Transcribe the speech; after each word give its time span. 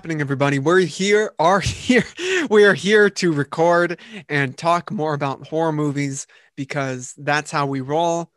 happening, 0.00 0.22
everybody? 0.22 0.58
We're 0.58 0.78
here, 0.78 1.34
are 1.38 1.60
here. 1.60 2.06
We 2.48 2.64
are 2.64 2.72
here 2.72 3.10
to 3.10 3.34
record 3.34 4.00
and 4.30 4.56
talk 4.56 4.90
more 4.90 5.12
about 5.12 5.46
horror 5.46 5.72
movies 5.72 6.26
because 6.56 7.12
that's 7.18 7.50
how 7.50 7.66
we 7.66 7.82
roll. 7.82 8.30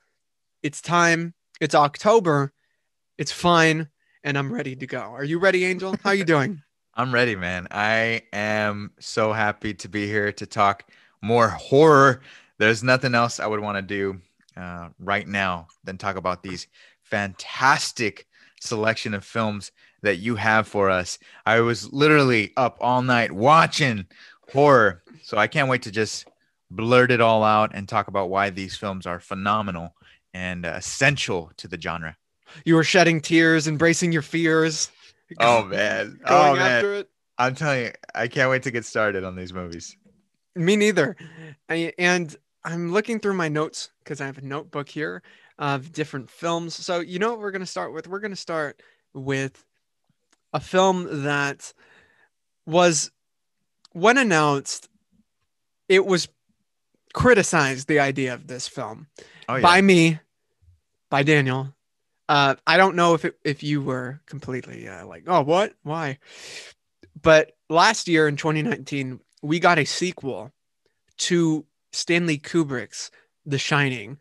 It's 0.61 0.81
time. 0.81 1.33
It's 1.61 1.73
October. 1.73 2.51
It's 3.17 3.31
fine, 3.31 3.87
and 4.25 4.37
I'm 4.37 4.53
ready 4.53 4.75
to 4.75 4.85
go. 4.85 4.99
Are 4.99 5.23
you 5.23 5.39
ready, 5.39 5.63
Angel? 5.63 5.95
How 6.03 6.11
you 6.11 6.25
doing? 6.25 6.61
I'm 6.95 7.13
ready, 7.13 7.37
man. 7.37 7.69
I 7.71 8.23
am 8.33 8.91
so 8.99 9.31
happy 9.31 9.73
to 9.75 9.87
be 9.87 10.05
here 10.05 10.33
to 10.33 10.45
talk 10.45 10.91
more 11.21 11.47
horror. 11.47 12.19
There's 12.57 12.83
nothing 12.83 13.15
else 13.15 13.39
I 13.39 13.47
would 13.47 13.61
want 13.61 13.77
to 13.77 13.81
do 13.81 14.19
uh, 14.57 14.89
right 14.99 15.25
now 15.25 15.67
than 15.85 15.97
talk 15.97 16.17
about 16.17 16.43
these 16.43 16.67
fantastic 17.03 18.27
selection 18.59 19.13
of 19.13 19.23
films 19.23 19.71
that 20.03 20.17
you 20.17 20.35
have 20.35 20.67
for 20.67 20.89
us. 20.89 21.17
I 21.45 21.61
was 21.61 21.91
literally 21.91 22.53
up 22.55 22.77
all 22.79 23.01
night 23.01 23.31
watching 23.31 24.05
horror. 24.51 25.01
So 25.23 25.37
I 25.37 25.47
can't 25.47 25.69
wait 25.69 25.81
to 25.83 25.91
just 25.91 26.27
blurt 26.69 27.11
it 27.11 27.21
all 27.21 27.43
out 27.43 27.71
and 27.73 27.87
talk 27.87 28.07
about 28.07 28.29
why 28.29 28.49
these 28.49 28.75
films 28.75 29.07
are 29.07 29.19
phenomenal 29.19 29.95
and 30.33 30.65
uh, 30.65 30.73
essential 30.75 31.51
to 31.57 31.67
the 31.67 31.79
genre. 31.79 32.17
You 32.65 32.75
were 32.75 32.83
shedding 32.83 33.21
tears, 33.21 33.67
embracing 33.67 34.11
your 34.11 34.21
fears. 34.21 34.91
Oh 35.39 35.63
man. 35.63 36.19
oh 36.27 36.55
man. 36.55 37.05
I'm 37.37 37.55
telling 37.55 37.85
you, 37.85 37.91
I 38.13 38.27
can't 38.27 38.49
wait 38.49 38.63
to 38.63 38.71
get 38.71 38.85
started 38.85 39.23
on 39.23 39.35
these 39.35 39.53
movies. 39.53 39.97
Me 40.55 40.75
neither. 40.75 41.15
I, 41.67 41.93
and 41.97 42.35
I'm 42.63 42.91
looking 42.91 43.19
through 43.19 43.33
my 43.33 43.47
notes 43.47 43.89
because 44.03 44.21
I 44.21 44.27
have 44.27 44.37
a 44.37 44.45
notebook 44.45 44.87
here 44.87 45.23
of 45.57 45.91
different 45.91 46.29
films. 46.29 46.75
So, 46.75 46.99
you 46.99 47.17
know 47.17 47.31
what 47.31 47.39
we're 47.39 47.51
going 47.51 47.61
to 47.61 47.65
start 47.65 47.93
with? 47.93 48.07
We're 48.07 48.19
going 48.19 48.31
to 48.31 48.37
start 48.37 48.81
with 49.13 49.65
a 50.53 50.59
film 50.59 51.23
that 51.23 51.73
was, 52.65 53.11
when 53.91 54.17
announced, 54.17 54.89
it 55.89 56.05
was 56.05 56.27
criticized 57.13 57.87
the 57.87 57.99
idea 57.99 58.33
of 58.33 58.47
this 58.47 58.67
film 58.67 59.07
oh, 59.47 59.55
yeah. 59.55 59.61
by 59.61 59.81
me, 59.81 60.19
by 61.09 61.23
Daniel. 61.23 61.73
Uh, 62.29 62.55
I 62.65 62.77
don't 62.77 62.95
know 62.95 63.13
if 63.13 63.25
it, 63.25 63.37
if 63.43 63.63
you 63.63 63.81
were 63.81 64.21
completely 64.25 64.87
uh, 64.87 65.05
like, 65.05 65.23
oh, 65.27 65.41
what, 65.41 65.73
why? 65.83 66.19
But 67.21 67.51
last 67.69 68.07
year 68.07 68.27
in 68.27 68.37
2019, 68.37 69.19
we 69.41 69.59
got 69.59 69.77
a 69.77 69.85
sequel 69.85 70.51
to 71.17 71.65
Stanley 71.91 72.37
Kubrick's 72.37 73.11
The 73.45 73.57
Shining, 73.57 74.17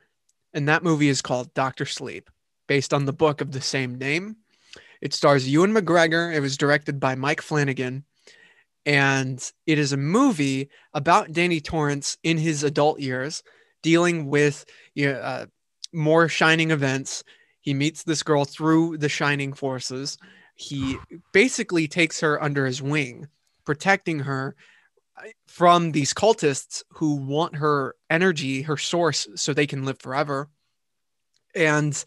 and 0.53 0.69
that 0.69 0.83
movie 0.83 1.09
is 1.09 1.23
called 1.23 1.55
Doctor 1.55 1.87
Sleep, 1.87 2.29
based 2.67 2.93
on 2.93 3.07
the 3.07 3.13
book 3.13 3.41
of 3.41 3.53
the 3.53 3.61
same 3.61 3.97
name. 3.97 4.37
It 5.03 5.13
stars 5.13 5.49
Ewan 5.49 5.75
McGregor. 5.75 6.33
It 6.33 6.41
was 6.41 6.57
directed 6.57 7.01
by 7.01 7.17
Mike 7.17 7.43
Flanagan. 7.43 8.05
And 8.87 9.53
it 9.67 9.79
is 9.79 9.93
a 9.93 9.97
movie 9.97 10.71
about 10.95 11.33
Danny 11.33 11.61
Torrance 11.61 12.17
in 12.23 12.39
his 12.39 12.63
adult 12.63 13.01
years, 13.01 13.43
dealing 13.83 14.27
with 14.29 14.65
you 14.95 15.13
know, 15.13 15.19
uh, 15.19 15.47
more 15.93 16.29
shining 16.29 16.71
events. 16.71 17.25
He 17.61 17.75
meets 17.75 18.05
this 18.05 18.23
girl 18.23 18.45
through 18.45 18.99
the 18.99 19.09
shining 19.09 19.53
forces. 19.53 20.19
He 20.55 20.97
basically 21.33 21.89
takes 21.89 22.21
her 22.21 22.43
under 22.43 22.65
his 22.65 22.81
wing, 22.81 23.27
protecting 23.65 24.21
her 24.21 24.55
uh, 25.17 25.29
from 25.49 25.93
these 25.93 26.15
cultists 26.15 26.83
who 26.91 27.17
want 27.17 27.57
her 27.57 27.97
energy, 28.09 28.63
her 28.63 28.77
source, 28.77 29.27
so 29.35 29.53
they 29.53 29.67
can 29.67 29.85
live 29.85 29.99
forever. 30.01 30.49
And 31.55 32.05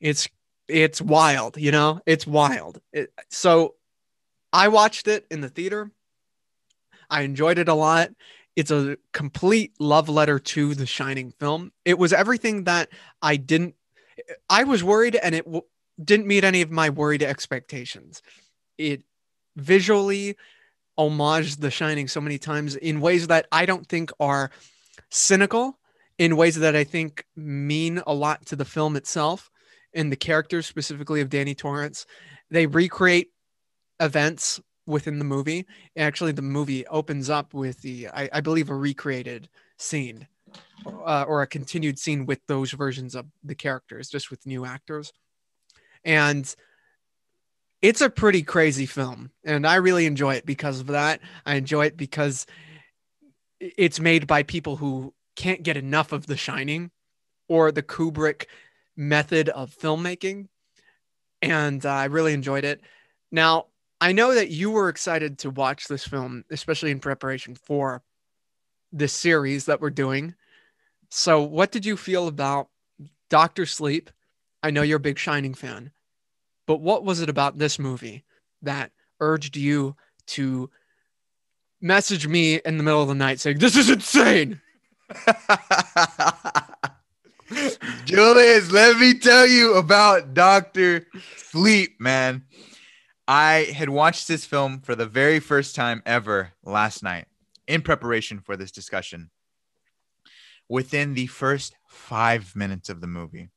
it's 0.00 0.28
it's 0.68 1.00
wild, 1.00 1.56
you 1.56 1.70
know, 1.70 2.00
it's 2.06 2.26
wild. 2.26 2.80
It, 2.92 3.12
so 3.30 3.74
I 4.52 4.68
watched 4.68 5.08
it 5.08 5.26
in 5.30 5.40
the 5.40 5.48
theater. 5.48 5.90
I 7.08 7.22
enjoyed 7.22 7.58
it 7.58 7.68
a 7.68 7.74
lot. 7.74 8.10
It's 8.56 8.70
a 8.70 8.96
complete 9.12 9.74
love 9.78 10.08
letter 10.08 10.38
to 10.38 10.74
the 10.74 10.86
Shining 10.86 11.30
film. 11.30 11.72
It 11.84 11.98
was 11.98 12.12
everything 12.12 12.64
that 12.64 12.88
I 13.22 13.36
didn't, 13.36 13.74
I 14.48 14.64
was 14.64 14.82
worried 14.82 15.14
and 15.16 15.34
it 15.34 15.44
w- 15.44 15.62
didn't 16.02 16.26
meet 16.26 16.42
any 16.42 16.62
of 16.62 16.70
my 16.70 16.90
worried 16.90 17.22
expectations. 17.22 18.22
It 18.78 19.02
visually 19.56 20.36
homaged 20.98 21.60
The 21.60 21.70
Shining 21.70 22.08
so 22.08 22.20
many 22.20 22.38
times 22.38 22.76
in 22.76 23.00
ways 23.00 23.26
that 23.26 23.46
I 23.52 23.66
don't 23.66 23.86
think 23.86 24.10
are 24.18 24.50
cynical, 25.10 25.78
in 26.18 26.36
ways 26.36 26.56
that 26.56 26.74
I 26.74 26.84
think 26.84 27.26
mean 27.36 28.02
a 28.06 28.14
lot 28.14 28.46
to 28.46 28.56
the 28.56 28.64
film 28.64 28.96
itself 28.96 29.50
and 29.96 30.12
the 30.12 30.16
characters 30.16 30.66
specifically 30.66 31.20
of 31.20 31.30
Danny 31.30 31.54
Torrance. 31.54 32.06
They 32.50 32.66
recreate 32.66 33.30
events 33.98 34.60
within 34.86 35.18
the 35.18 35.24
movie. 35.24 35.66
Actually, 35.96 36.32
the 36.32 36.42
movie 36.42 36.86
opens 36.86 37.28
up 37.28 37.54
with 37.54 37.80
the, 37.82 38.08
I, 38.08 38.28
I 38.32 38.40
believe, 38.40 38.70
a 38.70 38.74
recreated 38.74 39.48
scene 39.78 40.28
uh, 40.86 41.24
or 41.26 41.42
a 41.42 41.46
continued 41.46 41.98
scene 41.98 42.26
with 42.26 42.40
those 42.46 42.70
versions 42.70 43.14
of 43.14 43.26
the 43.42 43.54
characters, 43.54 44.08
just 44.08 44.30
with 44.30 44.46
new 44.46 44.64
actors. 44.64 45.12
And 46.04 46.54
it's 47.82 48.00
a 48.00 48.10
pretty 48.10 48.42
crazy 48.42 48.86
film. 48.86 49.30
And 49.44 49.66
I 49.66 49.76
really 49.76 50.06
enjoy 50.06 50.34
it 50.34 50.46
because 50.46 50.80
of 50.80 50.88
that. 50.88 51.20
I 51.44 51.56
enjoy 51.56 51.86
it 51.86 51.96
because 51.96 52.46
it's 53.60 53.98
made 53.98 54.26
by 54.26 54.42
people 54.42 54.76
who 54.76 55.14
can't 55.34 55.62
get 55.62 55.76
enough 55.76 56.12
of 56.12 56.26
The 56.26 56.36
Shining 56.36 56.90
or 57.48 57.72
the 57.72 57.82
Kubrick 57.82 58.44
method 58.96 59.48
of 59.50 59.76
filmmaking. 59.76 60.48
And 61.42 61.84
uh, 61.84 61.90
I 61.90 62.04
really 62.06 62.32
enjoyed 62.32 62.64
it. 62.64 62.80
Now, 63.30 63.66
I 64.00 64.12
know 64.12 64.34
that 64.34 64.50
you 64.50 64.70
were 64.70 64.88
excited 64.88 65.38
to 65.40 65.50
watch 65.50 65.88
this 65.88 66.06
film, 66.06 66.44
especially 66.50 66.90
in 66.90 67.00
preparation 67.00 67.54
for 67.54 68.02
this 68.92 69.12
series 69.12 69.66
that 69.66 69.80
we're 69.80 69.90
doing. 69.90 70.34
So, 71.10 71.42
what 71.42 71.72
did 71.72 71.86
you 71.86 71.96
feel 71.96 72.28
about 72.28 72.68
Doctor 73.30 73.66
Sleep? 73.66 74.10
I 74.62 74.70
know 74.70 74.82
you're 74.82 74.96
a 74.96 75.00
big 75.00 75.18
Shining 75.18 75.54
fan, 75.54 75.92
but 76.66 76.80
what 76.80 77.04
was 77.04 77.20
it 77.20 77.28
about 77.28 77.58
this 77.58 77.78
movie 77.78 78.24
that 78.62 78.90
urged 79.20 79.56
you 79.56 79.96
to 80.26 80.70
message 81.80 82.26
me 82.26 82.56
in 82.64 82.76
the 82.76 82.82
middle 82.82 83.02
of 83.02 83.08
the 83.08 83.14
night 83.14 83.40
saying, 83.40 83.58
This 83.58 83.76
is 83.76 83.88
insane? 83.90 84.60
Julius, 88.04 88.72
let 88.72 88.98
me 88.98 89.14
tell 89.14 89.46
you 89.46 89.74
about 89.74 90.34
Doctor 90.34 91.06
Sleep, 91.36 92.00
man. 92.00 92.44
I 93.28 93.68
had 93.74 93.88
watched 93.88 94.28
this 94.28 94.44
film 94.44 94.80
for 94.80 94.94
the 94.94 95.06
very 95.06 95.40
first 95.40 95.74
time 95.74 96.02
ever 96.06 96.52
last 96.64 97.02
night 97.02 97.26
in 97.66 97.82
preparation 97.82 98.40
for 98.40 98.56
this 98.56 98.70
discussion. 98.70 99.30
Within 100.68 101.14
the 101.14 101.26
first 101.26 101.74
five 101.88 102.54
minutes 102.56 102.88
of 102.88 103.00
the 103.00 103.06
movie, 103.06 103.48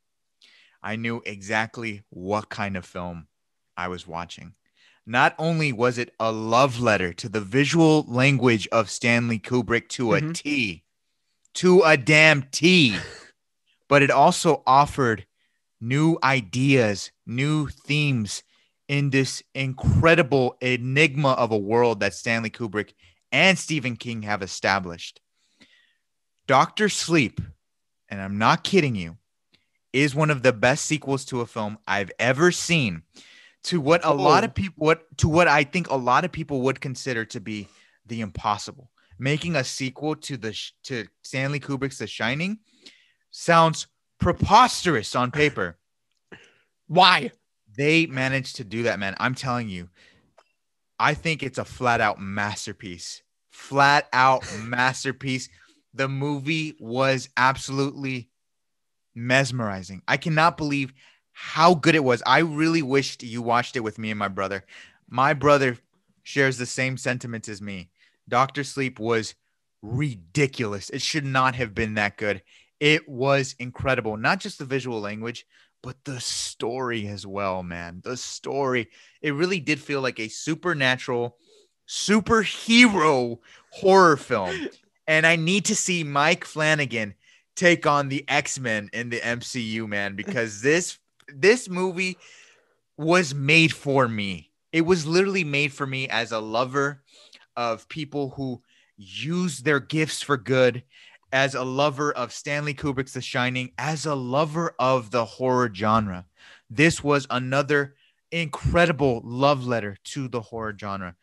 I 0.81 0.95
knew 0.95 1.22
exactly 1.25 2.03
what 2.09 2.49
kind 2.49 2.78
of 2.78 2.85
film 2.85 3.28
I 3.75 3.88
was 3.88 4.07
watching. 4.07 4.53
Not 5.05 5.33
only 5.39 5.73
was 5.73 5.97
it 5.97 6.13
a 6.19 6.31
love 6.31 6.79
letter 6.79 7.13
to 7.13 7.29
the 7.29 7.41
visual 7.41 8.05
language 8.07 8.67
of 8.72 8.89
Stanley 8.89 9.39
Kubrick 9.39 9.89
to 9.89 10.09
mm-hmm. 10.09 10.29
a 10.29 10.33
T, 10.33 10.83
to 11.55 11.81
a 11.81 11.97
damn 11.97 12.44
T 12.51 12.95
but 13.89 14.01
it 14.01 14.11
also 14.11 14.63
offered 14.66 15.25
new 15.81 16.17
ideas, 16.23 17.11
new 17.25 17.67
themes 17.67 18.44
in 18.88 19.09
this 19.09 19.44
incredible 19.53 20.55
enigma 20.61 21.31
of 21.31 21.51
a 21.51 21.57
world 21.57 21.99
that 21.99 22.13
Stanley 22.13 22.49
Kubrick 22.49 22.93
and 23.31 23.58
Stephen 23.58 23.97
King 23.97 24.22
have 24.22 24.41
established. 24.41 25.19
Doctor 26.47 26.87
Sleep, 26.90 27.41
and 28.09 28.22
I'm 28.22 28.37
not 28.37 28.64
kidding 28.64 28.96
you, 28.96 29.17
is 29.91 30.16
one 30.16 30.29
of 30.29 30.43
the 30.43 30.53
best 30.53 30.85
sequels 30.85 31.25
to 31.25 31.41
a 31.41 31.46
film 31.46 31.78
I've 31.87 32.11
ever 32.19 32.52
seen. 32.52 33.03
To 33.64 33.81
what 33.81 34.03
a 34.05 34.09
oh. 34.09 34.16
lot 34.16 34.43
of 34.43 34.52
oh. 34.52 34.53
people 34.53 34.85
what 34.85 35.17
to 35.17 35.28
what 35.28 35.47
I 35.47 35.64
think 35.64 35.90
a 35.90 35.96
lot 35.96 36.25
of 36.25 36.31
people 36.31 36.61
would 36.61 36.79
consider 36.79 37.25
to 37.25 37.40
be 37.40 37.67
the 38.05 38.22
impossible. 38.22 38.90
Making 39.19 39.58
a 39.58 39.64
sequel 39.64 40.16
to 40.16 40.37
the 40.37 40.58
to 40.85 41.08
Stanley 41.23 41.59
Kubrick's 41.59 41.97
The 41.97 42.08
Shining 42.08 42.59
sounds 43.31 43.87
preposterous 44.20 45.16
on 45.16 45.31
paper. 45.31 45.78
Why? 46.87 47.31
They 47.76 48.05
managed 48.05 48.58
to 48.58 48.64
do 48.64 48.84
that, 48.84 48.99
man. 48.99 49.16
I'm 49.20 49.35
telling 49.35 49.70
you. 49.70 49.90
I 50.99 51.14
think 51.14 51.41
it's 51.41 51.58
a 51.58 51.66
flat 51.66 52.02
out 52.02 52.20
masterpiece. 52.20 53.23
Flat 53.52 54.09
out 54.11 54.43
masterpiece. 54.64 55.49
The 55.93 56.09
movie 56.09 56.76
was 56.79 57.29
absolutely 57.37 58.29
mesmerizing. 59.16 60.02
I 60.08 60.17
cannot 60.17 60.58
believe 60.58 60.93
how 61.31 61.73
good 61.73 61.96
it 61.96 62.03
was. 62.03 62.22
I 62.26 62.40
really 62.40 62.81
wished 62.81 63.23
you 63.23 63.41
watched 63.41 63.76
it 63.76 63.79
with 63.79 63.97
me 63.97 64.11
and 64.11 64.20
my 64.20 64.28
brother. 64.28 64.66
My 65.09 65.34
brother 65.34 65.78
shares 66.23 66.58
the 66.58 66.66
same 66.66 66.97
sentiments 66.97 67.47
as 67.47 67.61
me. 67.61 67.90
Doctor 68.28 68.64
Sleep 68.64 68.99
was 68.99 69.35
ridiculous. 69.81 70.90
It 70.90 71.02
should 71.02 71.26
not 71.26 71.55
have 71.55 71.73
been 71.73 71.96
that 71.96 72.17
good. 72.17 72.43
It 72.79 73.08
was 73.08 73.55
incredible. 73.59 74.17
Not 74.17 74.40
just 74.40 74.59
the 74.59 74.66
visual 74.66 74.99
language, 75.02 75.46
but 75.81 76.03
the 76.03 76.20
story 76.20 77.08
as 77.08 77.26
well, 77.26 77.64
man. 77.64 78.02
The 78.03 78.17
story. 78.17 78.90
It 79.22 79.34
really 79.34 79.59
did 79.59 79.79
feel 79.79 80.02
like 80.02 80.20
a 80.20 80.28
supernatural, 80.28 81.37
superhero 81.87 83.40
horror 83.72 84.17
film. 84.17 84.70
And 85.08 85.26
I 85.26 85.35
need 85.35 85.66
to 85.66 85.76
see 85.76 86.03
Mike 86.03 86.46
Flanagan 86.46 87.16
take 87.55 87.85
on 87.85 88.09
the 88.09 88.23
X-Men 88.28 88.90
in 88.93 89.09
the 89.09 89.20
MCU, 89.20 89.87
man, 89.87 90.16
because 90.16 90.61
this 90.61 90.97
this 91.28 91.70
movie 91.70 92.17
was 92.97 93.34
made 93.34 93.73
for 93.73 94.08
me. 94.08 94.52
It 94.72 94.81
was 94.81 95.05
literally 95.05 95.43
made 95.43 95.73
for 95.73 95.87
me 95.87 96.08
as 96.09 96.31
a 96.31 96.40
lover 96.40 97.03
of 97.55 97.87
people 97.90 98.31
who 98.31 98.61
use 98.97 99.59
their 99.59 99.79
gifts 99.79 100.22
for 100.22 100.37
good 100.37 100.84
as 101.31 101.55
a 101.55 101.64
lover 101.64 102.11
of 102.11 102.34
Stanley 102.34 102.73
Kubrick's 102.73 103.14
The 103.14 103.22
Shining, 103.22 103.72
as 103.78 104.05
a 104.05 104.16
lover 104.16 104.76
of 104.79 105.11
the 105.11 105.26
horror 105.26 105.72
genre. 105.73 106.26
This 106.70 107.03
was 107.03 107.28
another 107.29 107.96
incredible 108.31 109.22
love 109.23 109.66
letter 109.66 109.97
to 110.05 110.28
the 110.28 110.41
horror 110.41 110.76
genre. 110.78 111.16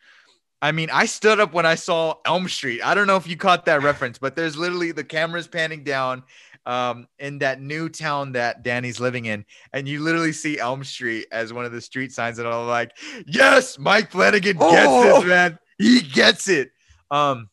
I 0.61 0.71
mean, 0.71 0.89
I 0.91 1.05
stood 1.05 1.39
up 1.39 1.53
when 1.53 1.65
I 1.65 1.75
saw 1.75 2.15
Elm 2.25 2.47
Street. 2.47 2.81
I 2.83 2.95
don't 2.95 3.07
know 3.07 3.15
if 3.15 3.27
you 3.27 3.37
caught 3.37 3.65
that 3.65 3.83
reference, 3.83 4.17
but 4.17 4.35
there's 4.35 4.57
literally 4.57 4.91
the 4.91 5.03
cameras 5.03 5.47
panning 5.47 5.83
down 5.83 6.23
um, 6.65 7.07
in 7.19 7.39
that 7.39 7.61
new 7.61 7.89
town 7.89 8.33
that 8.33 8.63
Danny's 8.63 8.99
living 8.99 9.25
in, 9.25 9.45
and 9.71 9.87
you 9.87 10.01
literally 10.01 10.33
see 10.33 10.59
Elm 10.59 10.83
Street 10.83 11.27
as 11.31 11.53
one 11.53 11.63
of 11.63 11.71
the 11.71 11.79
street 11.79 12.11
signs, 12.11 12.39
and 12.39 12.47
I'm 12.47 12.67
like, 12.67 12.91
"Yes, 13.25 13.79
Mike 13.79 14.11
Flanagan 14.11 14.57
gets 14.57 14.87
oh! 14.87 15.21
this, 15.21 15.25
man. 15.25 15.59
He 15.77 16.01
gets 16.01 16.49
it." 16.49 16.71
Um, 17.09 17.49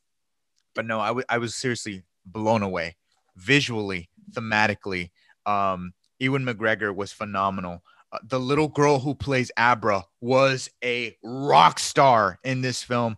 but 0.75 0.87
no, 0.87 0.99
I, 0.99 1.09
w- 1.09 1.27
I 1.29 1.39
was 1.39 1.55
seriously 1.55 2.03
blown 2.25 2.63
away 2.63 2.97
visually, 3.37 4.09
thematically. 4.33 5.11
Um, 5.47 5.93
Ewan 6.19 6.45
McGregor 6.45 6.95
was 6.95 7.13
phenomenal. 7.13 7.83
Uh, 8.13 8.19
the 8.23 8.41
little 8.41 8.69
girl 8.69 8.99
who 8.99 9.15
plays 9.15 9.51
Abra 9.57 10.05
was 10.21 10.71
a 10.83 11.17
rock 11.23 11.79
star 11.79 12.39
in 12.45 12.61
this 12.61 12.83
film. 12.83 13.17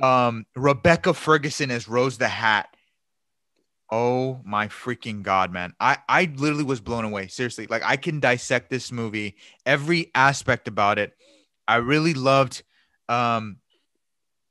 Um, 0.00 0.46
Rebecca 0.56 1.14
Ferguson 1.14 1.70
as 1.70 1.88
Rose 1.88 2.18
the 2.18 2.28
Hat. 2.28 2.68
Oh 3.90 4.40
my 4.44 4.68
freaking 4.68 5.22
god, 5.22 5.52
man! 5.52 5.74
I 5.78 5.98
I 6.08 6.32
literally 6.34 6.64
was 6.64 6.80
blown 6.80 7.04
away. 7.04 7.26
Seriously, 7.26 7.66
like 7.66 7.82
I 7.84 7.96
can 7.96 8.20
dissect 8.20 8.70
this 8.70 8.90
movie, 8.90 9.36
every 9.66 10.10
aspect 10.14 10.66
about 10.66 10.98
it. 10.98 11.12
I 11.68 11.76
really 11.76 12.14
loved, 12.14 12.62
um, 13.10 13.58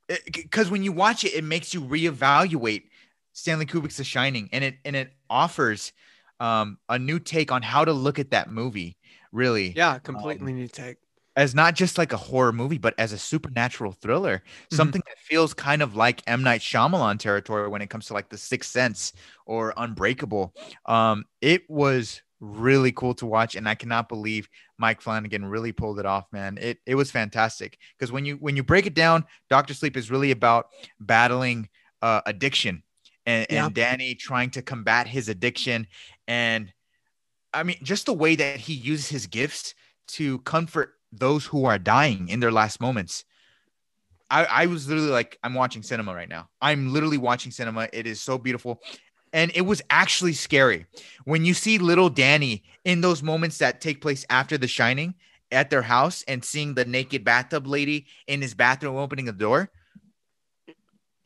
because 0.07 0.69
when 0.69 0.83
you 0.83 0.91
watch 0.91 1.23
it, 1.23 1.33
it 1.33 1.43
makes 1.43 1.73
you 1.73 1.81
reevaluate 1.81 2.83
Stanley 3.33 3.65
Kubrick's 3.65 3.97
The 3.97 4.03
Shining, 4.03 4.49
and 4.51 4.63
it 4.63 4.75
and 4.85 4.95
it 4.95 5.13
offers 5.29 5.93
um, 6.39 6.77
a 6.89 6.99
new 6.99 7.19
take 7.19 7.51
on 7.51 7.61
how 7.61 7.85
to 7.85 7.93
look 7.93 8.19
at 8.19 8.31
that 8.31 8.51
movie. 8.51 8.97
Really, 9.31 9.73
yeah, 9.75 9.99
completely 9.99 10.51
um, 10.51 10.59
new 10.59 10.67
take. 10.67 10.97
As 11.37 11.55
not 11.55 11.75
just 11.75 11.97
like 11.97 12.11
a 12.11 12.17
horror 12.17 12.51
movie, 12.51 12.77
but 12.77 12.93
as 12.97 13.13
a 13.13 13.17
supernatural 13.17 13.93
thriller, 13.93 14.39
mm-hmm. 14.39 14.75
something 14.75 15.01
that 15.07 15.17
feels 15.17 15.53
kind 15.53 15.81
of 15.81 15.95
like 15.95 16.21
M 16.27 16.43
Night 16.43 16.59
Shyamalan 16.59 17.19
territory 17.19 17.69
when 17.69 17.81
it 17.81 17.89
comes 17.89 18.07
to 18.07 18.13
like 18.13 18.29
The 18.29 18.37
Sixth 18.37 18.69
Sense 18.69 19.13
or 19.45 19.73
Unbreakable. 19.77 20.53
Um, 20.85 21.23
it 21.39 21.69
was 21.69 22.21
really 22.41 22.91
cool 22.91 23.13
to 23.13 23.25
watch, 23.25 23.55
and 23.55 23.69
I 23.69 23.75
cannot 23.75 24.09
believe 24.09 24.49
Mike 24.77 24.99
Flanagan 24.99 25.45
really 25.45 25.71
pulled 25.71 25.99
it 25.99 26.05
off, 26.05 26.25
man. 26.33 26.57
It 26.59 26.79
it 26.85 26.95
was 26.95 27.11
fantastic 27.11 27.77
because 27.97 28.11
when 28.11 28.25
you 28.25 28.35
when 28.35 28.57
you 28.57 28.63
break 28.63 28.85
it 28.85 28.95
down, 28.95 29.23
Doctor 29.49 29.73
Sleep 29.73 29.95
is 29.95 30.11
really 30.11 30.31
about 30.31 30.67
battling 30.99 31.69
uh, 32.01 32.21
addiction 32.25 32.83
and, 33.25 33.47
yeah. 33.49 33.65
and 33.65 33.73
Danny 33.73 34.15
trying 34.15 34.49
to 34.51 34.61
combat 34.61 35.07
his 35.07 35.29
addiction. 35.29 35.87
And 36.27 36.71
I 37.53 37.63
mean, 37.63 37.77
just 37.83 38.05
the 38.05 38.13
way 38.13 38.35
that 38.35 38.59
he 38.59 38.73
uses 38.73 39.09
his 39.09 39.27
gifts 39.27 39.75
to 40.09 40.39
comfort 40.39 40.93
those 41.11 41.45
who 41.45 41.65
are 41.65 41.77
dying 41.77 42.29
in 42.29 42.39
their 42.39 42.51
last 42.51 42.79
moments. 42.79 43.25
I, 44.29 44.45
I 44.45 44.65
was 44.67 44.87
literally 44.87 45.11
like, 45.11 45.37
I'm 45.43 45.53
watching 45.53 45.83
cinema 45.83 46.15
right 46.15 46.29
now. 46.29 46.49
I'm 46.61 46.93
literally 46.93 47.17
watching 47.17 47.51
cinema. 47.51 47.89
It 47.91 48.07
is 48.07 48.21
so 48.21 48.37
beautiful. 48.37 48.81
And 49.33 49.51
it 49.55 49.61
was 49.61 49.81
actually 49.89 50.33
scary 50.33 50.85
when 51.25 51.45
you 51.45 51.53
see 51.53 51.77
little 51.77 52.09
Danny 52.09 52.63
in 52.85 53.01
those 53.01 53.21
moments 53.21 53.57
that 53.59 53.81
take 53.81 54.01
place 54.01 54.25
after 54.29 54.57
The 54.57 54.67
Shining 54.67 55.15
at 55.51 55.69
their 55.69 55.81
house 55.81 56.23
and 56.27 56.43
seeing 56.43 56.73
the 56.73 56.85
naked 56.85 57.23
bathtub 57.23 57.67
lady 57.67 58.05
in 58.27 58.41
his 58.41 58.53
bathroom 58.53 58.95
opening 58.95 59.25
the 59.25 59.33
door. 59.33 59.69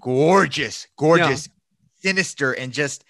Gorgeous, 0.01 0.87
gorgeous 0.97 1.47
sinister 2.05 2.51
and 2.53 2.71
just 2.71 3.03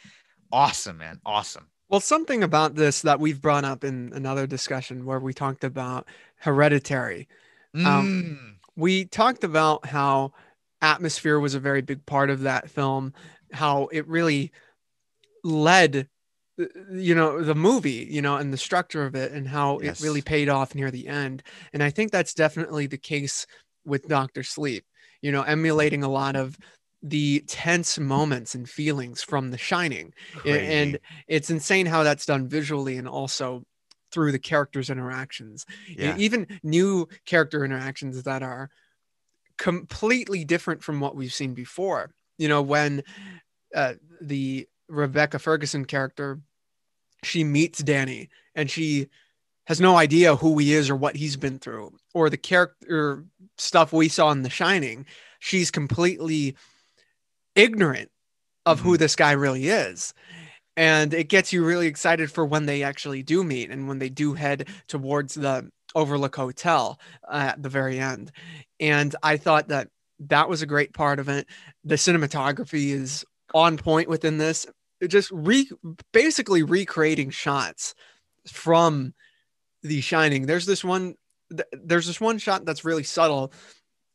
awesome, 0.51 0.97
man. 0.97 1.19
Awesome. 1.25 1.67
Well, 1.89 1.99
something 1.99 2.43
about 2.43 2.75
this 2.75 3.01
that 3.01 3.19
we've 3.19 3.41
brought 3.41 3.65
up 3.65 3.83
in 3.83 4.11
another 4.13 4.47
discussion 4.47 5.05
where 5.05 5.19
we 5.19 5.33
talked 5.33 5.63
about 5.63 6.07
hereditary. 6.37 7.27
Um, 7.75 7.83
mm. 7.83 7.85
Um, 7.85 8.57
we 8.75 9.05
talked 9.05 9.43
about 9.43 9.85
how 9.85 10.33
atmosphere 10.81 11.39
was 11.39 11.55
a 11.55 11.59
very 11.59 11.81
big 11.81 12.05
part 12.05 12.29
of 12.29 12.41
that 12.41 12.69
film, 12.69 13.13
how 13.51 13.87
it 13.91 14.07
really 14.07 14.51
led 15.43 16.07
you 16.89 17.13
know 17.13 17.43
the 17.43 17.53
movie 17.53 18.07
you 18.09 18.21
know 18.21 18.37
and 18.37 18.53
the 18.53 18.57
structure 18.57 19.05
of 19.05 19.13
it 19.13 19.33
and 19.33 19.45
how 19.45 19.77
yes. 19.81 19.99
it 19.99 20.03
really 20.03 20.21
paid 20.21 20.47
off 20.47 20.73
near 20.73 20.89
the 20.89 21.05
end 21.05 21.43
and 21.73 21.83
i 21.83 21.89
think 21.89 22.11
that's 22.11 22.33
definitely 22.33 22.87
the 22.87 22.97
case 22.97 23.45
with 23.85 24.07
dr 24.07 24.41
sleep 24.43 24.85
you 25.21 25.33
know 25.33 25.41
emulating 25.41 26.01
a 26.01 26.07
lot 26.07 26.37
of 26.37 26.57
the 27.07 27.43
tense 27.47 27.99
moments 27.99 28.55
and 28.55 28.67
feelings 28.67 29.21
from 29.21 29.51
The 29.51 29.59
Shining. 29.59 30.11
Crazy. 30.37 30.59
And 30.59 30.99
it's 31.27 31.51
insane 31.51 31.85
how 31.85 32.01
that's 32.01 32.25
done 32.25 32.47
visually 32.47 32.97
and 32.97 33.07
also 33.07 33.63
through 34.11 34.31
the 34.31 34.39
characters' 34.39 34.89
interactions. 34.89 35.67
Yeah. 35.87 36.17
Even 36.17 36.47
new 36.63 37.07
character 37.25 37.63
interactions 37.63 38.23
that 38.23 38.41
are 38.41 38.71
completely 39.57 40.43
different 40.43 40.83
from 40.83 40.99
what 40.99 41.15
we've 41.15 41.33
seen 41.33 41.53
before. 41.53 42.11
You 42.39 42.49
know, 42.49 42.63
when 42.63 43.03
uh, 43.75 43.93
the 44.19 44.67
Rebecca 44.89 45.37
Ferguson 45.37 45.85
character, 45.85 46.39
she 47.23 47.43
meets 47.43 47.83
Danny 47.83 48.29
and 48.55 48.69
she 48.69 49.09
has 49.67 49.79
no 49.79 49.95
idea 49.95 50.35
who 50.35 50.57
he 50.57 50.73
is 50.73 50.89
or 50.89 50.95
what 50.95 51.15
he's 51.15 51.37
been 51.37 51.59
through, 51.59 51.91
or 52.13 52.29
the 52.29 52.37
character 52.37 53.25
stuff 53.57 53.93
we 53.93 54.09
saw 54.09 54.31
in 54.31 54.41
The 54.41 54.49
Shining. 54.49 55.05
She's 55.39 55.71
completely 55.71 56.55
ignorant 57.55 58.09
of 58.65 58.79
mm-hmm. 58.79 58.89
who 58.89 58.97
this 58.97 59.15
guy 59.15 59.31
really 59.31 59.67
is. 59.67 60.13
And 60.77 61.13
it 61.13 61.29
gets 61.29 61.53
you 61.53 61.63
really 61.63 61.87
excited 61.87 62.31
for 62.31 62.45
when 62.45 62.65
they 62.65 62.83
actually 62.83 63.23
do 63.23 63.43
meet 63.43 63.71
and 63.71 63.87
when 63.87 63.99
they 63.99 64.09
do 64.09 64.33
head 64.33 64.67
towards 64.87 65.33
the 65.33 65.69
Overlook 65.95 66.35
Hotel 66.35 66.99
uh, 67.27 67.51
at 67.53 67.63
the 67.63 67.69
very 67.69 67.99
end. 67.99 68.31
And 68.79 69.15
I 69.23 69.37
thought 69.37 69.69
that 69.69 69.87
that 70.19 70.49
was 70.49 70.61
a 70.61 70.67
great 70.67 70.93
part 70.93 71.19
of 71.19 71.29
it. 71.29 71.47
The 71.83 71.95
cinematography 71.95 72.89
is 72.91 73.25
on 73.53 73.77
point 73.77 74.09
within 74.09 74.37
this. 74.37 74.65
It 74.99 75.07
just 75.07 75.31
re 75.31 75.69
basically 76.11 76.63
recreating 76.63 77.29
shots 77.29 77.95
from 78.47 79.13
The 79.83 80.01
Shining. 80.01 80.45
There's 80.45 80.65
this 80.65 80.83
one. 80.83 81.15
There's 81.71 82.07
this 82.07 82.19
one 82.19 82.37
shot 82.37 82.65
that's 82.65 82.83
really 82.83 83.03
subtle, 83.03 83.53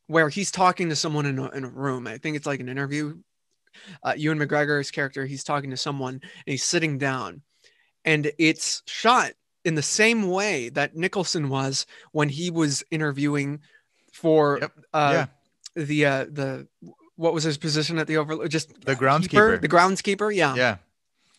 where 0.07 0.29
he's 0.29 0.51
talking 0.51 0.89
to 0.89 0.95
someone 0.95 1.25
in 1.25 1.39
a, 1.39 1.49
in 1.49 1.63
a 1.63 1.69
room. 1.69 2.07
I 2.07 2.17
think 2.17 2.35
it's 2.35 2.45
like 2.45 2.59
an 2.59 2.69
interview 2.69 3.17
uh, 4.03 4.13
Ewan 4.15 4.39
McGregor's 4.39 4.91
character, 4.91 5.25
he's 5.25 5.43
talking 5.43 5.69
to 5.69 5.77
someone 5.77 6.15
and 6.15 6.21
he's 6.45 6.63
sitting 6.63 6.97
down, 6.97 7.41
and 8.05 8.31
it's 8.37 8.83
shot 8.85 9.33
in 9.63 9.75
the 9.75 9.81
same 9.81 10.29
way 10.29 10.69
that 10.69 10.95
Nicholson 10.95 11.49
was 11.49 11.85
when 12.11 12.29
he 12.29 12.49
was 12.49 12.83
interviewing 12.91 13.59
for 14.11 14.59
yep. 14.61 14.71
uh, 14.93 15.25
yeah. 15.75 15.83
the 15.83 16.05
uh, 16.05 16.25
the 16.25 16.67
what 17.15 17.33
was 17.33 17.43
his 17.43 17.57
position 17.57 17.99
at 17.99 18.07
the 18.07 18.17
overlook? 18.17 18.49
Just 18.49 18.81
the 18.85 18.95
groundskeeper. 18.95 19.61
The 19.61 19.69
groundskeeper. 19.69 20.33
Yeah. 20.33 20.55
Yeah. 20.55 20.77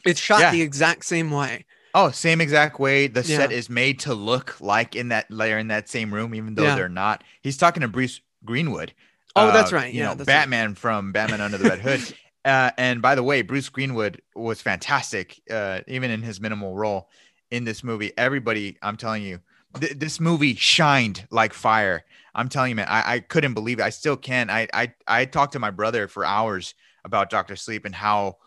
It's 0.04 0.20
shot 0.20 0.40
yeah. 0.40 0.52
the 0.52 0.62
exact 0.62 1.04
same 1.04 1.30
way. 1.30 1.64
Oh, 1.94 2.10
same 2.10 2.40
exact 2.40 2.78
way. 2.80 3.06
The 3.06 3.20
yeah. 3.20 3.36
set 3.36 3.52
is 3.52 3.68
made 3.68 4.00
to 4.00 4.14
look 4.14 4.60
like 4.60 4.96
in 4.96 5.08
that 5.08 5.30
layer 5.30 5.58
in 5.58 5.68
that 5.68 5.88
same 5.88 6.12
room, 6.12 6.34
even 6.34 6.54
though 6.54 6.62
yeah. 6.62 6.74
they're 6.74 6.88
not. 6.88 7.22
He's 7.42 7.56
talking 7.56 7.82
to 7.82 7.88
Bruce 7.88 8.20
Greenwood. 8.44 8.94
Oh, 9.36 9.48
uh, 9.48 9.52
that's 9.52 9.72
right. 9.72 9.92
You 9.92 10.04
know, 10.04 10.14
Batman 10.14 10.70
right. 10.70 10.78
from 10.78 11.12
Batman 11.12 11.40
Under 11.40 11.58
the 11.58 11.68
Red 11.68 11.80
Hood. 11.80 12.00
Uh, 12.44 12.70
and 12.76 13.00
by 13.00 13.14
the 13.14 13.22
way, 13.22 13.42
Bruce 13.42 13.68
Greenwood 13.68 14.20
was 14.34 14.60
fantastic, 14.60 15.40
uh, 15.50 15.80
even 15.86 16.10
in 16.10 16.22
his 16.22 16.40
minimal 16.40 16.74
role 16.74 17.08
in 17.50 17.64
this 17.64 17.84
movie. 17.84 18.12
Everybody, 18.16 18.76
I'm 18.82 18.96
telling 18.96 19.22
you, 19.22 19.40
th- 19.78 19.98
this 19.98 20.18
movie 20.18 20.54
shined 20.54 21.26
like 21.30 21.52
fire. 21.52 22.04
I'm 22.34 22.48
telling 22.48 22.70
you, 22.70 22.76
man, 22.76 22.88
I, 22.88 23.14
I 23.14 23.20
couldn't 23.20 23.54
believe 23.54 23.78
it. 23.78 23.82
I 23.82 23.90
still 23.90 24.16
can. 24.16 24.50
I, 24.50 24.66
I 24.72 24.92
I 25.06 25.24
talked 25.24 25.52
to 25.52 25.58
my 25.58 25.70
brother 25.70 26.08
for 26.08 26.24
hours 26.24 26.74
about 27.04 27.30
Doctor 27.30 27.56
Sleep 27.56 27.84
and 27.84 27.94
how 27.94 28.38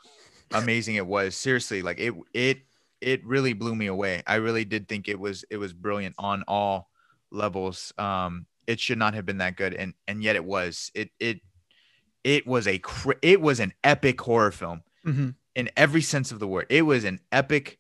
amazing 0.52 0.96
it 0.96 1.06
was. 1.06 1.36
Seriously, 1.36 1.82
like 1.82 2.00
it 2.00 2.14
it 2.34 2.60
it 3.02 3.26
really 3.26 3.54
blew 3.54 3.76
me 3.76 3.88
away. 3.88 4.24
I 4.28 4.36
really 4.36 4.66
did 4.66 4.88
think 4.88 5.08
it 5.08 5.20
was 5.20 5.46
it 5.50 5.58
was 5.58 5.74
brilliant 5.74 6.16
on 6.18 6.44
all 6.48 6.90
levels. 7.32 7.94
Um, 7.98 8.48
it 8.68 8.80
should 8.80 8.98
not 8.98 9.14
have 9.14 9.26
been 9.26 9.38
that 9.38 9.56
good, 9.56 9.74
and 9.74 9.94
and 10.08 10.24
yet 10.24 10.36
it 10.36 10.44
was. 10.44 10.92
It 10.96 11.12
it 11.20 11.42
it 12.26 12.48
was 12.48 12.68
a 12.68 12.82
it 13.22 13.40
was 13.40 13.60
an 13.60 13.72
epic 13.84 14.20
horror 14.20 14.52
film 14.52 14.82
mm-hmm. 15.06 15.30
in 15.54 15.70
every 15.78 16.02
sense 16.02 16.32
of 16.32 16.40
the 16.40 16.48
word. 16.48 16.66
It 16.70 16.82
was 16.82 17.06
an 17.06 17.20
epic 17.32 17.78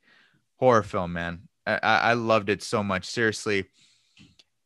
horror 0.57 0.83
film, 0.83 1.13
man. 1.13 1.49
I, 1.65 1.79
I 1.81 2.13
loved 2.13 2.49
it 2.49 2.61
so 2.61 2.83
much. 2.83 3.05
Seriously, 3.05 3.65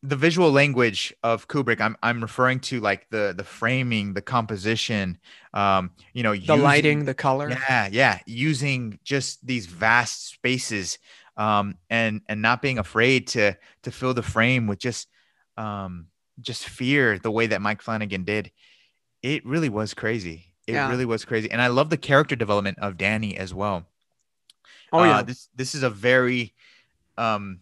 the 0.03 0.17
visual 0.17 0.51
language 0.51 1.13
of 1.23 1.47
Kubrick, 1.47 1.79
I'm 1.79 1.95
I'm 2.03 2.21
referring 2.21 2.59
to 2.61 2.81
like 2.81 3.09
the 3.09 3.33
the 3.35 3.45
framing, 3.45 4.13
the 4.13 4.21
composition, 4.21 5.17
um, 5.53 5.91
you 6.13 6.23
know, 6.23 6.33
The 6.33 6.39
using- 6.39 6.61
lighting, 6.61 7.05
the 7.05 7.13
color. 7.13 7.49
Yeah, 7.49 7.87
yeah, 7.89 8.19
using 8.25 8.99
just 9.05 9.47
these 9.47 9.65
vast 9.65 10.27
spaces, 10.33 10.99
um, 11.37 11.75
and 11.89 12.19
and 12.27 12.41
not 12.41 12.61
being 12.61 12.79
afraid 12.79 13.27
to 13.29 13.57
to 13.83 13.91
fill 13.91 14.13
the 14.13 14.23
frame 14.23 14.67
with 14.67 14.79
just 14.79 15.07
um 15.55 16.07
just 16.41 16.67
fear 16.67 17.17
the 17.17 17.31
way 17.31 17.47
that 17.47 17.61
Mike 17.61 17.81
Flanagan 17.81 18.25
did. 18.25 18.51
It 19.21 19.45
really 19.45 19.69
was 19.69 19.93
crazy. 19.93 20.45
It 20.67 20.73
Yeah. 20.73 20.89
really 20.89 21.05
was 21.05 21.25
crazy, 21.25 21.49
and 21.49 21.61
I 21.61 21.67
love 21.67 21.89
the 21.89 21.97
character 21.97 22.35
development 22.35 22.77
of 22.79 22.97
Danny 22.97 23.35
as 23.37 23.53
well. 23.53 23.87
Oh 24.93 25.01
Uh, 25.01 25.05
yeah. 25.07 25.21
this 25.23 25.49
this 25.55 25.75
is 25.75 25.83
a 25.83 25.89
very 25.89 26.53
um 27.17 27.61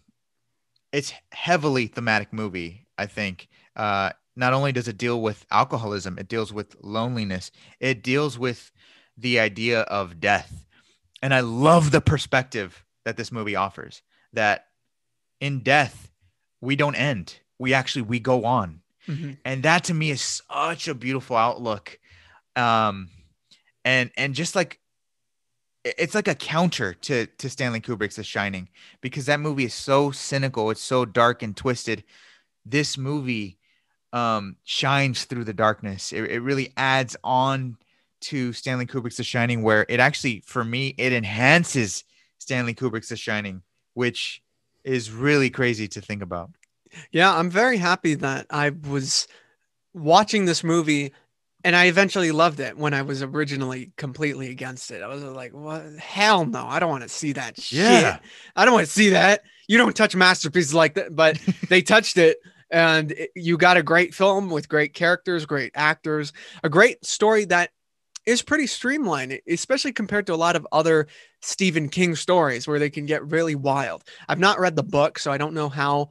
it's 0.92 1.14
heavily 1.32 1.88
thematic 1.88 2.32
movie, 2.34 2.88
I 2.98 3.06
think. 3.06 3.48
Uh 3.76 4.12
not 4.36 4.54
only 4.54 4.72
does 4.72 4.88
it 4.88 4.98
deal 4.98 5.20
with 5.22 5.46
alcoholism, 5.50 6.20
it 6.20 6.28
deals 6.28 6.54
with 6.54 6.76
loneliness. 6.82 7.52
It 7.80 8.04
deals 8.04 8.38
with 8.38 8.72
the 9.18 9.40
idea 9.40 9.82
of 9.82 10.20
death. 10.20 10.66
And 11.24 11.34
I 11.34 11.40
love 11.40 11.90
the 11.90 12.02
perspective 12.02 12.86
that 13.04 13.18
this 13.18 13.32
movie 13.32 13.56
offers 13.56 14.04
that 14.34 14.68
in 15.40 15.62
death 15.62 16.12
we 16.62 16.76
don't 16.76 16.96
end. 16.96 17.40
We 17.58 17.74
actually 17.74 18.04
we 18.04 18.20
go 18.20 18.46
on 18.46 18.82
Mhm. 19.08 19.38
and 19.46 19.64
that 19.64 19.86
to 19.86 19.94
me 19.94 20.12
is 20.12 20.42
such 20.52 20.88
a 20.88 20.94
beautiful 20.96 21.38
outlook. 21.38 22.00
Um 22.56 23.10
and 23.86 24.12
and 24.18 24.36
just 24.36 24.56
like 24.56 24.80
it's 25.84 26.16
like 26.16 26.28
a 26.28 26.36
counter 26.36 26.94
to 26.94 27.28
to 27.28 27.50
stanley 27.50 27.80
kubrick's 27.80 28.18
the 28.18 28.24
shining 28.24 28.68
because 29.02 29.26
that 29.28 29.40
movie 29.40 29.66
is 29.66 29.74
so 29.74 30.12
cynical. 30.12 30.70
It's 30.70 30.82
so 30.82 31.06
dark 31.06 31.42
and 31.44 31.56
twisted. 31.56 32.04
This 32.66 32.98
movie 32.98 33.58
um 34.14 34.58
shines 34.64 35.26
through 35.26 35.46
the 35.46 35.54
darkness. 35.54 36.12
It, 36.14 36.24
it 36.32 36.40
really 36.42 36.74
adds 36.78 37.16
on 37.24 37.78
to 38.22 38.52
stanley 38.54 38.86
kubrick's 38.86 39.18
the 39.18 39.24
shining 39.24 39.62
where 39.64 39.86
it 39.90 40.00
actually 40.00 40.42
for 40.46 40.64
me 40.66 40.96
it 40.98 41.14
enhances 41.14 42.04
stanley 42.40 42.74
kubrick's 42.74 43.10
the 43.10 43.16
shining 43.16 43.62
which 43.94 44.42
is 44.84 45.12
really 45.12 45.50
crazy 45.52 45.88
to 45.88 46.02
think 46.02 46.24
about 46.24 46.50
Yeah, 47.12 47.34
I'm 47.36 47.50
very 47.50 47.78
happy 47.78 48.16
that 48.16 48.48
I 48.50 48.70
was 48.70 49.28
watching 49.94 50.46
this 50.46 50.64
movie 50.64 51.14
and 51.64 51.76
I 51.76 51.86
eventually 51.86 52.32
loved 52.32 52.60
it 52.60 52.78
when 52.78 52.94
I 52.94 53.02
was 53.02 53.24
originally 53.24 53.92
completely 53.98 54.50
against 54.52 54.92
it. 54.92 55.02
I 55.02 55.08
was 55.08 55.24
like, 55.24 55.54
what? 55.54 55.84
Hell 55.98 56.46
no. 56.46 56.66
I 56.66 56.80
don't 56.80 56.90
want 56.90 57.04
to 57.04 57.10
see 57.10 57.34
that 57.34 57.60
shit. 57.60 57.80
Yeah. 57.80 58.20
I 58.56 58.64
don't 58.66 58.74
want 58.74 58.86
to 58.86 58.92
see 58.94 59.10
that. 59.10 59.42
You 59.68 59.78
don't 59.78 59.96
touch 59.96 60.16
masterpieces 60.16 60.74
like 60.74 60.94
that, 60.96 61.16
but 61.16 61.38
they 61.70 61.82
touched 61.82 62.18
it. 62.18 62.38
And 62.70 63.12
it- 63.12 63.32
you 63.36 63.58
got 63.58 63.76
a 63.78 63.84
great 63.84 64.14
film 64.14 64.50
with 64.50 64.70
great 64.70 64.94
characters, 64.94 65.46
great 65.46 65.72
actors, 65.76 66.32
a 66.64 66.70
great 66.70 67.04
story 67.06 67.46
that 67.46 67.72
is 68.26 68.42
pretty 68.42 68.68
streamlined, 68.68 69.40
especially 69.48 69.94
compared 69.94 70.28
to 70.28 70.34
a 70.34 70.36
lot 70.36 70.56
of 70.56 70.68
other 70.72 71.08
Stephen 71.42 71.88
King 71.90 72.16
stories 72.16 72.68
where 72.68 72.78
they 72.78 72.90
can 72.90 73.06
get 73.06 73.26
really 73.32 73.56
wild. 73.56 74.04
I've 74.28 74.40
not 74.40 74.60
read 74.60 74.76
the 74.76 74.84
book, 74.84 75.18
so 75.18 75.32
I 75.32 75.38
don't 75.38 75.54
know 75.54 75.70
how 75.70 76.10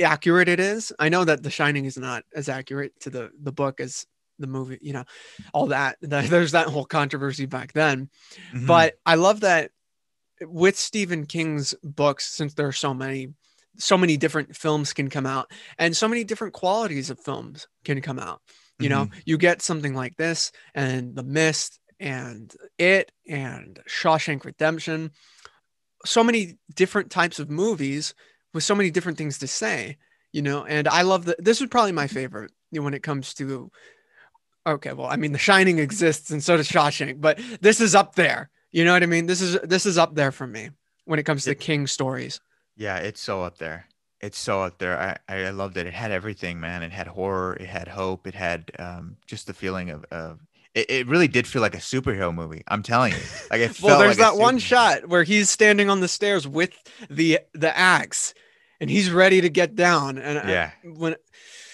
accurate 0.00 0.48
it 0.48 0.60
is. 0.60 0.92
I 0.98 1.08
know 1.08 1.24
that 1.24 1.42
The 1.42 1.50
Shining 1.50 1.84
is 1.84 1.96
not 1.96 2.24
as 2.34 2.48
accurate 2.48 2.98
to 3.00 3.10
the 3.10 3.30
the 3.40 3.52
book 3.52 3.80
as 3.80 4.06
the 4.38 4.46
movie. 4.46 4.78
You 4.80 4.94
know, 4.94 5.04
all 5.52 5.66
that. 5.66 5.96
There's 6.02 6.52
that 6.52 6.68
whole 6.68 6.84
controversy 6.84 7.46
back 7.46 7.72
then. 7.72 8.08
Mhm. 8.52 8.66
But 8.66 8.94
I 9.04 9.16
love 9.16 9.40
that 9.40 9.70
with 10.42 10.76
Stephen 10.78 11.26
King's 11.26 11.74
books, 11.82 12.28
since 12.28 12.54
there 12.54 12.68
are 12.68 12.72
so 12.72 12.94
many, 12.94 13.34
so 13.76 13.98
many 13.98 14.16
different 14.16 14.54
films 14.56 14.92
can 14.92 15.10
come 15.10 15.26
out, 15.26 15.50
and 15.78 15.96
so 15.96 16.06
many 16.06 16.22
different 16.24 16.54
qualities 16.54 17.10
of 17.10 17.18
films 17.20 17.66
can 17.84 18.00
come 18.00 18.18
out. 18.18 18.40
You 18.80 18.88
know, 18.88 19.08
you 19.24 19.38
get 19.38 19.60
something 19.60 19.92
like 19.92 20.16
this, 20.16 20.52
and 20.72 21.16
The 21.16 21.24
Mist, 21.24 21.80
and 21.98 22.54
It, 22.78 23.10
and 23.28 23.80
Shawshank 23.88 24.44
Redemption. 24.44 25.10
So 26.06 26.22
many 26.22 26.58
different 26.76 27.10
types 27.10 27.40
of 27.40 27.50
movies 27.50 28.14
with 28.58 28.64
so 28.64 28.74
many 28.74 28.90
different 28.90 29.16
things 29.18 29.38
to 29.38 29.46
say. 29.46 29.96
You 30.32 30.42
know, 30.42 30.64
and 30.64 30.86
I 30.88 31.02
love 31.02 31.24
that. 31.24 31.42
This 31.42 31.60
is 31.60 31.68
probably 31.68 31.92
my 31.92 32.06
favorite 32.06 32.50
when 32.70 32.92
it 32.92 33.02
comes 33.02 33.32
to. 33.34 33.70
Okay, 34.66 34.92
well, 34.92 35.06
I 35.06 35.16
mean, 35.16 35.32
The 35.32 35.38
Shining 35.38 35.78
exists, 35.78 36.30
and 36.30 36.42
so 36.42 36.56
does 36.58 36.68
Shawshank, 36.68 37.20
but 37.20 37.40
this 37.62 37.80
is 37.80 37.94
up 37.94 38.14
there. 38.16 38.50
You 38.70 38.84
know 38.84 38.92
what 38.92 39.02
I 39.02 39.06
mean? 39.06 39.26
This 39.26 39.40
is 39.40 39.58
this 39.62 39.86
is 39.86 39.96
up 39.96 40.14
there 40.14 40.32
for 40.32 40.46
me 40.46 40.70
when 41.06 41.18
it 41.18 41.22
comes 41.22 41.44
to 41.44 41.52
It- 41.52 41.60
King 41.60 41.86
stories. 41.86 42.40
Yeah, 42.76 42.98
it's 42.98 43.20
so 43.20 43.42
up 43.42 43.58
there. 43.58 43.86
It's 44.20 44.38
so 44.38 44.62
up 44.62 44.78
there. 44.78 44.98
I, 45.28 45.34
I 45.46 45.50
loved 45.50 45.76
it. 45.76 45.86
It 45.86 45.94
had 45.94 46.10
everything, 46.10 46.58
man. 46.58 46.82
It 46.82 46.90
had 46.92 47.06
horror. 47.06 47.56
It 47.58 47.68
had 47.68 47.86
hope. 47.88 48.26
It 48.26 48.34
had 48.34 48.70
um, 48.78 49.16
just 49.26 49.46
the 49.46 49.54
feeling 49.54 49.90
of, 49.90 50.04
of 50.10 50.40
it, 50.74 50.90
it 50.90 51.06
really 51.06 51.28
did 51.28 51.46
feel 51.46 51.62
like 51.62 51.74
a 51.74 51.78
superhero 51.78 52.34
movie. 52.34 52.62
I'm 52.68 52.82
telling 52.82 53.12
you. 53.12 53.18
Like 53.50 53.60
it 53.60 53.80
Well, 53.82 53.98
there's 53.98 54.18
like 54.18 54.32
that 54.34 54.40
one 54.40 54.58
shot 54.58 55.08
where 55.08 55.22
he's 55.22 55.50
standing 55.50 55.88
on 55.88 56.00
the 56.00 56.08
stairs 56.08 56.46
with 56.46 56.70
the 57.08 57.40
the 57.54 57.76
axe, 57.76 58.34
and 58.80 58.88
he's 58.90 59.10
ready 59.10 59.40
to 59.40 59.48
get 59.48 59.74
down. 59.74 60.18
And 60.18 60.38
I- 60.38 60.50
when 60.84 61.16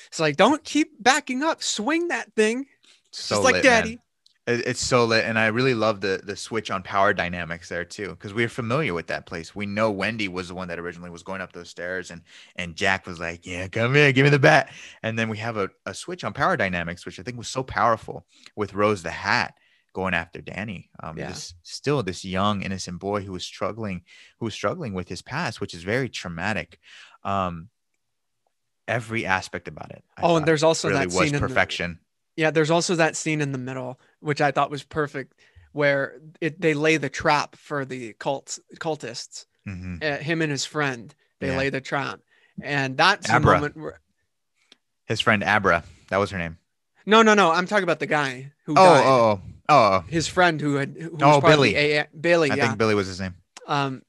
it's 0.09 0.21
like, 0.21 0.37
don't 0.37 0.63
keep 0.65 1.03
backing 1.03 1.43
up, 1.43 1.63
swing 1.63 2.09
that 2.09 2.33
thing, 2.35 2.67
So 3.11 3.37
just 3.37 3.45
like 3.45 3.55
lit, 3.55 3.65
man. 3.65 3.73
Daddy. 3.83 3.99
It- 4.47 4.67
it's 4.67 4.81
so 4.83 5.07
lit, 5.07 5.25
and 5.25 5.39
I 5.39 5.47
really 5.47 5.73
love 5.73 6.03
the 6.03 6.21
the 6.23 6.37
switch 6.37 6.71
on 6.71 6.83
power 6.83 7.15
dynamics 7.15 7.71
there 7.71 7.85
too, 7.85 8.11
because 8.11 8.35
we're 8.35 8.49
familiar 8.51 8.93
with 8.93 9.07
that 9.07 9.25
place. 9.25 9.55
We 9.55 9.65
know 9.65 9.91
Wendy 9.91 10.29
was 10.29 10.49
the 10.49 10.55
one 10.55 10.69
that 10.69 10.79
originally 10.79 11.09
was 11.09 11.23
going 11.23 11.41
up 11.41 11.53
those 11.55 11.71
stairs, 11.71 12.11
and 12.11 12.21
and 12.57 12.77
Jack 12.77 13.07
was 13.07 13.19
like, 13.19 13.47
"Yeah, 13.47 13.69
come 13.69 13.95
here, 13.95 14.13
give 14.13 14.25
me 14.25 14.31
the 14.31 14.39
bat." 14.39 14.71
And 15.03 15.19
then 15.19 15.31
we 15.31 15.39
have 15.39 15.57
a, 15.57 15.71
a 15.87 15.95
switch 15.95 16.25
on 16.25 16.35
power 16.35 16.59
dynamics, 16.59 17.07
which 17.07 17.19
I 17.19 17.23
think 17.23 17.39
was 17.39 17.49
so 17.49 17.63
powerful 17.63 18.27
with 18.55 18.75
Rose 18.75 19.03
the 19.03 19.11
Hat 19.11 19.55
going 19.95 20.13
after 20.13 20.43
Danny. 20.43 20.91
Um, 21.03 21.17
Yeah. 21.17 21.29
this 21.29 21.55
still 21.63 22.03
this 22.03 22.25
young 22.25 22.61
innocent 22.63 22.99
boy 23.01 23.23
who 23.23 23.33
was 23.33 23.45
struggling, 23.45 24.03
who 24.39 24.45
was 24.45 24.53
struggling 24.55 24.93
with 24.93 25.09
his 25.09 25.23
past, 25.23 25.61
which 25.61 25.73
is 25.73 25.83
very 25.85 26.11
traumatic. 26.11 26.79
Um, 27.23 27.71
every 28.87 29.25
aspect 29.25 29.67
about 29.69 29.91
it. 29.91 30.05
I 30.19 30.23
Oh, 30.23 30.37
and 30.37 30.47
there's 30.47 30.63
also 30.63 30.89
really 30.89 31.01
that 31.01 31.07
was 31.07 31.15
scene 31.17 31.35
in 31.35 31.41
the, 31.41 31.49
perfection. 31.49 32.01
yeah, 32.37 32.51
there's 32.51 32.71
also 32.71 32.97
that 32.97 33.17
scene 33.17 33.41
in 33.41 33.53
the 33.53 33.59
middle, 33.59 33.99
which 34.21 34.41
I 34.43 34.51
thought 34.51 34.71
was 34.71 34.83
perfect, 34.83 35.35
where 35.73 36.21
it 36.41 36.61
they 36.61 36.75
lay 36.75 36.99
the 36.99 37.09
trap 37.09 37.57
for 37.57 37.85
the 37.85 38.13
cults 38.15 38.61
cultists. 38.79 39.47
Mhm. 39.67 40.03
Uh, 40.05 40.19
him 40.23 40.43
and 40.43 40.51
his 40.53 40.67
friend, 40.67 41.15
they 41.41 41.49
Yeah. 41.49 41.57
lay 41.57 41.71
the 41.71 41.81
trap, 41.81 42.21
and 42.61 42.97
that's 42.99 43.27
the 43.31 43.41
moment 43.41 43.77
where. 43.77 44.01
His 45.07 45.21
friend 45.21 45.43
Abra, 45.45 45.85
that 46.09 46.17
was 46.19 46.31
her 46.31 46.39
name. 46.39 46.59
No, 47.07 47.21
no, 47.23 47.35
no. 47.35 47.51
I'm 47.51 47.67
talking 47.67 47.85
about 47.85 47.99
the 48.01 48.07
guy 48.07 48.53
who 48.65 48.73
Oh, 48.73 48.85
died. 48.85 49.05
oh, 49.07 49.11
oh, 49.31 49.43
oh. 49.69 50.05
His 50.09 50.27
friend 50.29 50.61
who 50.61 50.75
had 50.77 50.97
who 50.99 51.11
was 51.11 51.21
Oh, 51.23 51.41
Billy. 51.41 51.77
AA, 51.77 52.05
Billy, 52.19 52.51
I 52.51 52.55
yeah. 52.57 52.67
think 52.67 52.79
Billy 52.79 52.95
was 52.95 53.07
his 53.07 53.21
name. 53.21 53.35
um, 53.67 54.03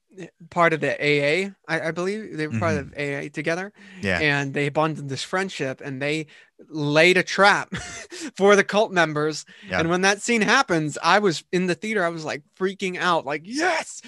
part 0.50 0.72
of 0.72 0.80
the 0.80 0.92
AA, 0.94 1.50
I, 1.68 1.88
I 1.88 1.90
believe 1.90 2.36
they 2.38 2.46
were 2.46 2.58
part 2.58 2.78
of 2.78 2.92
AA 2.96 3.28
together, 3.32 3.72
Mm-hmm. 3.98 4.06
Yeah. 4.06 4.18
and 4.20 4.54
they 4.54 4.68
bonded 4.70 5.08
this 5.10 5.22
friendship, 5.22 5.80
and 5.84 6.00
they 6.00 6.26
laid 6.70 7.18
a 7.18 7.22
trap 7.22 7.74
for 8.36 8.56
the 8.56 8.64
cult 8.64 8.92
members. 8.92 9.44
Yeah. 9.68 9.80
And 9.80 9.90
when 9.90 10.00
that 10.02 10.22
scene 10.22 10.40
happens, 10.42 10.96
I 11.02 11.18
was 11.18 11.44
in 11.52 11.66
the 11.66 11.74
theater. 11.74 12.02
I 12.04 12.08
was 12.08 12.24
like 12.24 12.42
freaking 12.58 12.96
out, 12.98 13.26
like 13.26 13.42
yes, 13.44 14.00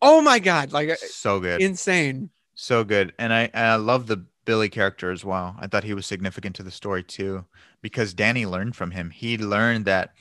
oh 0.00 0.20
my 0.20 0.38
god, 0.38 0.72
like 0.72 0.96
so 0.98 1.40
good. 1.40 1.60
insane. 1.60 2.30
so 2.54 2.84
good. 2.84 3.12
And 3.18 3.32
I, 3.32 3.50
I 3.54 3.74
love 3.76 4.06
the 4.06 4.24
Billy 4.44 4.68
character 4.68 5.10
as 5.10 5.24
well. 5.24 5.56
I 5.58 5.66
thought 5.66 5.84
he 5.84 5.94
was 5.94 6.06
significant 6.06 6.56
to 6.56 6.62
the 6.62 6.70
story 6.70 7.02
too, 7.02 7.44
because 7.82 8.14
Danny 8.14 8.46
learned 8.46 8.76
from 8.76 8.92
him. 8.92 9.10
He 9.10 9.36
learned 9.36 9.84
that 9.86 10.12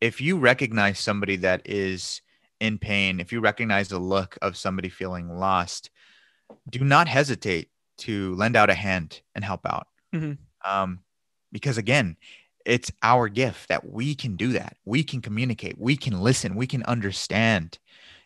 if 0.00 0.20
you 0.20 0.38
recognize 0.38 0.98
somebody 0.98 1.36
that 1.36 1.62
is 1.64 2.22
in 2.60 2.78
pain, 2.78 3.20
if 3.20 3.32
you 3.32 3.40
recognize 3.40 3.88
the 3.88 3.98
look 3.98 4.36
of 4.42 4.56
somebody 4.56 4.88
feeling 4.88 5.28
lost, 5.28 5.90
do 6.68 6.80
not 6.80 7.08
hesitate 7.08 7.68
to 7.98 8.34
lend 8.34 8.56
out 8.56 8.70
a 8.70 8.74
hand 8.74 9.20
and 9.34 9.44
help 9.44 9.60
out. 9.66 9.86
Mhm. 10.14 10.38
Um, 10.64 11.00
because 11.52 11.78
again, 11.78 12.16
it's 12.66 12.90
our 13.02 13.28
gift 13.28 13.68
that 13.68 13.88
we 13.90 14.14
can 14.14 14.36
do 14.36 14.52
that. 14.52 14.76
We 14.84 15.02
can 15.02 15.20
communicate. 15.20 15.78
We 15.78 15.96
can 15.96 16.20
listen. 16.20 16.54
We 16.54 16.66
can 16.66 16.82
understand. 16.84 17.78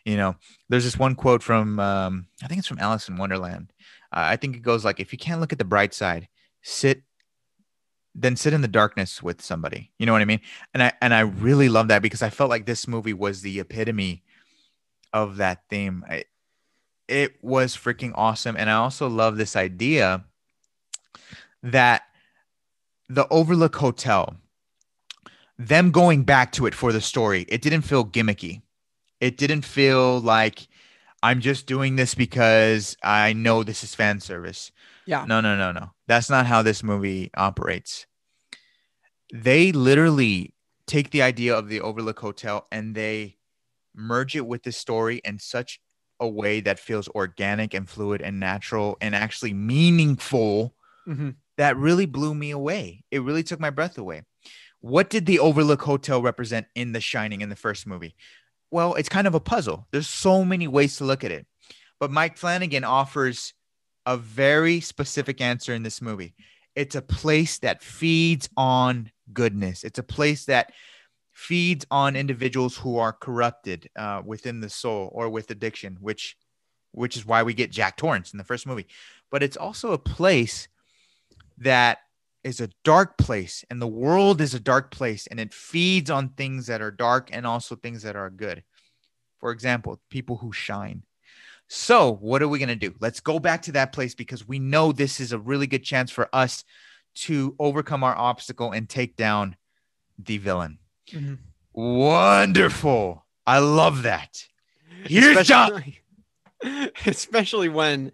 You 0.05 0.17
know, 0.17 0.35
there's 0.69 0.83
this 0.83 0.99
one 0.99 1.15
quote 1.15 1.41
from 1.41 1.79
um, 1.79 2.27
I 2.43 2.47
think 2.47 2.59
it's 2.59 2.67
from 2.67 2.79
Alice 2.79 3.09
in 3.09 3.17
Wonderland. 3.17 3.71
Uh, 4.11 4.23
I 4.27 4.35
think 4.35 4.55
it 4.55 4.61
goes 4.61 4.85
like, 4.85 4.99
"If 4.99 5.11
you 5.11 5.17
can't 5.17 5.41
look 5.41 5.51
at 5.51 5.59
the 5.59 5.65
bright 5.65 5.93
side, 5.93 6.27
sit." 6.61 7.01
Then 8.17 8.37
sit 8.37 8.53
in 8.53 8.61
the 8.61 8.69
darkness 8.69 9.21
with 9.21 9.41
somebody. 9.41 9.91
You 9.99 10.05
know 10.05 10.13
what 10.13 10.21
I 10.21 10.25
mean? 10.25 10.39
And 10.73 10.81
I 10.81 10.93
and 11.01 11.13
I 11.13 11.19
really 11.19 11.67
love 11.67 11.89
that 11.89 12.01
because 12.01 12.21
I 12.21 12.29
felt 12.29 12.49
like 12.49 12.65
this 12.65 12.87
movie 12.87 13.13
was 13.13 13.41
the 13.41 13.59
epitome 13.59 14.23
of 15.11 15.37
that 15.37 15.63
theme. 15.69 16.05
I, 16.09 16.23
it 17.07 17.35
was 17.43 17.75
freaking 17.75 18.13
awesome, 18.15 18.55
and 18.57 18.69
I 18.69 18.73
also 18.73 19.07
love 19.07 19.37
this 19.37 19.55
idea 19.55 20.25
that 21.61 22.03
the 23.09 23.27
Overlook 23.29 23.75
Hotel, 23.75 24.35
them 25.57 25.91
going 25.91 26.23
back 26.23 26.51
to 26.53 26.65
it 26.65 26.73
for 26.73 26.91
the 26.91 27.01
story, 27.01 27.45
it 27.49 27.61
didn't 27.61 27.81
feel 27.81 28.05
gimmicky. 28.05 28.61
It 29.19 29.37
didn't 29.37 29.63
feel 29.63 30.19
like 30.19 30.67
I'm 31.23 31.41
just 31.41 31.65
doing 31.65 31.95
this 31.95 32.13
because 32.13 32.97
I 33.03 33.33
know 33.33 33.63
this 33.63 33.83
is 33.83 33.95
fan 33.95 34.19
service. 34.19 34.71
Yeah. 35.05 35.25
No, 35.27 35.41
no, 35.41 35.55
no, 35.55 35.71
no. 35.71 35.91
That's 36.07 36.29
not 36.29 36.45
how 36.45 36.61
this 36.61 36.83
movie 36.83 37.31
operates. 37.35 38.05
They 39.33 39.71
literally 39.71 40.53
take 40.87 41.11
the 41.11 41.21
idea 41.21 41.57
of 41.57 41.67
the 41.67 41.81
Overlook 41.81 42.19
Hotel 42.19 42.67
and 42.71 42.95
they 42.95 43.37
merge 43.95 44.35
it 44.35 44.45
with 44.45 44.63
the 44.63 44.71
story 44.71 45.21
in 45.23 45.39
such 45.39 45.79
a 46.19 46.27
way 46.27 46.61
that 46.61 46.79
feels 46.79 47.07
organic 47.09 47.73
and 47.73 47.89
fluid 47.89 48.21
and 48.21 48.39
natural 48.39 48.97
and 49.01 49.15
actually 49.15 49.53
meaningful 49.53 50.75
hmm 51.05 51.31
that 51.57 51.77
really 51.77 52.05
blew 52.05 52.35
me 52.35 52.51
away. 52.51 53.05
It 53.11 53.23
really 53.23 53.41
took 53.41 53.61
my 53.61 53.69
breath 53.69 53.97
away. 53.97 54.23
What 54.81 55.09
did 55.09 55.25
the 55.25 55.39
Overlook 55.39 55.81
Hotel 55.81 56.21
represent 56.21 56.67
in 56.75 56.91
The 56.91 57.01
Shining 57.01 57.41
in 57.41 57.49
the 57.49 57.55
first 57.55 57.87
movie? 57.87 58.15
Well, 58.71 58.95
it's 58.95 59.09
kind 59.09 59.27
of 59.27 59.35
a 59.35 59.39
puzzle. 59.39 59.87
There's 59.91 60.09
so 60.09 60.43
many 60.45 60.67
ways 60.67 60.97
to 60.97 61.05
look 61.05 61.23
at 61.23 61.31
it. 61.31 61.47
But 61.99 62.11
Mike 62.11 62.37
Flanagan 62.37 62.83
offers 62.83 63.53
a 64.05 64.17
very 64.17 64.79
specific 64.79 65.41
answer 65.41 65.73
in 65.73 65.83
this 65.83 66.01
movie. 66.01 66.35
It's 66.75 66.95
a 66.95 67.01
place 67.01 67.59
that 67.59 67.81
feeds 67.81 68.49
on 68.57 69.11
goodness. 69.33 69.83
It's 69.83 69.99
a 69.99 70.03
place 70.03 70.45
that 70.45 70.71
feeds 71.31 71.85
on 71.91 72.15
individuals 72.15 72.77
who 72.77 72.97
are 72.97 73.13
corrupted 73.13 73.89
uh, 73.95 74.21
within 74.25 74.61
the 74.61 74.69
soul 74.69 75.09
or 75.13 75.29
with 75.29 75.51
addiction, 75.51 75.97
which 75.99 76.37
which 76.91 77.17
is 77.17 77.25
why 77.25 77.43
we 77.43 77.53
get 77.53 77.71
Jack 77.71 77.97
Torrance 77.97 78.31
in 78.31 78.37
the 78.37 78.45
first 78.45 78.65
movie. 78.65 78.87
But 79.29 79.43
it's 79.43 79.57
also 79.57 79.91
a 79.91 79.97
place 79.97 80.69
that 81.57 81.99
is 82.45 82.61
a 82.61 82.69
dark 82.85 83.17
place 83.17 83.65
and 83.69 83.81
the 83.81 83.87
world 83.87 84.39
is 84.39 84.53
a 84.53 84.59
dark 84.59 84.91
place 84.91 85.27
and 85.27 85.39
it 85.39 85.53
feeds 85.53 86.09
on 86.09 86.29
things 86.29 86.67
that 86.67 86.81
are 86.81 86.91
dark 86.91 87.29
and 87.33 87.45
also 87.45 87.75
things 87.75 88.03
that 88.03 88.15
are 88.15 88.29
good. 88.29 88.63
For 89.39 89.51
example, 89.51 89.99
people 90.09 90.37
who 90.37 90.53
shine. 90.53 91.03
So, 91.67 92.13
what 92.13 92.41
are 92.41 92.47
we 92.47 92.59
going 92.59 92.69
to 92.69 92.75
do? 92.75 92.93
Let's 92.99 93.19
go 93.19 93.39
back 93.39 93.63
to 93.63 93.71
that 93.73 93.91
place 93.91 94.13
because 94.13 94.47
we 94.47 94.59
know 94.59 94.91
this 94.91 95.19
is 95.19 95.31
a 95.31 95.39
really 95.39 95.67
good 95.67 95.83
chance 95.83 96.11
for 96.11 96.29
us 96.33 96.63
to 97.15 97.55
overcome 97.59 98.03
our 98.03 98.15
obstacle 98.15 98.71
and 98.71 98.87
take 98.87 99.15
down 99.15 99.55
the 100.19 100.37
villain. 100.37 100.79
Mhm. 101.09 101.39
Wonderful. 101.73 103.25
I 103.47 103.59
love 103.59 104.03
that. 104.03 104.45
Here's 105.05 105.45
John. 105.47 105.71
especially, 105.71 106.91
especially 107.05 107.69
when 107.69 108.11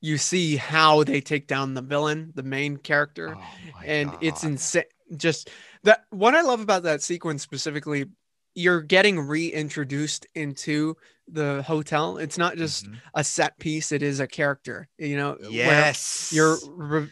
you 0.00 0.18
see 0.18 0.56
how 0.56 1.04
they 1.04 1.20
take 1.20 1.46
down 1.46 1.74
the 1.74 1.82
villain, 1.82 2.32
the 2.34 2.42
main 2.42 2.76
character, 2.76 3.36
Oh 3.36 3.80
and 3.84 4.12
it's 4.20 4.44
insane. 4.44 4.84
Just 5.16 5.50
that 5.84 6.04
what 6.10 6.34
I 6.34 6.42
love 6.42 6.60
about 6.60 6.82
that 6.84 7.02
sequence 7.02 7.42
specifically, 7.42 8.06
you're 8.54 8.82
getting 8.82 9.20
reintroduced 9.20 10.26
into 10.34 10.96
the 11.28 11.62
hotel. 11.66 12.18
It's 12.18 12.38
not 12.38 12.56
just 12.56 12.86
Mhm. 12.86 13.00
a 13.14 13.24
set 13.24 13.58
piece; 13.58 13.92
it 13.92 14.02
is 14.02 14.20
a 14.20 14.26
character. 14.26 14.88
You 14.98 15.16
know, 15.16 15.36
yes. 15.40 16.30
you're 16.32 16.58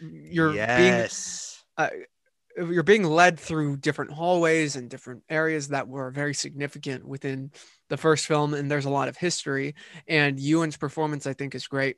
you're 0.02 0.52
being 0.52 0.58
yes. 0.58 1.64
you're 2.56 2.82
being 2.82 3.04
led 3.04 3.40
through 3.40 3.78
different 3.78 4.10
hallways 4.10 4.76
and 4.76 4.90
different 4.90 5.22
areas 5.30 5.68
that 5.68 5.88
were 5.88 6.10
very 6.10 6.34
significant 6.34 7.06
within 7.06 7.50
the 7.88 7.96
first 7.96 8.26
film 8.26 8.52
and 8.54 8.70
there's 8.70 8.84
a 8.84 8.90
lot 8.90 9.08
of 9.08 9.16
history 9.16 9.74
and 10.06 10.38
ewan's 10.38 10.76
performance 10.76 11.26
i 11.26 11.32
think 11.32 11.54
is 11.54 11.66
great 11.66 11.96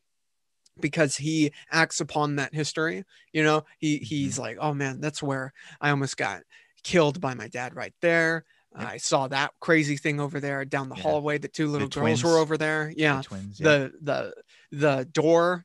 because 0.81 1.17
he 1.17 1.53
acts 1.71 2.01
upon 2.01 2.37
that 2.37 2.55
history 2.55 3.05
you 3.33 3.43
know 3.43 3.65
he 3.79 3.99
he's 3.99 4.39
like 4.39 4.57
oh 4.61 4.75
man 4.75 5.01
that's 5.01 5.23
where 5.23 5.53
i 5.81 5.91
almost 5.91 6.17
got 6.17 6.43
killed 6.85 7.21
by 7.21 7.35
my 7.35 7.49
dad 7.49 7.75
right 7.75 7.95
there 8.01 8.45
Yep. 8.79 8.89
i 8.89 8.97
saw 8.97 9.29
that 9.29 9.53
crazy 9.61 9.97
thing 9.97 10.21
over 10.21 10.41
there 10.41 10.65
down 10.65 10.89
the 10.89 10.97
Yeah. 10.97 11.03
hallway 11.03 11.39
the 11.39 11.49
two 11.49 11.69
little 11.69 11.89
girls 11.89 12.03
twins. 12.21 12.25
were 12.25 12.39
over 12.39 12.57
there 12.59 12.93
yeah 12.97 13.19
The 13.19 13.23
twins. 13.23 13.61
yeah. 13.61 13.65
the 13.69 13.93
the 14.01 14.35
the 14.73 15.05
door 15.05 15.65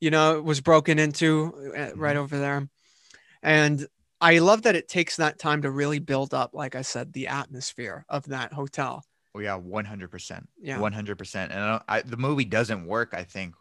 you 0.00 0.10
know 0.10 0.40
was 0.40 0.60
broken 0.60 0.98
into 0.98 1.52
uh, 1.76 1.94
right 1.96 2.16
Mhm. 2.16 2.20
over 2.20 2.38
there 2.38 2.68
and 3.42 3.86
i 4.20 4.38
love 4.38 4.62
that 4.62 4.76
it 4.76 4.88
takes 4.88 5.16
that 5.16 5.38
time 5.38 5.62
to 5.62 5.70
really 5.70 5.98
build 5.98 6.32
up 6.34 6.54
like 6.54 6.74
i 6.74 6.82
said 6.82 7.12
the 7.12 7.28
atmosphere 7.28 8.04
of 8.08 8.24
that 8.26 8.52
hotel 8.52 9.04
Oh 9.36 9.40
yeah, 9.40 9.56
one 9.56 9.84
hundred 9.84 10.12
percent. 10.12 10.48
Yeah. 10.62 10.78
one 10.78 10.92
hundred 10.92 11.18
percent. 11.18 11.50
And 11.50 11.60
I, 11.60 11.80
I, 11.88 12.02
the 12.02 12.16
movie 12.16 12.44
doesn't 12.44 12.86
work. 12.86 13.14
I 13.14 13.24
think. 13.24 13.56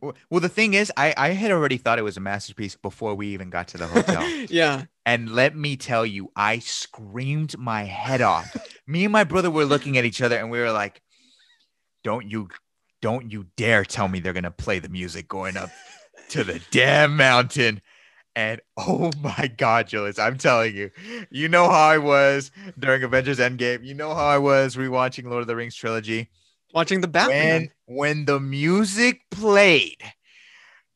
Well, 0.00 0.40
the 0.40 0.48
thing 0.48 0.74
is, 0.74 0.92
I 0.96 1.14
I 1.16 1.28
had 1.30 1.50
already 1.50 1.76
thought 1.76 1.98
it 1.98 2.02
was 2.02 2.16
a 2.16 2.20
masterpiece 2.20 2.76
before 2.76 3.14
we 3.14 3.28
even 3.28 3.50
got 3.50 3.68
to 3.68 3.78
the 3.78 3.86
hotel. 3.86 4.28
yeah 4.48 4.84
and 5.06 5.30
let 5.30 5.54
me 5.54 5.76
tell 5.76 6.06
you, 6.06 6.30
I 6.34 6.58
screamed 6.60 7.58
my 7.58 7.84
head 7.84 8.22
off. 8.22 8.56
me 8.86 9.04
and 9.04 9.12
my 9.12 9.24
brother 9.24 9.50
were 9.50 9.64
looking 9.64 9.98
at 9.98 10.04
each 10.04 10.22
other, 10.22 10.36
and 10.36 10.50
we 10.50 10.58
were 10.58 10.72
like, 10.72 11.02
"Don't 12.02 12.30
you, 12.30 12.48
don't 13.02 13.30
you 13.30 13.46
dare 13.56 13.84
tell 13.84 14.08
me 14.08 14.20
they're 14.20 14.32
gonna 14.32 14.50
play 14.50 14.78
the 14.78 14.88
music 14.88 15.28
going 15.28 15.56
up 15.56 15.70
to 16.30 16.44
the 16.44 16.60
damn 16.70 17.16
mountain." 17.16 17.82
And 18.36 18.60
oh 18.76 19.12
my 19.22 19.52
God, 19.56 19.88
Julius, 19.88 20.18
I'm 20.18 20.38
telling 20.38 20.74
you, 20.74 20.90
you 21.30 21.48
know 21.48 21.68
how 21.68 21.88
I 21.88 21.98
was 21.98 22.50
during 22.78 23.02
Avengers 23.02 23.38
Endgame. 23.38 23.84
You 23.84 23.94
know 23.94 24.14
how 24.14 24.24
I 24.24 24.38
was 24.38 24.76
rewatching 24.76 25.28
Lord 25.28 25.42
of 25.42 25.46
the 25.46 25.56
Rings 25.56 25.76
trilogy. 25.76 26.30
watching 26.72 27.00
the 27.00 27.08
batman 27.08 27.60
When 27.60 27.70
when 27.86 28.24
the 28.24 28.40
music 28.40 29.22
played 29.30 30.02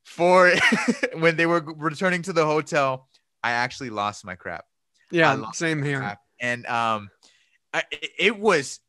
for 0.04 0.52
when 1.14 1.36
they 1.36 1.46
were 1.46 1.60
returning 1.76 2.22
to 2.22 2.32
the 2.32 2.44
hotel, 2.46 3.08
I 3.42 3.52
actually 3.52 3.90
lost 3.90 4.24
my 4.24 4.34
crap. 4.34 4.64
yeah 5.10 5.42
same 5.52 5.82
here 5.82 5.98
crap. 5.98 6.20
And 6.40 6.66
um, 6.66 7.10
I, 7.72 7.82
it- 7.90 8.10
it 8.18 8.38
was. 8.38 8.80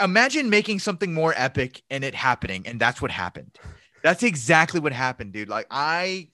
Imagine 0.00 0.50
making 0.50 0.80
something 0.80 1.14
more 1.14 1.32
epic 1.36 1.82
and 1.88 2.04
it 2.04 2.14
happening, 2.14 2.66
and 2.66 2.78
that's 2.80 3.00
what 3.00 3.10
happened. 3.10 3.58
That's 4.02 4.22
exactly 4.22 4.80
what 4.80 4.92
happened, 4.92 5.32
dude. 5.32 5.48
Like 5.48 5.66
I 5.70 6.28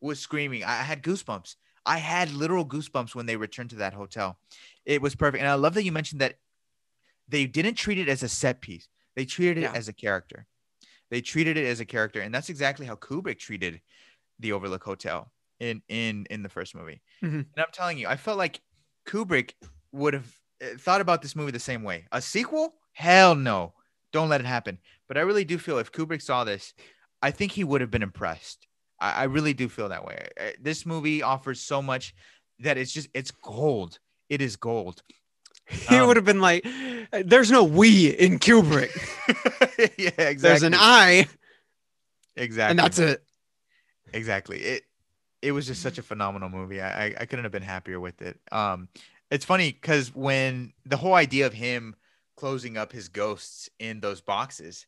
was 0.00 0.18
screaming. 0.18 0.64
I 0.64 0.74
had 0.82 1.02
goosebumps. 1.02 1.56
I 1.86 1.98
had 1.98 2.32
literal 2.32 2.66
goosebumps 2.66 3.14
when 3.14 3.24
they 3.26 3.36
returned 3.36 3.70
to 3.70 3.76
that 3.76 3.94
hotel. 3.94 4.36
It 4.84 5.00
was 5.00 5.14
perfect, 5.14 5.40
and 5.40 5.48
I 5.50 5.54
love 5.54 5.74
that 5.74 5.84
you 5.84 5.92
mentioned 5.92 6.20
that 6.20 6.34
they 7.28 7.46
didn't 7.46 7.74
treat 7.74 7.98
it 7.98 8.08
as 8.08 8.22
a 8.22 8.28
set 8.28 8.60
piece. 8.60 8.88
They 9.16 9.24
treated 9.24 9.58
it 9.58 9.62
Yeah. 9.62 9.72
as 9.74 9.88
a 9.88 9.92
character. 9.92 10.46
They 11.10 11.20
treated 11.20 11.56
it 11.56 11.66
as 11.66 11.80
a 11.80 11.84
character, 11.84 12.20
and 12.20 12.34
that's 12.34 12.48
exactly 12.48 12.86
how 12.86 12.96
Kubrick 12.96 13.38
treated 13.38 13.80
the 14.38 14.52
Overlook 14.52 14.82
Hotel 14.84 15.30
in 15.60 15.82
in 15.88 16.26
in 16.30 16.42
the 16.42 16.48
first 16.48 16.74
movie. 16.74 17.02
Mhm. 17.22 17.46
And 17.54 17.58
I'm 17.58 17.72
telling 17.72 17.98
you, 17.98 18.08
I 18.08 18.16
felt 18.16 18.38
like 18.38 18.60
Kubrick 19.06 19.52
would 19.92 20.14
have 20.14 20.34
uh, 20.62 20.76
thought 20.78 21.00
about 21.00 21.20
this 21.22 21.36
movie 21.36 21.50
the 21.52 21.58
same 21.60 21.82
way. 21.82 22.06
A 22.12 22.22
sequel? 22.22 22.74
Hell 22.92 23.34
no. 23.34 23.74
Don't 24.12 24.28
let 24.28 24.40
it 24.40 24.46
happen. 24.46 24.78
But 25.08 25.18
I 25.18 25.22
really 25.22 25.44
do 25.44 25.58
feel 25.58 25.78
if 25.78 25.92
Kubrick 25.92 26.22
saw 26.22 26.44
this, 26.44 26.72
I 27.20 27.30
think 27.30 27.52
he 27.52 27.64
would 27.64 27.80
have 27.80 27.90
been 27.90 28.02
impressed. 28.02 28.66
I, 29.00 29.12
I 29.12 29.22
really 29.24 29.54
do 29.54 29.68
feel 29.68 29.88
that 29.90 30.04
way. 30.04 30.28
Uh, 30.40 30.50
This 30.60 30.86
movie 30.86 31.22
offers 31.22 31.60
so 31.60 31.82
much 31.82 32.14
that 32.60 32.78
it's 32.78 32.92
just 32.92 33.08
it's 33.12 33.30
gold. 33.30 33.98
It 34.28 34.40
is 34.40 34.56
gold. 34.56 35.02
he 35.88 35.96
Um, 35.96 36.06
would 36.06 36.16
have 36.16 36.24
been 36.24 36.40
like 36.40 36.66
there's 37.24 37.50
no 37.50 37.64
we 37.64 38.08
in 38.08 38.38
kubrick. 38.38 38.90
Yeah, 39.98 40.10
exactly. 40.18 40.34
there's 40.36 40.62
an 40.62 40.74
i. 40.76 41.26
Exactly. 42.36 42.70
and 42.70 42.78
that's 42.78 42.98
it. 42.98 43.22
Exactly. 44.12 44.58
It 44.58 44.82
it 45.40 45.52
was 45.52 45.66
just 45.66 45.82
such 45.82 45.98
a 45.98 46.02
phenomenal 46.02 46.48
movie. 46.48 46.80
I, 46.80 47.06
I 47.06 47.14
i 47.20 47.26
couldn't 47.26 47.44
have 47.44 47.52
been 47.52 47.62
happier 47.62 48.00
with 48.00 48.22
it. 48.22 48.38
Um 48.50 48.88
it's 49.30 49.44
funny 49.44 49.72
because 49.72 50.14
when 50.14 50.72
the 50.84 50.96
whole 50.96 51.14
idea 51.14 51.46
of 51.46 51.52
him 51.54 51.96
closing 52.36 52.76
up 52.76 52.92
his 52.92 53.08
ghosts 53.08 53.68
in 53.78 54.00
those 54.00 54.20
boxes 54.20 54.86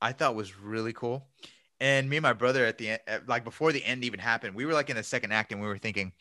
i 0.00 0.12
thought 0.12 0.34
was 0.34 0.58
really 0.58 0.92
cool. 0.92 1.26
And 1.80 2.08
me 2.10 2.16
and 2.16 2.22
my 2.22 2.32
brother 2.32 2.64
at 2.66 2.76
the 2.78 2.90
end 2.90 3.00
like 3.26 3.44
before 3.44 3.72
the 3.72 3.84
end 3.84 4.04
even 4.04 4.20
happened 4.20 4.54
we 4.54 4.64
were 4.66 4.72
like 4.72 4.90
in 4.90 4.96
the 4.96 5.02
second 5.02 5.32
act 5.32 5.52
and 5.52 5.60
we 5.60 5.66
were 5.66 5.78
thinking 5.78 6.12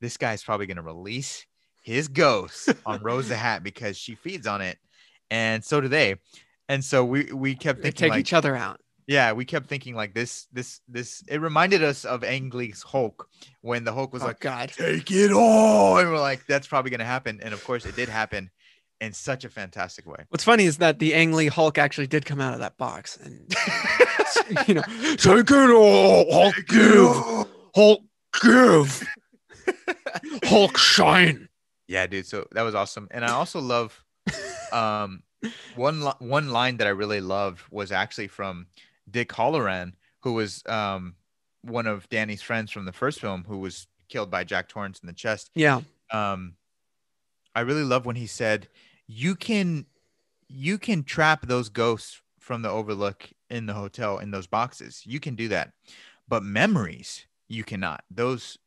this 0.00 0.16
guy's 0.16 0.42
probably 0.42 0.66
going 0.66 0.76
to 0.76 0.82
release 0.82 1.44
his 1.88 2.08
ghost 2.08 2.72
on 2.86 3.02
rose 3.02 3.28
the 3.28 3.36
hat 3.36 3.62
because 3.62 3.96
she 3.96 4.14
feeds 4.14 4.46
on 4.46 4.60
it 4.60 4.78
and 5.30 5.64
so 5.64 5.80
do 5.80 5.88
they. 5.88 6.16
And 6.68 6.84
so 6.84 7.04
we 7.04 7.32
we 7.32 7.54
kept 7.54 7.78
they 7.78 7.88
thinking 7.88 8.00
take 8.00 8.10
like, 8.10 8.20
each 8.20 8.32
other 8.32 8.54
out. 8.54 8.80
yeah, 9.06 9.32
we 9.32 9.44
kept 9.44 9.68
thinking 9.68 9.94
like 9.94 10.14
this, 10.14 10.46
this, 10.52 10.80
this. 10.86 11.22
It 11.28 11.40
reminded 11.40 11.82
us 11.82 12.04
of 12.04 12.22
Ang 12.22 12.50
Lee's 12.50 12.82
Hulk 12.82 13.28
when 13.62 13.84
the 13.84 13.92
Hulk 13.92 14.12
was 14.12 14.22
oh 14.22 14.26
like, 14.26 14.40
god. 14.40 14.70
"Take 14.76 15.10
it 15.10 15.32
all," 15.32 15.98
and 15.98 16.10
we're 16.10 16.20
like, 16.20 16.46
"That's 16.46 16.66
probably 16.66 16.90
gonna 16.90 17.04
happen." 17.04 17.40
And 17.42 17.54
of 17.54 17.64
course, 17.64 17.86
it 17.86 17.96
did 17.96 18.08
happen 18.08 18.50
in 19.00 19.12
such 19.12 19.44
a 19.44 19.48
fantastic 19.48 20.06
way. 20.06 20.24
what's 20.28 20.42
funny 20.42 20.64
is 20.64 20.78
that 20.78 20.98
the 20.98 21.14
ang 21.14 21.32
lee 21.32 21.46
hulk 21.46 21.78
actually 21.78 22.08
did 22.08 22.26
come 22.26 22.40
out 22.40 22.52
of 22.52 22.58
that 22.58 22.76
box 22.78 23.16
and 23.16 23.54
you 24.66 24.74
know 24.74 24.82
take 25.16 25.48
it 25.48 25.70
all! 25.70 26.26
Hulk 26.32 26.56
give! 26.66 27.46
hulk 27.76 28.02
give! 28.42 29.08
Hulk 30.42 30.76
shine 30.76 31.48
Yeah, 31.88 32.06
dude. 32.06 32.26
So 32.26 32.46
that 32.52 32.62
was 32.62 32.74
awesome, 32.74 33.08
and 33.10 33.24
I 33.24 33.30
also 33.32 33.60
love, 33.60 34.04
um, 34.72 35.22
one 35.74 36.02
li- 36.02 36.12
one 36.20 36.50
line 36.50 36.76
that 36.76 36.86
I 36.86 36.90
really 36.90 37.20
loved 37.20 37.62
was 37.70 37.90
actually 37.90 38.28
from 38.28 38.66
Dick 39.10 39.30
Hallorann, 39.30 39.94
who 40.20 40.34
was 40.34 40.62
um 40.66 41.14
one 41.62 41.86
of 41.86 42.08
Danny's 42.08 42.42
friends 42.42 42.70
from 42.70 42.84
the 42.84 42.92
first 42.92 43.20
film, 43.20 43.44
who 43.48 43.58
was 43.58 43.86
killed 44.08 44.30
by 44.30 44.44
Jack 44.44 44.68
Torrance 44.68 45.00
in 45.00 45.06
the 45.06 45.12
chest. 45.12 45.50
yeah 45.54 45.80
um 46.10 46.54
i 47.54 47.60
really 47.60 47.82
love 47.82 48.06
when 48.06 48.16
he 48.16 48.26
said 48.26 48.66
you 49.06 49.34
can 49.34 49.84
you 50.48 50.78
can 50.78 51.02
trap 51.04 51.46
those 51.46 51.68
ghosts 51.68 52.22
from 52.38 52.62
the 52.62 52.70
overlook 52.70 53.28
in 53.50 53.66
the 53.66 53.74
hotel 53.74 54.18
in 54.18 54.30
those 54.30 54.46
boxes. 54.46 55.02
You 55.04 55.20
can 55.20 55.34
do 55.34 55.48
that. 55.48 55.72
But 56.26 56.42
memories, 56.42 57.26
you 57.46 57.64
cannot. 57.64 58.04
Those 58.10 58.58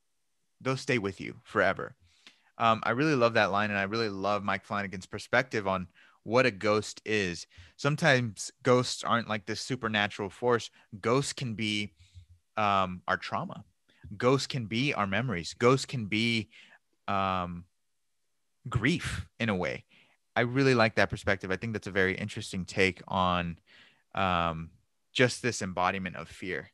those 0.59 0.81
stay 0.81 0.99
with 0.99 1.19
you 1.19 1.37
forever. 1.43 1.95
Um, 2.61 2.79
I 2.83 2.91
really 2.91 3.15
love 3.15 3.33
that 3.33 3.51
line, 3.51 3.71
and 3.71 3.79
I 3.79 3.83
really 3.83 4.07
love 4.07 4.43
Mike 4.43 4.63
Flanagan's 4.63 5.07
perspective 5.07 5.67
on 5.67 5.87
what 6.23 6.45
a 6.45 6.51
ghost 6.51 7.01
is. 7.03 7.47
Sometimes 7.75 8.51
ghosts 8.61 9.03
aren't 9.03 9.27
like 9.27 9.47
this 9.47 9.59
supernatural 9.59 10.29
force. 10.29 10.69
Ghosts 11.01 11.33
can 11.33 11.55
be 11.55 11.93
um, 12.57 13.01
our 13.07 13.17
trauma. 13.17 13.65
Ghosts 14.15 14.45
can 14.45 14.67
be 14.67 14.93
our 14.93 15.07
memories. 15.07 15.55
Ghosts 15.57 15.87
can 15.87 16.05
be 16.05 16.49
um, 17.07 17.65
grief 18.69 19.25
in 19.39 19.49
a 19.49 19.55
way. 19.55 19.85
I 20.35 20.41
really 20.41 20.75
like 20.75 20.95
that 20.95 21.09
perspective. 21.09 21.49
I 21.49 21.55
think 21.55 21.73
that's 21.73 21.87
a 21.87 21.91
very 21.91 22.15
interesting 22.15 22.63
take 22.63 23.01
on 23.07 23.57
um, 24.13 24.69
just 25.11 25.41
this 25.41 25.63
embodiment 25.63 26.15
of 26.15 26.29
fear. 26.29 26.69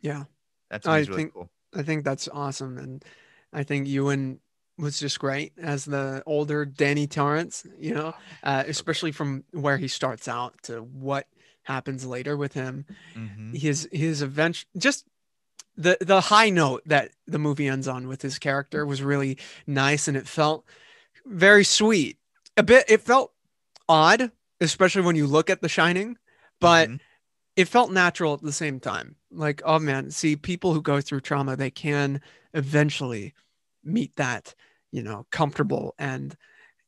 Yeah, 0.00 0.24
that's 0.70 0.86
I 0.86 1.00
really 1.00 1.14
think- 1.14 1.34
cool. 1.34 1.50
I 1.74 1.82
think 1.82 2.04
that's 2.04 2.26
awesome, 2.32 2.78
and 2.78 3.04
I 3.52 3.62
think 3.62 3.86
Ewan 3.86 4.40
was 4.78 4.98
just 4.98 5.18
great 5.18 5.52
as 5.58 5.84
the 5.84 6.22
older 6.26 6.64
Danny 6.64 7.06
Torrance. 7.06 7.66
You 7.78 7.94
know, 7.94 8.14
uh, 8.42 8.64
especially 8.66 9.12
from 9.12 9.44
where 9.52 9.78
he 9.78 9.88
starts 9.88 10.28
out 10.28 10.54
to 10.64 10.80
what 10.82 11.26
happens 11.62 12.06
later 12.06 12.36
with 12.36 12.54
him. 12.54 12.84
Mhm. 13.14 13.58
His 13.58 13.88
his 13.92 14.22
event 14.22 14.64
just 14.76 15.06
the 15.76 15.96
the 16.00 16.22
high 16.22 16.50
note 16.50 16.82
that 16.86 17.10
the 17.26 17.38
movie 17.38 17.68
ends 17.68 17.88
on 17.88 18.08
with 18.08 18.22
his 18.22 18.38
character 18.38 18.84
was 18.86 19.02
really 19.02 19.38
nice, 19.66 20.08
and 20.08 20.16
it 20.16 20.26
felt 20.28 20.64
very 21.24 21.64
sweet. 21.64 22.18
A 22.56 22.62
bit, 22.62 22.84
it 22.88 23.02
felt 23.02 23.32
odd, 23.88 24.30
especially 24.60 25.02
when 25.02 25.16
you 25.16 25.26
look 25.26 25.50
at 25.50 25.60
The 25.60 25.68
Shining, 25.68 26.16
but 26.60 26.88
Mhm. 26.88 27.00
it 27.56 27.68
felt 27.68 27.90
natural 27.90 28.34
at 28.34 28.42
the 28.42 28.52
same 28.52 28.80
time. 28.80 29.16
Like, 29.30 29.60
oh 29.64 29.78
man, 29.78 30.10
see, 30.10 30.36
people 30.36 30.72
who 30.72 30.80
go 30.80 31.00
through 31.00 31.20
trauma, 31.20 31.56
they 31.56 31.70
can 31.70 32.20
eventually 32.54 33.34
meet 33.84 34.16
that, 34.16 34.54
you 34.92 35.02
know, 35.02 35.26
comfortable 35.30 35.94
and 35.98 36.34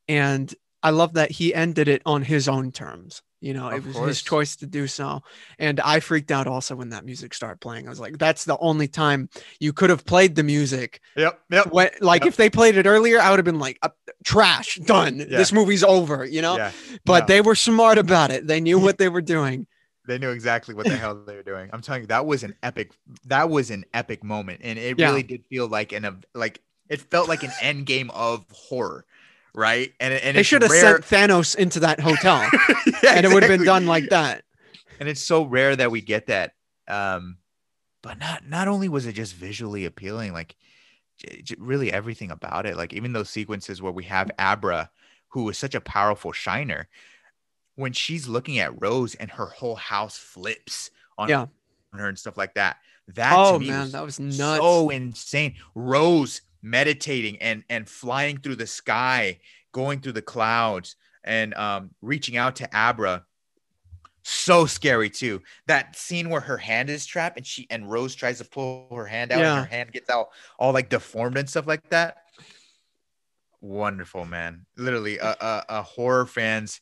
and 0.08 0.54
I 0.82 0.90
love 0.90 1.14
that 1.14 1.30
he 1.32 1.52
ended 1.54 1.88
it 1.88 2.02
on 2.06 2.22
his 2.22 2.48
own 2.48 2.70
terms. 2.72 3.22
You 3.40 3.54
know, 3.54 3.68
it 3.68 3.84
was 3.84 3.94
course. 3.94 4.08
his 4.08 4.22
choice 4.22 4.56
to 4.56 4.66
do 4.66 4.86
so. 4.88 5.20
And 5.60 5.78
I 5.80 6.00
freaked 6.00 6.32
out 6.32 6.46
also 6.48 6.74
when 6.74 6.88
that 6.90 7.04
music 7.04 7.34
started 7.34 7.60
playing. 7.60 7.86
I 7.86 7.90
was 7.90 8.00
like, 8.00 8.18
that's 8.18 8.44
the 8.44 8.58
only 8.58 8.88
time 8.88 9.28
you 9.60 9.72
could 9.72 9.90
have 9.90 10.04
played 10.04 10.34
the 10.34 10.42
music. 10.42 11.00
Yep. 11.16 11.40
Yep. 11.50 11.72
When, 11.72 11.90
like, 12.00 12.22
Yep. 12.22 12.28
if 12.30 12.36
they 12.36 12.50
played 12.50 12.76
it 12.76 12.86
earlier, 12.86 13.20
I 13.20 13.30
would 13.30 13.38
have 13.38 13.44
been 13.44 13.60
like, 13.60 13.78
uh, 13.82 13.90
trash, 14.24 14.76
done. 14.84 15.18
Yeah. 15.20 15.26
This 15.38 15.52
movie's 15.52 15.84
over, 15.84 16.24
you 16.24 16.42
know? 16.42 16.56
Yeah. 16.56 16.72
But 17.04 17.20
No. 17.20 17.26
they 17.26 17.40
were 17.40 17.54
smart 17.54 17.96
about 17.98 18.32
it. 18.32 18.46
They 18.48 18.60
knew 18.60 18.78
what 18.80 18.98
they 18.98 19.08
were 19.08 19.22
doing. 19.22 19.66
they 20.08 20.18
knew 20.18 20.30
exactly 20.30 20.74
what 20.74 20.86
the 20.86 20.96
hell 20.96 21.14
they 21.26 21.36
were 21.36 21.42
doing. 21.42 21.68
I'm 21.72 21.82
telling 21.82 22.00
you, 22.02 22.06
that 22.08 22.24
was 22.26 22.42
an 22.42 22.54
epic. 22.62 22.92
That 23.26 23.50
was 23.50 23.70
an 23.70 23.84
epic 23.92 24.24
moment, 24.24 24.62
and 24.64 24.78
it 24.78 24.98
Yeah. 24.98 25.08
really 25.10 25.22
did 25.22 25.44
feel 25.50 25.68
like 25.68 25.92
an 25.92 26.24
like 26.34 26.62
it 26.88 27.00
felt 27.00 27.28
like 27.28 27.42
an 27.42 27.52
end 27.60 27.86
game 27.86 28.10
of 28.10 28.44
horror, 28.52 29.04
right? 29.54 29.92
And 30.00 30.14
it- 30.14 30.24
and 30.24 30.36
they 30.36 30.42
should 30.42 30.62
have 30.62 30.70
rare- 30.70 31.02
sent 31.02 31.30
Thanos 31.30 31.54
into 31.56 31.80
that 31.80 32.00
hotel 32.00 32.48
Yeah, 33.02 33.14
and 33.14 33.26
it 33.26 33.32
would 33.32 33.42
have 33.42 33.50
been 33.58 33.64
done 33.66 33.86
like 33.86 34.08
that. 34.10 34.44
and 35.00 35.08
it's 35.08 35.22
so 35.22 35.44
rare 35.44 35.76
that 35.76 35.90
we 35.90 36.00
get 36.00 36.26
that 36.26 36.54
um 36.88 37.36
but 38.02 38.18
not 38.18 38.48
not 38.48 38.66
only 38.68 38.88
was 38.88 39.06
it 39.06 39.12
just 39.12 39.34
visually 39.34 39.84
appealing 39.84 40.32
like 40.32 40.56
really 41.58 41.92
everything 41.92 42.30
about 42.30 42.64
it 42.66 42.76
like 42.76 42.92
even 42.92 43.12
those 43.12 43.28
sequences 43.28 43.82
where 43.82 43.92
we 43.92 44.04
have 44.04 44.30
abra 44.38 44.88
who 45.28 45.48
is 45.48 45.58
such 45.58 45.74
a 45.74 45.80
powerful 45.80 46.32
shiner 46.32 46.88
when 47.74 47.92
she's 47.92 48.26
looking 48.28 48.58
at 48.58 48.80
rose 48.80 49.14
and 49.16 49.30
her 49.32 49.46
whole 49.46 49.76
house 49.76 50.16
flips 50.16 50.90
on, 51.18 51.28
Yeah. 51.28 51.46
her 51.92 52.08
and 52.08 52.18
stuff 52.18 52.36
like 52.36 52.54
that 52.54 52.78
that 53.08 53.32
Oh 53.36 53.54
to 53.54 53.58
me 53.58 53.68
man, 53.68 53.80
was 53.82 53.92
that 53.92 54.04
was 54.04 54.20
nuts. 54.20 54.38
so 54.60 54.90
insane 54.90 55.54
rose 55.74 56.40
meditating 56.62 57.36
and 57.40 57.64
and 57.68 57.88
flying 57.88 58.38
through 58.38 58.56
the 58.56 58.66
sky 58.66 59.38
going 59.72 60.00
through 60.00 60.12
the 60.12 60.22
clouds 60.22 60.96
and 61.24 61.54
um 61.54 61.90
reaching 62.02 62.36
out 62.36 62.56
to 62.56 62.76
abra. 62.76 63.24
So 64.22 64.66
scary 64.66 65.08
too. 65.08 65.42
That 65.68 65.96
scene 65.96 66.28
where 66.28 66.40
her 66.42 66.58
hand 66.58 66.90
is 66.90 67.06
trapped 67.06 67.38
and 67.38 67.46
she 67.46 67.66
and 67.70 67.90
rose 67.90 68.14
tries 68.14 68.38
to 68.38 68.44
pull 68.44 68.88
her 68.94 69.06
hand 69.06 69.32
out 69.32 69.38
Yeah. 69.40 69.56
and 69.58 69.66
her 69.66 69.76
hand 69.76 69.92
gets 69.92 70.10
out 70.10 70.28
all 70.58 70.72
like 70.72 70.90
deformed 70.90 71.38
and 71.38 71.48
stuff 71.48 71.66
like 71.66 71.88
that. 71.90 72.18
Wonderful 73.60 74.24
man. 74.24 74.66
Literally 74.76 75.18
a, 75.18 75.30
a, 75.40 75.64
a 75.68 75.82
horror 75.82 76.26
fan's 76.26 76.80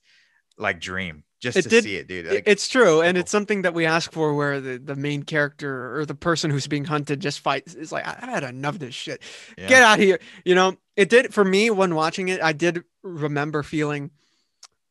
like 0.59 0.81
dream 0.81 1.23
just 1.41 1.59
It 1.59 1.63
to 1.63 1.69
did- 1.69 1.85
see 1.85 1.97
it 1.97 2.09
dude 2.09 2.27
like, 2.27 2.45
it's 2.47 2.67
true, 2.67 3.03
and 3.03 3.15
cool. 3.15 3.21
it's 3.21 3.31
something 3.31 3.63
that 3.63 3.75
we 3.75 3.85
ask 3.85 4.11
for, 4.11 4.35
where 4.35 4.59
the, 4.61 4.79
the 4.79 4.97
main 4.97 5.23
character 5.23 5.95
or 5.99 6.07
the 6.07 6.15
person 6.15 6.51
who's 6.51 6.67
being 6.67 6.85
hunted 6.87 7.21
just 7.21 7.41
fights. 7.41 7.75
It's 7.75 7.93
like 7.93 8.07
I, 8.07 8.25
had 8.31 8.43
enough 8.43 8.75
of 8.77 8.81
this 8.81 8.95
shit. 8.95 9.21
yeah. 9.59 9.69
Get 9.69 9.83
out 9.83 9.99
of 9.99 10.05
here. 10.05 10.19
You 10.47 10.55
know, 10.55 10.77
it 10.97 11.11
did 11.11 11.35
for 11.35 11.45
me 11.45 11.71
when 11.71 11.95
watching 11.95 12.29
it. 12.29 12.41
I 12.43 12.53
did 12.55 12.85
remember 13.03 13.63
feeling, 13.63 14.11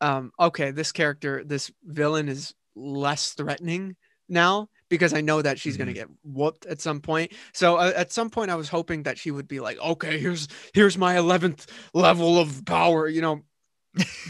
um, 0.01 0.31
okay, 0.39 0.69
this 0.71 0.91
character, 0.91 1.43
this 1.43 1.71
villain 1.83 2.29
is 2.29 2.53
less 2.75 3.31
threatening 3.33 3.95
now 4.29 4.69
because 4.87 5.13
I 5.15 5.21
know 5.21 5.41
that 5.41 5.59
she's 5.59 5.77
gonna 5.77 5.91
Mhm. 5.91 5.95
get 5.95 6.07
whooped 6.23 6.67
at 6.67 6.79
some 6.79 7.01
point. 7.01 7.31
So 7.53 7.77
uh, 7.77 7.91
at 7.95 8.11
some 8.11 8.29
point, 8.29 8.51
I 8.51 8.55
was 8.55 8.69
hoping 8.69 9.03
that 9.03 9.17
she 9.17 9.31
would 9.31 9.47
be 9.47 9.59
like, 9.59 9.79
okay, 9.79 10.19
here's 10.19 10.47
here's 10.75 10.95
my 10.97 11.17
eleventh 11.17 11.65
level 11.95 12.37
of 12.37 12.63
power. 12.65 13.07
You 13.07 13.21
know, 13.21 13.41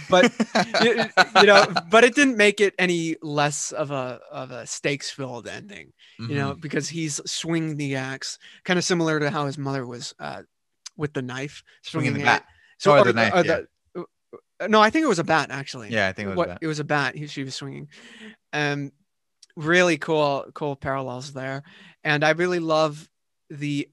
but 0.10 0.32
you, 0.82 1.06
you 1.40 1.46
know, 1.48 1.66
but 1.90 2.04
it 2.04 2.16
didn't 2.16 2.38
make 2.38 2.60
it 2.62 2.74
any 2.80 3.16
less 3.22 3.72
of 3.72 3.92
a 3.92 4.20
of 4.32 4.52
a 4.52 4.66
stakes 4.68 5.10
filled 5.12 5.48
ending. 5.48 5.94
You 6.18 6.36
know, 6.36 6.54
because 6.56 6.90
he's 6.90 7.22
swinging 7.30 7.78
the 7.78 7.96
axe, 7.96 8.40
kind 8.64 8.78
of 8.80 8.84
similar 8.86 9.20
to 9.20 9.30
how 9.30 9.46
his 9.46 9.58
mother 9.58 9.86
was 9.86 10.14
uh, 10.20 10.42
with 10.98 11.14
the 11.14 11.22
knife, 11.22 11.64
swinging 11.84 12.14
the 12.14 12.24
bat 12.24 12.46
So 12.78 12.96
Oh, 12.96 13.00
or 13.02 13.04
the 13.06 13.14
knife, 13.14 13.34
or 13.34 13.44
yeah. 13.44 13.44
the- 13.44 13.68
uh, 14.62 14.68
no, 14.68 14.82
I 14.82 14.90
think 14.90 15.04
it 15.04 15.08
was 15.10 15.20
a 15.20 15.24
bat 15.26 15.52
actually. 15.52 15.90
yeah 15.90 16.08
i 16.08 16.14
think 16.14 16.28
it 16.28 16.30
was 16.30 16.38
what 16.38 16.48
that 16.48 16.60
it 16.62 16.68
was 16.68 16.80
a 16.80 16.84
bat. 16.86 17.16
He, 17.16 17.28
she 17.28 17.44
was 17.44 17.56
swinging. 17.56 17.90
Um, 18.54 18.92
really 19.58 19.98
cool, 19.98 20.46
cool 20.54 20.76
parallels 20.76 21.34
there, 21.34 21.64
and 22.04 22.24
I 22.24 22.32
really 22.32 22.60
love 22.60 23.10
the. 23.50 23.90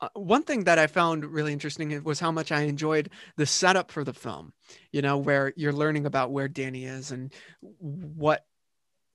Uh, 0.00 0.08
one 0.14 0.42
thing 0.42 0.64
that 0.64 0.78
I 0.78 0.86
found 0.86 1.24
really 1.24 1.52
interesting 1.52 2.02
was 2.04 2.20
how 2.20 2.32
much 2.32 2.52
I 2.52 2.62
enjoyed 2.62 3.10
the 3.36 3.46
setup 3.46 3.90
for 3.90 4.04
the 4.04 4.14
film. 4.14 4.52
You 4.92 5.02
know, 5.02 5.18
where 5.18 5.52
you're 5.56 5.72
learning 5.72 6.06
about 6.06 6.30
where 6.30 6.48
Danny 6.48 6.84
is 6.84 7.10
and 7.10 7.32
what 7.60 8.44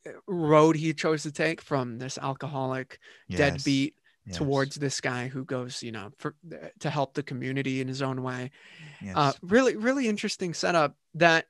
uh, 0.06 0.12
road 0.28 0.76
he 0.76 0.94
chose 0.94 1.24
to 1.24 1.32
take 1.32 1.62
from 1.62 1.98
this 1.98 2.18
alcoholic 2.18 3.00
Yes, 3.28 3.38
deadbeat 3.38 3.96
yes, 4.28 4.38
towards 4.38 4.76
this 4.76 5.02
guy 5.02 5.28
who 5.28 5.44
goes, 5.44 5.82
you 5.82 5.92
know, 5.92 6.12
for 6.18 6.36
to 6.80 6.90
help 6.90 7.14
the 7.14 7.24
community 7.24 7.82
in 7.82 7.88
his 7.88 8.02
own 8.02 8.22
way 8.22 8.52
yes. 9.02 9.16
uh, 9.16 9.34
really 9.42 9.76
really 9.76 10.08
interesting 10.08 10.54
setup 10.54 10.96
that 11.14 11.48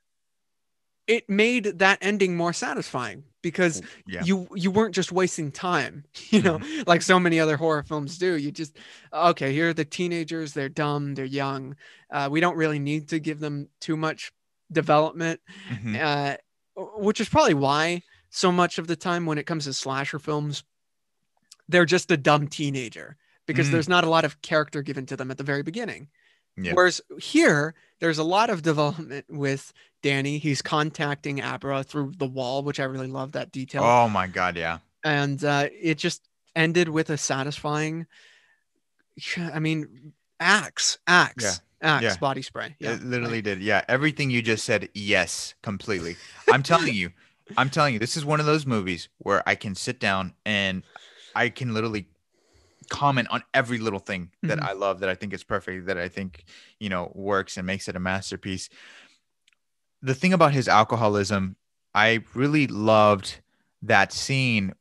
it 1.06 1.28
made 1.30 1.64
that 1.78 1.98
ending 2.00 2.36
more 2.36 2.52
satisfying 2.52 3.22
because 3.42 3.80
yeah 4.06 4.22
you 4.24 4.48
you 4.54 4.70
weren't 4.70 4.94
just 4.94 5.12
wasting 5.12 5.52
time 5.52 6.04
you 6.30 6.42
know 6.42 6.60
like 6.86 7.02
so 7.02 7.18
many 7.20 7.38
other 7.38 7.56
horror 7.56 7.82
films 7.82 8.18
do 8.18 8.36
you 8.36 8.50
just 8.50 8.76
okay 9.12 9.52
here 9.52 9.68
are 9.70 9.74
the 9.74 9.84
teenagers 9.84 10.52
they're 10.52 10.68
dumb 10.68 11.14
they're 11.14 11.24
young 11.24 11.76
uh, 12.10 12.28
we 12.30 12.40
don't 12.40 12.56
really 12.56 12.78
need 12.78 13.08
to 13.08 13.18
give 13.20 13.38
them 13.40 13.68
too 13.80 13.96
much 13.96 14.32
development 14.72 15.40
Mhm. 15.70 16.00
uh, 16.02 16.36
which 16.98 17.20
is 17.20 17.28
probably 17.28 17.54
why 17.54 18.02
so 18.30 18.50
much 18.50 18.78
of 18.78 18.86
the 18.88 18.96
time 18.96 19.26
when 19.26 19.38
it 19.38 19.46
comes 19.46 19.64
to 19.64 19.72
slasher 19.72 20.18
films 20.18 20.64
they're 21.68 21.84
just 21.86 22.10
a 22.10 22.16
dumb 22.16 22.48
teenager 22.48 23.16
because 23.46 23.68
Mm. 23.68 23.72
there's 23.72 23.88
not 23.88 24.04
a 24.04 24.10
lot 24.10 24.24
of 24.24 24.42
character 24.42 24.82
given 24.82 25.06
to 25.06 25.16
them 25.16 25.30
at 25.30 25.38
the 25.38 25.44
very 25.44 25.62
beginning 25.62 26.08
Yeah. 26.56 26.72
Whereas 26.74 27.00
here, 27.20 27.74
there's 28.00 28.18
a 28.18 28.24
lot 28.24 28.50
of 28.50 28.62
development 28.62 29.24
with 29.30 29.72
Danny. 30.02 30.38
He's 30.38 30.62
contacting 30.62 31.40
Abra 31.40 31.82
through 31.84 32.12
the 32.16 32.26
wall, 32.26 32.62
which 32.62 32.80
I 32.80 32.84
really 32.84 33.06
love 33.08 33.32
that 33.32 33.52
detail. 33.52 33.82
oh 33.84 34.08
my 34.08 34.26
god 34.26 34.56
yeah 34.56 34.78
And 35.04 35.42
uh, 35.44 35.68
it 35.72 35.96
just 35.98 36.28
ended 36.54 36.88
with 36.88 37.10
a 37.10 37.16
satisfying, 37.18 38.06
I 39.36 39.58
mean, 39.58 40.12
axe, 40.40 40.98
axe, 41.06 41.60
axe 41.82 42.02
Yeah. 42.02 42.16
body 42.18 42.42
spray. 42.42 42.76
Yeah. 42.78 42.94
It 42.94 43.02
literally 43.04 43.42
did. 43.42 43.60
Yeah. 43.60 43.84
Everything 43.88 44.30
you 44.30 44.42
just 44.42 44.64
said, 44.64 44.88
yes, 44.94 45.54
completely. 45.62 46.16
I'm 46.52 46.62
telling 46.62 46.94
you, 46.94 47.10
I'm 47.56 47.70
telling 47.70 47.94
you, 47.94 48.00
this 48.00 48.16
is 48.16 48.24
one 48.24 48.40
of 48.40 48.46
those 48.46 48.66
movies 48.66 49.08
where 49.18 49.42
I 49.48 49.54
can 49.54 49.74
sit 49.74 50.00
down 50.00 50.34
and 50.44 50.82
I 51.34 51.48
can 51.48 51.74
literally 51.74 52.08
comment 52.88 53.28
on 53.30 53.42
every 53.54 53.78
little 53.78 53.98
thing 53.98 54.32
that 54.42 54.58
Mhm. 54.58 54.68
I 54.68 54.72
love, 54.72 55.00
that 55.00 55.08
I 55.08 55.14
think 55.14 55.32
is 55.32 55.44
perfect, 55.44 55.86
that 55.86 55.98
I 55.98 56.08
think, 56.08 56.44
you 56.78 56.88
know, 56.88 57.12
works 57.14 57.56
and 57.56 57.66
makes 57.66 57.88
it 57.88 57.96
a 57.96 58.00
masterpiece. 58.00 58.68
The 60.02 60.14
thing 60.14 60.32
about 60.32 60.52
his 60.52 60.68
alcoholism, 60.68 61.56
I 61.94 62.24
really 62.34 62.66
loved 62.66 63.40
that 63.82 64.12
scene 64.12 64.74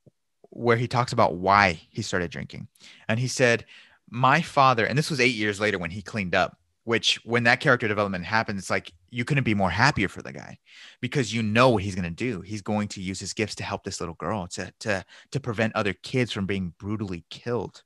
where 0.49 0.77
he 0.77 0.87
talks 0.87 1.13
about 1.13 1.35
why 1.35 1.81
he 1.89 2.01
started 2.01 2.31
drinking. 2.31 2.67
And 3.07 3.19
he 3.19 3.27
said, 3.27 3.65
My 4.09 4.41
father, 4.41 4.85
and 4.85 4.97
this 4.97 5.09
was 5.09 5.19
eight 5.19 5.35
years 5.35 5.59
later 5.59 5.77
when 5.79 5.91
he 5.91 6.01
cleaned 6.01 6.35
up 6.35 6.57
which 6.85 7.19
when 7.25 7.43
that 7.45 7.59
character 7.59 7.87
development 7.87 8.23
happens, 8.25 8.59
it's 8.59 8.69
like 8.69 8.93
you 9.09 9.25
couldn't 9.25 9.43
be 9.43 9.55
more 9.55 9.71
happier 9.71 10.07
for 10.07 10.21
the 10.21 10.31
guy 10.31 10.59
because 11.01 11.33
you 11.33 11.41
know 11.41 11.71
what 11.71 11.81
he's 11.81 11.95
going 11.95 12.07
to 12.07 12.11
do. 12.11 12.41
He's 12.41 12.61
going 12.61 12.87
to 12.89 13.01
use 13.01 13.19
his 13.19 13.33
gifts 13.33 13.55
to 13.55 13.63
help 13.63 13.83
this 13.83 13.99
little 13.99 14.13
girl 14.15 14.45
to 14.49 14.71
to 14.81 15.03
to 15.31 15.39
prevent 15.39 15.75
other 15.75 15.93
kids 15.93 16.31
from 16.31 16.45
being 16.45 16.73
brutally 16.77 17.25
killed. 17.31 17.81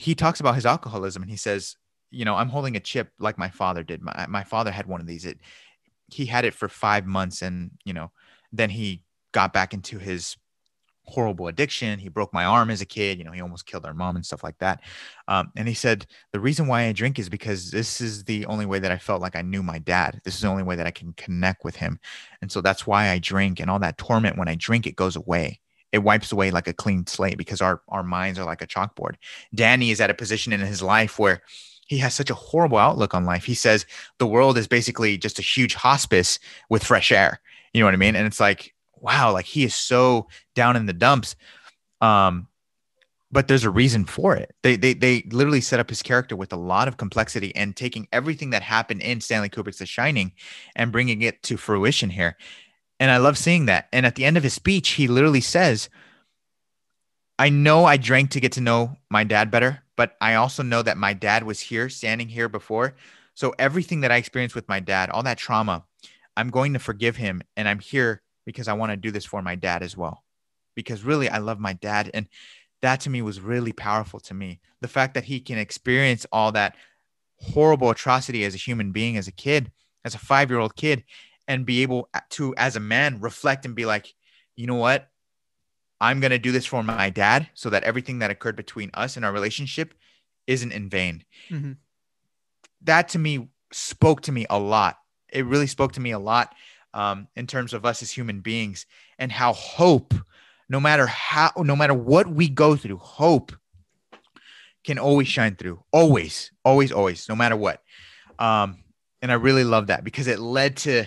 He 0.00 0.14
talks 0.14 0.40
about 0.40 0.54
his 0.54 0.64
alcoholism 0.64 1.22
and 1.22 1.30
he 1.30 1.36
says, 1.36 1.76
you 2.10 2.24
know, 2.24 2.34
I'm 2.34 2.48
holding 2.48 2.74
a 2.74 2.80
chip 2.80 3.12
like 3.18 3.36
my 3.36 3.50
father 3.50 3.82
did. 3.82 4.00
My 4.00 4.26
my 4.30 4.44
father 4.44 4.70
had 4.70 4.86
one 4.86 5.02
of 5.02 5.06
these. 5.06 5.26
It 5.26 5.38
he 6.08 6.24
had 6.24 6.46
it 6.46 6.54
for 6.54 6.68
5 6.70 7.06
months 7.06 7.42
and, 7.42 7.70
you 7.84 7.92
know, 7.92 8.10
then 8.50 8.70
he 8.70 9.02
got 9.32 9.52
back 9.52 9.74
into 9.74 9.98
his 9.98 10.36
horrible 11.04 11.48
addiction. 11.48 11.98
He 11.98 12.08
broke 12.08 12.32
my 12.32 12.44
arm 12.46 12.70
as 12.70 12.80
a 12.80 12.86
kid. 12.86 13.18
You 13.18 13.24
know, 13.24 13.32
he 13.32 13.42
almost 13.42 13.66
killed 13.66 13.84
our 13.84 13.92
mom 13.92 14.16
and 14.16 14.24
stuff 14.24 14.42
like 14.42 14.58
that. 14.60 14.80
Um, 15.28 15.52
and 15.54 15.68
he 15.68 15.74
said, 15.74 16.06
The 16.32 16.40
reason 16.40 16.66
why 16.66 16.84
I 16.84 16.92
drink 16.92 17.18
is 17.18 17.28
because 17.28 17.70
this 17.70 18.00
is 18.00 18.24
the 18.24 18.46
only 18.46 18.64
way 18.64 18.78
that 18.78 18.92
I 18.92 18.98
felt 18.98 19.20
like 19.20 19.36
I 19.36 19.42
knew 19.42 19.62
my 19.62 19.80
dad. 19.80 20.20
This 20.24 20.34
is 20.34 20.40
the 20.40 20.48
only 20.48 20.62
way 20.62 20.76
that 20.76 20.86
I 20.86 20.92
can 20.92 21.12
connect 21.14 21.64
with 21.64 21.76
him. 21.76 22.00
And 22.40 22.50
so 22.50 22.62
that's 22.62 22.86
why 22.86 23.10
I 23.10 23.18
drink. 23.18 23.60
And 23.60 23.70
all 23.70 23.80
that 23.80 23.98
torment, 23.98 24.38
when 24.38 24.48
I 24.48 24.54
drink, 24.54 24.86
it 24.86 24.96
goes 24.96 25.16
away. 25.16 25.60
It 25.92 25.98
wipes 25.98 26.32
away 26.32 26.50
like 26.50 26.68
a 26.68 26.72
clean 26.72 27.06
slate 27.06 27.38
because 27.38 27.60
our, 27.60 27.82
our 27.88 28.02
minds 28.02 28.38
are 28.38 28.44
like 28.44 28.62
a 28.62 28.66
chalkboard. 28.66 29.14
Danny 29.54 29.90
is 29.90 30.00
at 30.00 30.10
a 30.10 30.14
position 30.14 30.52
in 30.52 30.60
his 30.60 30.82
life 30.82 31.18
where 31.18 31.42
he 31.86 31.98
has 31.98 32.14
such 32.14 32.30
a 32.30 32.34
horrible 32.34 32.78
outlook 32.78 33.14
on 33.14 33.24
life. 33.24 33.44
He 33.44 33.54
says 33.54 33.84
the 34.18 34.26
world 34.26 34.56
is 34.56 34.68
basically 34.68 35.18
just 35.18 35.40
a 35.40 35.42
huge 35.42 35.74
hospice 35.74 36.38
with 36.68 36.84
fresh 36.84 37.10
air. 37.10 37.40
You 37.72 37.80
know 37.80 37.86
what 37.86 37.94
I 37.94 37.98
mean? 37.98 38.14
And 38.14 38.26
it's 38.26 38.38
like, 38.38 38.74
wow, 39.00 39.32
like 39.32 39.46
he 39.46 39.64
is 39.64 39.74
so 39.74 40.28
down 40.54 40.76
in 40.76 40.86
the 40.86 40.92
dumps. 40.92 41.34
Um, 42.00 42.46
but 43.32 43.48
there's 43.48 43.64
a 43.64 43.70
reason 43.70 44.04
for 44.04 44.36
it. 44.36 44.54
They, 44.62 44.76
they 44.76 44.94
they 44.94 45.22
literally 45.30 45.60
set 45.60 45.80
up 45.80 45.88
his 45.88 46.02
character 46.02 46.34
with 46.34 46.52
a 46.52 46.56
lot 46.56 46.88
of 46.88 46.96
complexity 46.96 47.54
and 47.54 47.76
taking 47.76 48.08
everything 48.12 48.50
that 48.50 48.62
happened 48.62 49.02
in 49.02 49.20
Stanley 49.20 49.48
Kubrick's 49.48 49.78
The 49.78 49.86
Shining 49.86 50.32
and 50.74 50.90
bringing 50.90 51.22
it 51.22 51.42
to 51.44 51.56
fruition 51.56 52.10
here. 52.10 52.36
And 53.00 53.10
I 53.10 53.16
love 53.16 53.36
seeing 53.36 53.66
that. 53.66 53.88
And 53.92 54.06
at 54.06 54.14
the 54.14 54.24
end 54.24 54.36
of 54.36 54.42
his 54.42 54.54
speech, 54.54 54.90
he 54.90 55.08
literally 55.08 55.40
says, 55.40 55.88
"I 57.38 57.48
know 57.48 57.86
I 57.86 57.96
drank 57.96 58.30
to 58.32 58.40
get 58.40 58.52
to 58.52 58.60
know 58.60 58.98
my 59.08 59.24
dad 59.24 59.50
better, 59.50 59.82
but 59.96 60.16
I 60.20 60.34
also 60.34 60.62
know 60.62 60.82
that 60.82 60.98
my 60.98 61.14
dad 61.14 61.42
was 61.44 61.60
here, 61.60 61.88
standing 61.88 62.28
here 62.28 62.48
before. 62.48 62.94
So 63.34 63.54
everything 63.58 64.00
that 64.00 64.12
I 64.12 64.16
experienced 64.16 64.54
with 64.54 64.68
my 64.68 64.80
dad, 64.80 65.08
all 65.08 65.22
that 65.22 65.38
trauma, 65.38 65.84
I'm 66.36 66.50
going 66.50 66.74
to 66.74 66.78
forgive 66.78 67.16
him, 67.16 67.42
and 67.56 67.66
I'm 67.66 67.80
here 67.80 68.22
because 68.44 68.68
I 68.68 68.74
want 68.74 68.92
to 68.92 68.96
do 68.96 69.10
this 69.10 69.24
for 69.24 69.40
my 69.42 69.54
dad 69.54 69.82
as 69.82 69.96
well. 69.96 70.24
Because 70.74 71.02
really, 71.02 71.28
I 71.28 71.38
love 71.38 71.58
my 71.58 71.72
dad. 71.72 72.10
And 72.12 72.28
that 72.82 73.00
to 73.00 73.10
me 73.10 73.22
was 73.22 73.40
really 73.40 73.72
powerful 73.72 74.20
to 74.20 74.34
me. 74.34 74.60
The 74.80 74.88
fact 74.88 75.14
that 75.14 75.24
he 75.24 75.40
can 75.40 75.58
experience 75.58 76.26
all 76.32 76.52
that 76.52 76.76
horrible 77.38 77.90
atrocity 77.90 78.44
as 78.44 78.54
a 78.54 78.58
human 78.58 78.92
being, 78.92 79.16
as 79.16 79.28
a 79.28 79.32
kid, 79.32 79.72
as 80.04 80.14
a 80.14 80.18
five 80.18 80.50
year 80.50 80.58
old 80.58 80.76
kid, 80.76 81.04
and 81.50 81.66
be 81.66 81.82
able 81.82 82.08
to, 82.28 82.54
as 82.54 82.76
a 82.76 82.80
man, 82.80 83.18
reflect 83.18 83.64
and 83.64 83.74
be 83.74 83.84
like, 83.84 84.14
you 84.54 84.68
know 84.68 84.76
what? 84.76 85.10
I'm 86.00 86.20
going 86.20 86.30
to 86.30 86.38
do 86.38 86.52
this 86.52 86.64
for 86.64 86.80
my 86.80 87.10
dad 87.10 87.48
so 87.54 87.70
that 87.70 87.82
everything 87.82 88.20
that 88.20 88.30
occurred 88.30 88.54
between 88.54 88.92
us 88.94 89.16
and 89.16 89.24
our 89.24 89.32
relationship 89.32 89.92
isn't 90.46 90.70
in 90.70 90.88
vain. 90.88 91.24
Mm-hmm. 91.50 91.72
That 92.82 93.08
to 93.08 93.18
me 93.18 93.48
spoke 93.72 94.20
to 94.22 94.32
me 94.32 94.46
a 94.48 94.60
lot. 94.60 94.98
It 95.32 95.44
really 95.44 95.66
spoke 95.66 95.94
to 95.94 96.00
me 96.00 96.12
a 96.12 96.20
lot 96.20 96.54
um, 96.94 97.26
in 97.34 97.48
terms 97.48 97.72
of 97.72 97.84
us 97.84 98.00
as 98.00 98.12
human 98.12 98.42
beings 98.42 98.86
and 99.18 99.32
how 99.32 99.52
hope, 99.52 100.14
no 100.68 100.78
matter 100.78 101.08
how, 101.08 101.50
no 101.56 101.74
matter 101.74 101.94
what 101.94 102.28
we 102.28 102.48
go 102.48 102.76
through, 102.76 102.98
hope 102.98 103.50
can 104.84 105.00
always 105.00 105.26
shine 105.26 105.56
through. 105.56 105.82
Always, 105.90 106.52
always, 106.64 106.92
always, 106.92 107.28
no 107.28 107.34
matter 107.34 107.56
what. 107.56 107.82
Um, 108.38 108.84
and 109.20 109.32
I 109.32 109.34
really 109.34 109.64
love 109.64 109.88
that 109.88 110.04
because 110.04 110.28
it 110.28 110.38
led 110.38 110.76
to 110.78 111.06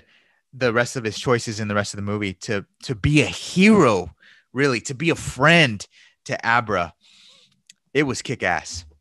the 0.54 0.72
rest 0.72 0.96
of 0.96 1.04
his 1.04 1.20
choices 1.20 1.60
in 1.60 1.68
the 1.68 1.76
rest 1.76 1.94
of 1.94 1.98
the 1.98 2.04
movie 2.04 2.34
to 2.34 2.66
to 2.84 2.96
be 2.96 3.22
a 3.22 3.28
hero, 3.28 4.14
really, 4.54 4.80
to 4.82 4.94
be 4.94 5.10
a 5.10 5.16
friend 5.16 5.86
to 6.26 6.38
Abra. 6.46 6.94
It 7.94 8.04
was 8.04 8.22
kick 8.22 8.44
ass. 8.44 8.86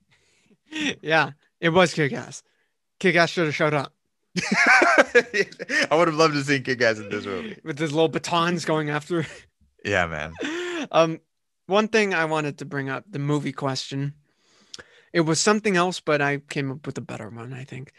Yeah, 1.03 1.33
it 1.61 1.69
was 1.69 1.93
kick 1.93 2.15
ass. 2.15 2.43
Kick 2.99 3.15
ass 3.17 3.29
should 3.29 3.45
have 3.45 3.55
showed 3.55 3.75
up. 3.75 3.93
I 4.37 5.89
would 5.93 6.09
have 6.09 6.17
loved 6.17 6.35
to 6.35 6.43
see 6.43 6.61
Kick 6.61 6.81
Ass 6.81 6.99
in 6.99 7.11
this 7.11 7.27
movie 7.27 7.59
with 7.65 7.79
his 7.79 7.93
little 7.93 8.09
batons 8.09 8.65
going 8.65 8.91
after. 8.91 9.27
Yeah, 9.85 10.07
man. 10.07 10.33
Um, 10.91 11.21
one 11.67 11.87
thing 11.87 12.13
I 12.13 12.25
wanted 12.25 12.59
to 12.59 12.65
bring 12.65 12.91
up 12.91 13.05
the 13.09 13.21
movie 13.21 13.53
question. 13.53 14.15
It 15.13 15.21
was 15.21 15.39
something 15.39 15.77
else, 15.77 16.01
but 16.01 16.21
I 16.21 16.39
came 16.39 16.73
up 16.73 16.85
with 16.85 16.99
a 16.99 17.01
better 17.01 17.31
one. 17.31 17.53
I 17.53 17.63
think. 17.63 17.93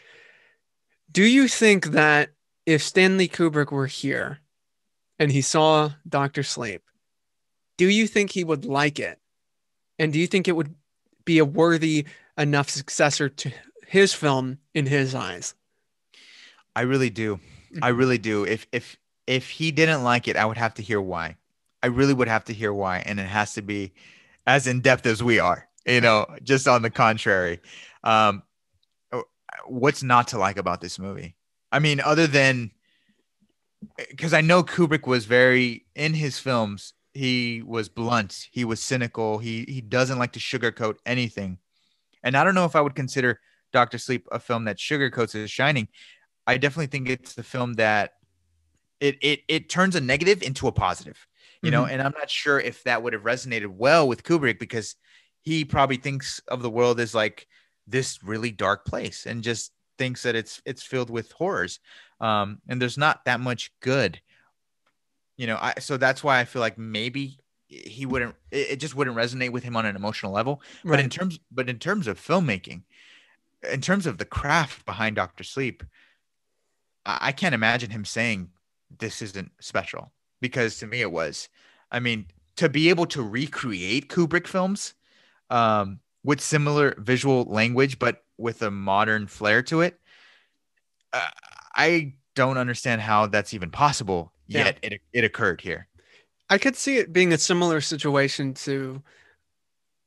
Do 1.10 1.22
you 1.22 1.48
think 1.48 1.86
that 1.92 2.32
if 2.66 2.82
Stanley 2.82 3.28
Kubrick 3.28 3.70
were 3.70 3.86
here, 3.86 4.40
and 5.18 5.30
he 5.30 5.42
saw 5.42 5.90
Doctor 6.08 6.42
Sleep, 6.42 6.82
do 7.76 7.88
you 7.88 8.06
think 8.06 8.30
he 8.30 8.44
would 8.44 8.64
like 8.64 8.98
it? 8.98 9.18
And 9.98 10.12
do 10.12 10.18
you 10.18 10.26
think 10.26 10.48
it 10.48 10.56
would 10.56 10.74
be 11.24 11.38
a 11.38 11.44
worthy 11.44 12.06
enough 12.36 12.68
successor 12.68 13.28
to 13.28 13.52
his 13.86 14.12
film 14.12 14.58
in 14.74 14.86
his 14.86 15.14
eyes? 15.14 15.54
I 16.74 16.82
really 16.82 17.10
do. 17.10 17.38
I 17.82 17.90
mm-hmm. 17.90 17.98
really 17.98 18.18
do. 18.18 18.44
If 18.44 18.66
if 18.72 18.96
if 19.26 19.48
he 19.48 19.70
didn't 19.70 20.02
like 20.02 20.28
it, 20.28 20.36
I 20.36 20.44
would 20.44 20.56
have 20.56 20.74
to 20.74 20.82
hear 20.82 21.00
why. 21.00 21.36
I 21.82 21.88
really 21.88 22.14
would 22.14 22.28
have 22.28 22.44
to 22.46 22.52
hear 22.52 22.72
why, 22.72 22.98
and 22.98 23.20
it 23.20 23.26
has 23.26 23.54
to 23.54 23.62
be 23.62 23.92
as 24.46 24.66
in 24.66 24.80
depth 24.80 25.06
as 25.06 25.22
we 25.22 25.38
are. 25.38 25.68
You 25.86 26.00
know, 26.00 26.26
just 26.42 26.66
on 26.66 26.82
the 26.82 26.90
contrary. 26.90 27.60
Um, 28.02 28.42
what's 29.66 30.02
not 30.02 30.28
to 30.28 30.38
like 30.38 30.56
about 30.56 30.80
this 30.80 30.98
movie? 30.98 31.36
I 31.72 31.78
mean, 31.78 32.00
other 32.00 32.26
than 32.26 32.70
because 34.08 34.32
I 34.32 34.40
know 34.40 34.62
Kubrick 34.62 35.06
was 35.06 35.24
very 35.24 35.86
in 35.94 36.14
his 36.14 36.38
films. 36.38 36.94
He 37.12 37.62
was 37.62 37.88
blunt. 37.88 38.48
He 38.50 38.64
was 38.64 38.80
cynical. 38.80 39.38
He 39.38 39.64
he 39.68 39.80
doesn't 39.80 40.18
like 40.18 40.32
to 40.32 40.40
sugarcoat 40.40 40.96
anything. 41.06 41.58
And 42.22 42.36
I 42.36 42.44
don't 42.44 42.54
know 42.54 42.64
if 42.64 42.74
I 42.74 42.80
would 42.80 42.94
consider 42.94 43.40
Doctor 43.72 43.98
Sleep 43.98 44.26
a 44.32 44.38
film 44.38 44.64
that 44.64 44.78
sugarcoats 44.78 45.32
his 45.32 45.50
Shining, 45.50 45.88
I 46.46 46.56
definitely 46.56 46.86
think 46.86 47.08
it's 47.08 47.34
the 47.34 47.42
film 47.42 47.74
that 47.74 48.12
it 49.00 49.16
it 49.20 49.40
it 49.48 49.68
turns 49.68 49.96
a 49.96 50.00
negative 50.00 50.42
into 50.42 50.66
a 50.66 50.72
positive, 50.72 51.26
you 51.62 51.70
mm-hmm. 51.70 51.82
know. 51.82 51.86
And 51.86 52.00
I'm 52.02 52.14
not 52.16 52.30
sure 52.30 52.58
if 52.58 52.82
that 52.84 53.02
would 53.02 53.12
have 53.12 53.22
resonated 53.22 53.68
well 53.68 54.08
with 54.08 54.22
Kubrick 54.22 54.58
because 54.58 54.96
he 55.42 55.64
probably 55.64 55.96
thinks 55.96 56.40
of 56.48 56.62
the 56.62 56.70
world 56.70 57.00
as 57.00 57.14
like 57.14 57.46
this 57.86 58.22
really 58.22 58.50
dark 58.50 58.86
place 58.86 59.26
and 59.26 59.42
just 59.42 59.72
thinks 59.98 60.22
that 60.22 60.34
it's 60.34 60.60
it's 60.64 60.82
filled 60.82 61.10
with 61.10 61.32
horrors. 61.32 61.80
Um, 62.20 62.60
and 62.68 62.80
there's 62.80 62.98
not 62.98 63.24
that 63.24 63.40
much 63.40 63.72
good, 63.80 64.20
you 65.36 65.46
know. 65.46 65.58
I 65.60 65.74
so 65.78 65.96
that's 65.96 66.24
why 66.24 66.40
I 66.40 66.44
feel 66.44 66.60
like 66.60 66.78
maybe 66.78 67.38
he 67.66 68.06
wouldn't 68.06 68.34
it, 68.50 68.76
just 68.76 68.94
wouldn't 68.94 69.16
resonate 69.16 69.50
with 69.50 69.64
him 69.64 69.76
on 69.76 69.86
an 69.86 69.96
emotional 69.96 70.32
level. 70.32 70.62
Right. 70.84 70.96
But 70.96 71.00
in 71.00 71.10
terms 71.10 71.38
but 71.50 71.68
in 71.68 71.78
terms 71.78 72.06
of 72.06 72.20
filmmaking, 72.20 72.82
in 73.70 73.80
terms 73.80 74.06
of 74.06 74.18
the 74.18 74.24
craft 74.24 74.84
behind 74.86 75.16
Doctor 75.16 75.44
Sleep, 75.44 75.82
I 77.06 77.32
can't 77.32 77.54
imagine 77.54 77.90
him 77.90 78.04
saying 78.04 78.50
this 78.98 79.22
isn't 79.22 79.52
special 79.60 80.12
because 80.40 80.78
to 80.78 80.86
me 80.86 81.00
it 81.00 81.12
was. 81.12 81.48
I 81.90 82.00
mean, 82.00 82.26
to 82.56 82.68
be 82.68 82.88
able 82.88 83.06
to 83.06 83.22
recreate 83.22 84.08
Kubrick 84.08 84.46
films 84.46 84.94
um, 85.50 86.00
with 86.24 86.40
similar 86.40 86.94
visual 86.98 87.44
language, 87.44 87.98
but 87.98 88.24
with 88.38 88.62
a 88.62 88.70
modern 88.70 89.26
flair 89.26 89.62
to 89.62 89.82
it, 89.82 90.00
uh, 91.12 91.28
I 91.76 92.14
don't 92.34 92.58
understand 92.58 93.00
how 93.00 93.26
that's 93.26 93.54
even 93.54 93.70
possible. 93.70 94.32
Yet 94.46 94.78
yeah. 94.82 94.90
it 94.90 95.00
it 95.12 95.24
occurred 95.24 95.60
here. 95.60 95.88
I 96.50 96.58
could 96.58 96.76
see 96.76 96.98
it 96.98 97.12
being 97.12 97.32
a 97.32 97.38
similar 97.38 97.80
situation 97.80 98.54
to 98.54 99.02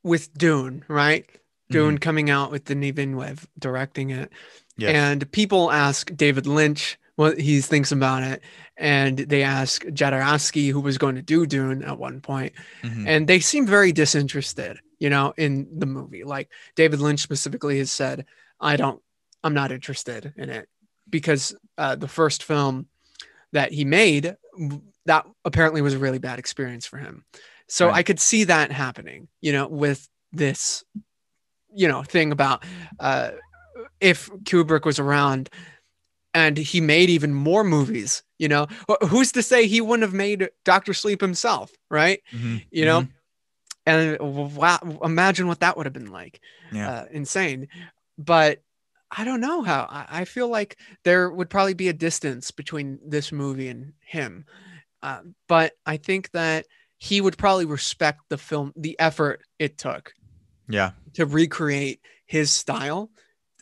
with 0.03 0.33
Dune, 0.37 0.83
right? 0.87 1.25
Dune 1.69 1.95
mm-hmm. 1.95 1.97
coming 1.97 2.29
out 2.29 2.51
with 2.51 2.65
Denis 2.65 2.91
Villeneuve 2.91 3.47
directing 3.59 4.11
it. 4.11 4.31
Yes. 4.77 4.93
And 4.93 5.31
people 5.31 5.71
ask 5.71 6.15
David 6.15 6.47
Lynch 6.47 6.97
what 7.17 7.39
he 7.39 7.59
thinks 7.61 7.91
about 7.91 8.23
it. 8.23 8.41
And 8.77 9.17
they 9.17 9.41
ask 9.43 9.83
Jodorowsky, 9.85 10.71
who 10.71 10.79
was 10.79 10.99
going 10.99 11.15
to 11.15 11.21
do 11.21 11.45
Dune 11.45 11.83
at 11.83 11.97
one 11.97 12.21
point, 12.21 12.53
mm-hmm. 12.83 13.07
and 13.07 13.27
they 13.27 13.39
seem 13.39 13.65
very 13.65 13.91
disinterested, 13.91 14.79
you 14.99 15.09
know, 15.09 15.33
in 15.35 15.67
the 15.79 15.87
movie. 15.87 16.23
Like 16.23 16.49
David 16.75 16.99
Lynch 16.99 17.19
specifically 17.19 17.79
has 17.79 17.91
said, 17.91 18.25
I 18.61 18.77
don't, 18.77 19.01
I'm 19.43 19.55
not 19.55 19.71
interested 19.71 20.31
in 20.37 20.49
it 20.51 20.69
because 21.09 21.55
uh, 21.77 21.95
the 21.95 22.07
first 22.07 22.43
film 22.43 22.85
that 23.51 23.71
he 23.71 23.83
made, 23.83 24.35
that 25.05 25.25
apparently 25.43 25.81
was 25.81 25.95
a 25.95 25.99
really 25.99 26.19
bad 26.19 26.37
experience 26.37 26.85
for 26.85 26.97
him. 26.97 27.25
So 27.67 27.87
right. 27.87 27.95
I 27.95 28.03
could 28.03 28.19
see 28.19 28.43
that 28.43 28.71
happening, 28.71 29.27
you 29.41 29.53
know, 29.53 29.67
with 29.67 30.07
this, 30.31 30.83
you 31.73 31.87
know, 31.87 32.03
thing 32.03 32.31
about 32.31 32.63
uh, 32.99 33.31
if 33.99 34.29
Kubrick 34.43 34.85
was 34.85 34.99
around 34.99 35.49
and 36.37 36.55
he 36.55 36.79
made 36.79 37.09
even 37.09 37.33
more 37.33 37.63
movies, 37.63 38.21
you 38.37 38.47
know, 38.47 38.67
who's 39.09 39.31
to 39.31 39.41
say 39.41 39.65
he 39.65 39.81
wouldn't 39.81 40.03
have 40.03 40.13
made 40.13 40.47
Dr. 40.63 40.93
Sleep 40.93 41.19
himself, 41.19 41.71
right? 41.89 42.21
Mm-hmm. 42.31 42.57
You 42.69 42.85
know, 42.85 43.01
mm-hmm. 43.01 44.19
and 44.21 44.55
wow, 44.55 44.99
imagine 45.03 45.47
what 45.47 45.61
that 45.61 45.75
would 45.75 45.87
have 45.87 45.93
been 45.93 46.11
like. 46.11 46.39
Yeah. 46.71 46.91
Uh, 46.91 47.05
insane. 47.09 47.69
But 48.19 48.61
I 49.09 49.23
don't 49.23 49.41
know 49.41 49.63
how. 49.63 49.87
I, 49.89 50.05
I 50.21 50.25
feel 50.25 50.47
like 50.47 50.77
there 51.03 51.31
would 51.31 51.49
probably 51.49 51.73
be 51.73 51.87
a 51.89 51.93
distance 51.93 52.51
between 52.51 52.99
this 53.03 53.31
movie 53.31 53.69
and 53.69 53.93
him, 54.05 54.45
uh, 55.01 55.21
but 55.47 55.73
I 55.87 55.97
think 55.97 56.29
that 56.33 56.67
he 56.97 57.19
would 57.19 57.39
probably 57.39 57.65
respect 57.65 58.21
the 58.29 58.37
film, 58.37 58.73
the 58.75 58.95
effort 58.99 59.41
it 59.57 59.79
took 59.79 60.13
Yeah. 60.67 60.91
to 61.13 61.25
recreate 61.25 61.99
his 62.27 62.51
style 62.51 63.09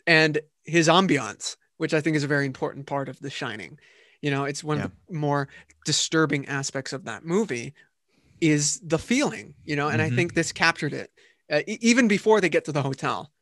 and 0.06 0.40
his 0.64 0.88
ambiance, 0.88 1.56
which 1.78 1.94
I 1.94 2.00
think 2.00 2.16
is 2.16 2.24
a 2.24 2.28
very 2.28 2.46
important 2.46 2.86
part 2.86 3.08
of 3.08 3.18
The 3.20 3.30
Shining. 3.30 3.78
You 4.22 4.30
know, 4.30 4.44
it's 4.44 4.64
one 4.64 4.78
of 4.80 4.90
the 5.08 5.14
more 5.14 5.48
disturbing 5.84 6.46
aspects 6.46 6.92
of 6.92 7.04
that 7.04 7.24
movie 7.24 7.74
is 8.40 8.80
the 8.80 8.98
feeling, 8.98 9.54
you 9.64 9.76
know, 9.76 9.88
and 9.88 10.00
I 10.02 10.10
Mhm. 10.10 10.14
think 10.16 10.34
this 10.34 10.52
captured 10.52 10.92
it 10.92 11.10
uh, 11.50 11.60
e- 11.66 11.78
even 11.80 12.08
before 12.08 12.40
they 12.40 12.48
get 12.48 12.64
to 12.66 12.72
the 12.72 12.82
hotel. 12.82 13.32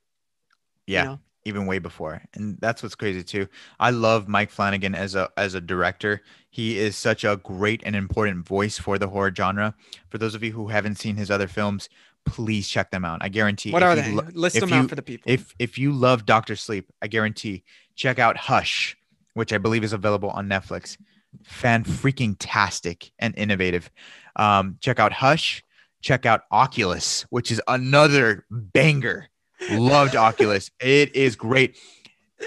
you 0.86 0.94
Yeah. 0.94 1.04
know? 1.04 1.20
even 1.46 1.66
way 1.66 1.78
before 1.78 2.22
and 2.32 2.56
that's 2.62 2.82
what's 2.82 2.94
crazy 2.94 3.22
too 3.22 3.46
i 3.78 3.90
love 3.90 4.26
mike 4.28 4.48
flanagan 4.48 4.94
as 4.94 5.14
a 5.14 5.28
as 5.36 5.52
a 5.52 5.60
director 5.60 6.22
he 6.48 6.78
is 6.78 6.96
such 6.96 7.22
a 7.22 7.36
great 7.36 7.82
and 7.84 7.94
important 7.94 8.46
voice 8.48 8.78
for 8.78 8.98
the 8.98 9.08
horror 9.08 9.30
genre 9.34 9.74
for 10.08 10.16
those 10.16 10.34
of 10.34 10.42
you 10.42 10.52
who 10.52 10.68
haven't 10.68 10.94
seen 10.96 11.16
his 11.16 11.30
other 11.30 11.46
films 11.46 11.90
please 12.24 12.68
check 12.68 12.90
them 12.90 13.04
out. 13.04 13.18
I 13.22 13.28
guarantee 13.28 13.70
What 13.70 13.82
are 13.82 13.94
they? 13.94 14.10
lo- 14.12 14.26
List 14.32 14.58
them 14.60 14.68
you- 14.70 14.74
out 14.76 14.88
for 14.88 14.94
the 14.94 15.02
people. 15.02 15.30
if 15.32 15.54
if 15.58 15.78
you 15.78 15.92
love 15.92 16.24
doctor 16.26 16.56
sleep 16.56 16.90
i 17.02 17.06
guarantee 17.06 17.62
check 17.94 18.18
out 18.18 18.36
hush 18.36 18.96
which 19.34 19.52
i 19.52 19.58
believe 19.58 19.84
is 19.84 19.92
available 19.92 20.30
on 20.30 20.48
netflix. 20.48 20.96
Fan 21.42 21.82
freaking 21.84 22.36
tastic 22.38 23.10
and 23.18 23.36
innovative. 23.36 23.90
Um 24.36 24.78
check 24.80 24.98
out 25.00 25.12
hush. 25.12 25.64
Check 26.02 26.26
out 26.26 26.42
oculus 26.50 27.22
which 27.30 27.50
is 27.50 27.60
another 27.68 28.44
banger. 28.50 29.28
Loved 29.70 30.14
oculus. 30.16 30.70
It 30.80 31.14
is 31.16 31.34
great. 31.36 31.76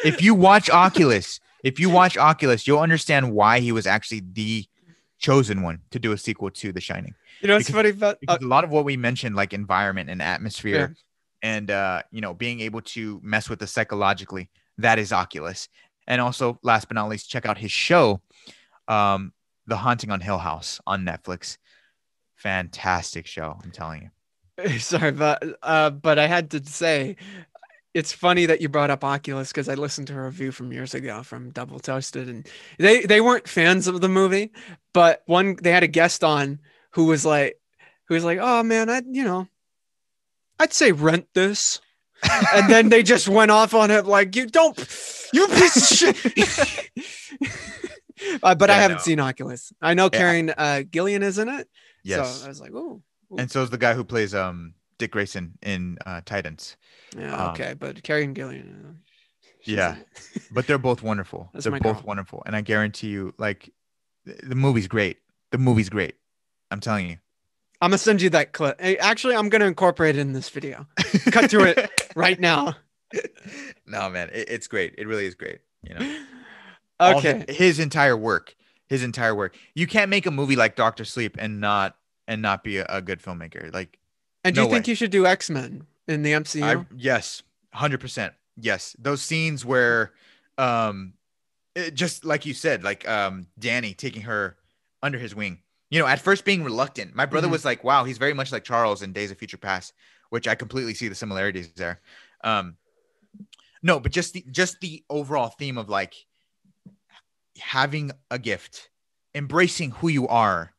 If 0.05 0.21
you 0.21 0.33
watch 0.35 0.69
oculus 0.69 1.39
if 1.63 1.79
you 1.79 1.89
watch 1.89 2.17
oculus 2.17 2.65
you'll 2.67 2.79
understand 2.79 3.31
why 3.33 3.59
he 3.59 3.71
was 3.71 3.85
actually 3.87 4.21
the 4.33 4.65
chosen 5.19 5.61
one 5.63 5.81
to 5.91 5.99
do 5.99 6.11
a 6.11 6.17
sequel 6.17 6.51
to 6.51 6.71
the 6.71 6.79
shining 6.79 7.15
you 7.41 7.47
know, 7.47 7.57
it's 7.57 7.69
funny 7.69 7.89
about 7.89 8.17
uh, 8.27 8.37
a 8.41 8.45
lot 8.45 8.63
of 8.63 8.69
what 8.69 8.85
we 8.85 8.97
mentioned 8.97 9.35
like 9.35 9.53
environment 9.53 10.09
and 10.09 10.21
atmosphere 10.21 10.95
Yeah. 11.43 11.49
and 11.49 11.71
uh 11.71 12.01
you 12.11 12.21
know 12.21 12.33
being 12.33 12.59
able 12.61 12.81
to 12.81 13.19
mess 13.23 13.49
with 13.49 13.59
the 13.59 13.67
psychologically 13.67 14.49
that 14.77 14.99
is 14.99 15.11
oculus. 15.13 15.69
And 16.07 16.21
also 16.21 16.57
last 16.63 16.87
but 16.87 16.95
not 16.95 17.09
least 17.09 17.29
check 17.29 17.45
out 17.45 17.57
his 17.57 17.71
show 17.71 18.21
um 18.87 19.33
the 19.65 19.77
haunting 19.77 20.11
on 20.11 20.21
hill 20.21 20.37
house 20.37 20.79
on 20.87 21.03
netflix. 21.05 21.57
Fantastic 22.35 23.25
show 23.27 23.59
i'm 23.63 23.71
telling 23.71 24.03
you. 24.03 24.79
Sorry, 24.79 25.11
but 25.11 25.43
uh, 25.61 25.91
but 25.91 26.17
I 26.17 26.25
had 26.25 26.49
to 26.51 26.65
say, 26.65 27.15
it's 27.93 28.11
funny 28.11 28.47
that 28.47 28.59
you 28.59 28.69
brought 28.69 28.89
up 28.89 29.03
Oculus 29.03 29.49
because 29.51 29.69
I 29.69 29.75
listened 29.75 30.07
to 30.07 30.17
a 30.17 30.23
review 30.25 30.51
from 30.51 30.73
years 30.73 30.95
ago 30.95 31.21
from 31.21 31.51
Double 31.51 31.79
Toasted, 31.79 32.27
and 32.27 32.47
they 32.79 33.01
they 33.01 33.21
weren't 33.21 33.47
fans 33.47 33.85
of 33.87 34.01
the 34.01 34.09
movie, 34.09 34.51
but 34.95 35.21
one 35.27 35.57
they 35.61 35.71
had 35.71 35.83
a 35.83 35.87
guest 35.87 36.23
on 36.23 36.59
who 36.97 37.05
was 37.05 37.23
like, 37.23 37.59
who 38.07 38.15
was 38.15 38.23
like, 38.23 38.39
oh 38.41 38.63
man, 38.63 38.89
I 38.89 39.03
you 39.07 39.23
know, 39.23 39.47
I'd 40.59 40.73
say 40.73 40.91
rent 40.91 41.27
this, 41.35 41.79
and 42.55 42.67
then 42.69 42.89
they 42.89 43.03
just 43.03 43.29
went 43.29 43.51
off 43.51 43.75
on 43.75 43.91
it 43.91 44.07
like 44.07 44.35
you 44.35 44.47
don't, 44.47 44.75
you 45.31 45.47
piece 45.47 45.91
of 45.91 46.17
shit. 46.17 46.89
uh, 48.43 48.55
but 48.55 48.71
I 48.71 48.73
haven't 48.81 48.97
no. 48.97 49.03
seen 49.03 49.19
Oculus. 49.19 49.71
I 49.79 49.93
know 49.93 50.09
Yeah. 50.11 50.17
Karen 50.19 50.49
uh, 50.57 50.81
Gillan 50.89 51.21
is 51.21 51.37
in 51.37 51.49
it, 51.49 51.69
yes 52.03 52.39
so 52.39 52.45
I 52.45 52.49
was 52.49 52.59
like, 52.59 52.71
oh. 52.73 53.01
and 53.37 53.51
so 53.51 53.61
is 53.61 53.69
the 53.69 53.77
guy 53.77 53.93
who 53.93 54.03
plays 54.03 54.33
um 54.33 54.73
dick 54.97 55.11
grayson 55.11 55.53
in 55.61 55.97
uh 56.07 56.21
titans 56.25 56.77
Yeah, 57.15 57.35
Um, 57.35 57.51
okay, 57.51 57.75
but 57.77 58.01
Carrie 58.01 58.25
Gillan. 58.27 58.85
uh, 58.89 58.93
Yeah. 59.63 59.97
but 60.51 60.65
they're 60.65 60.79
both 60.79 61.03
wonderful 61.03 61.49
That's 61.53 61.65
they're 61.65 61.79
both 61.79 61.97
girl. 61.97 62.03
wonderful 62.07 62.41
and 62.47 62.55
i 62.55 62.61
guarantee 62.61 63.09
you 63.09 63.33
like 63.37 63.69
the 64.25 64.55
movie's 64.55 64.87
great 64.87 65.17
the 65.51 65.59
movie's 65.59 65.89
great 65.89 66.15
i'm 66.71 66.79
telling 66.79 67.09
you 67.09 67.17
I'm 67.79 67.91
gonna 67.91 67.99
send 67.99 68.23
you 68.23 68.31
that 68.31 68.53
clip. 68.53 68.75
Actually, 68.81 69.35
I'm 69.35 69.49
gonna 69.49 69.65
incorporate 69.67 70.15
it 70.15 70.19
in 70.21 70.33
this 70.33 70.49
video. 70.49 70.87
Cut 71.31 71.47
to 71.51 71.59
it 71.63 71.91
right 72.15 72.39
now. 72.39 72.75
no 73.85 74.09
man 74.09 74.29
it, 74.33 74.49
it's 74.49 74.67
great 74.67 74.95
it 74.97 75.05
really 75.07 75.25
is 75.27 75.35
great 75.35 75.59
you 75.83 75.93
know 75.93 76.17
Okay. 76.99 77.45
his, 77.47 77.57
his 77.57 77.79
entire 77.79 78.17
work 78.17 78.55
his 78.87 79.03
entire 79.03 79.35
work 79.35 79.55
you 79.75 79.85
can't 79.87 80.09
make 80.09 80.25
a 80.25 80.31
movie 80.31 80.55
like 80.55 80.75
doctor 80.75 81.05
sleep 81.05 81.35
and 81.39 81.61
not 81.61 81.95
and 82.27 82.41
not 82.41 82.63
be 82.63 82.77
a, 82.77 82.85
a 82.89 83.01
good 83.01 83.21
filmmaker 83.21 83.71
like 83.73 83.99
And 84.43 84.55
do 84.55 84.61
you 84.61 84.69
think 84.69 84.87
way. 84.87 84.91
you 84.91 84.95
should 84.95 85.11
do 85.11 85.25
X 85.27 85.49
Men 85.49 85.85
in 86.07 86.23
the 86.23 86.31
MCU? 86.33 86.63
i 86.63 86.85
yes 86.95 87.43
100% 87.75 88.31
yes 88.59 88.95
those 88.97 89.21
scenes 89.21 89.63
where 89.63 90.13
um 90.57 91.13
it- 91.75 91.93
just 91.93 92.25
like 92.25 92.45
you 92.47 92.55
said 92.55 92.83
like 92.83 93.07
um 93.07 93.45
danny 93.59 93.93
taking 93.93 94.23
her 94.23 94.57
under 95.03 95.19
his 95.19 95.35
wing 95.35 95.59
you 95.89 95.99
know 95.99 96.07
at 96.07 96.19
first 96.19 96.43
being 96.45 96.63
reluctant 96.63 97.15
my 97.15 97.25
brother 97.25 97.47
Mhm. 97.47 97.51
was 97.51 97.65
like 97.65 97.83
wow 97.83 98.03
he's 98.03 98.17
very 98.17 98.33
much 98.33 98.51
like 98.51 98.63
charles 98.63 99.01
in 99.01 99.13
days 99.13 99.31
of 99.31 99.37
future 99.37 99.57
past 99.57 99.93
which 100.29 100.47
i 100.47 100.55
completely 100.55 100.93
see 100.93 101.07
the 101.07 101.15
similarities 101.15 101.71
there. 101.73 102.01
Um 102.43 102.77
no 103.81 103.99
but 103.99 104.11
just 104.11 104.33
the 104.33 104.43
just 104.51 104.79
the 104.81 105.03
overall 105.09 105.49
theme 105.49 105.77
of 105.77 105.87
like 105.89 106.13
having 107.59 108.11
a 108.29 108.37
gift 108.39 108.89
embracing 109.33 109.91
who 109.91 110.07
you 110.07 110.27
are 110.27 110.73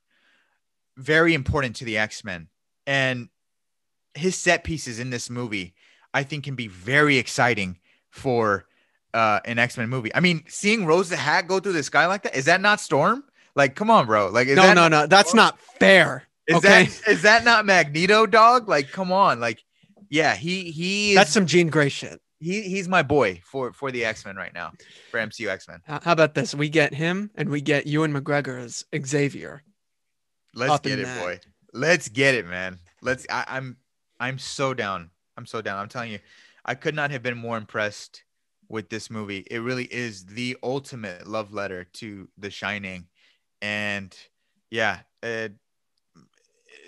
very 0.97 1.33
important 1.35 1.77
to 1.77 1.85
the 1.85 1.97
x-men. 1.99 2.49
And 2.87 3.29
his 4.14 4.37
set 4.37 4.64
pieces 4.64 4.99
in 4.99 5.11
this 5.11 5.31
movie 5.31 5.75
i 6.14 6.23
think 6.23 6.44
can 6.44 6.55
be 6.57 6.66
very 6.68 7.18
exciting 7.18 7.79
for 8.11 8.66
uh 9.14 9.40
an 9.44 9.59
x-men 9.59 9.88
movie. 9.88 10.14
I 10.14 10.21
mean 10.21 10.44
seeing 10.49 10.87
rose 10.87 11.09
the 11.09 11.16
hat 11.16 11.47
go 11.47 11.61
through 11.61 11.75
the 11.75 11.83
sky 11.83 12.07
like 12.07 12.23
that 12.25 12.35
is 12.37 12.47
that 12.47 12.61
not 12.61 12.81
storm 12.81 13.25
like 13.59 13.75
come 13.75 13.90
on 13.90 14.07
bro 14.07 14.31
like 14.31 14.49
is 14.49 14.57
no, 14.57 14.62
that 14.62 14.75
no, 14.75 14.88
no. 14.88 15.07
That's 15.07 15.35
not 15.35 15.61
fair. 15.61 16.23
is 16.47 16.57
okay, 16.57 16.85
that 16.85 17.09
is 17.09 17.23
that 17.23 17.44
not 17.44 17.66
magneto 17.66 18.25
dog 18.25 18.68
like 18.68 18.90
come 18.90 19.12
on 19.12 19.40
like 19.40 19.62
yeah 20.09 20.35
he 20.35 20.71
he 20.71 21.11
is 21.11 21.16
that's 21.16 21.33
some 21.33 21.44
Jean 21.44 21.68
Grey 21.68 21.90
shit. 21.90 22.21
he 22.38 22.62
he's 22.62 22.88
my 22.88 23.03
boy 23.03 23.42
for 23.44 23.73
for 23.73 23.90
the 23.90 24.05
x-men 24.05 24.37
right 24.37 24.55
now 24.55 24.73
for 25.11 25.21
mcu 25.21 25.49
x-men 25.49 25.83
How 25.87 26.12
about 26.12 26.35
this? 26.35 26.55
We 26.55 26.71
get 26.71 26.94
him, 26.94 27.31
and 27.35 27.51
we 27.51 27.61
get 27.61 27.87
Ewan 27.87 28.12
McGregor 28.14 28.59
as 28.62 28.85
Xavier. 29.07 29.62
let's 30.55 30.79
get 30.81 30.99
it 31.01 31.05
that. 31.05 31.23
boy 31.23 31.40
let's 31.75 32.09
get 32.09 32.35
it 32.35 32.47
man 32.47 32.79
let's 33.03 33.27
I, 33.29 33.44
i'm 33.49 33.77
i'm 34.18 34.38
so 34.38 34.73
down 34.73 35.11
i'm 35.37 35.44
so 35.44 35.61
down 35.61 35.79
i'm 35.79 35.88
telling 35.88 36.12
you 36.12 36.21
i 36.64 36.75
could 36.75 36.94
not 36.94 37.11
have 37.11 37.23
been 37.23 37.37
more 37.37 37.59
impressed 37.59 38.23
with 38.68 38.88
this 38.88 39.11
movie 39.11 39.44
it 39.51 39.59
really 39.59 39.85
is 39.85 40.25
the 40.25 40.57
ultimate 40.62 41.27
love 41.27 41.53
letter 41.53 41.85
to 41.94 42.29
the 42.38 42.51
shining 42.51 43.07
and 43.62 44.16
yeah 44.71 45.01
it, 45.23 45.53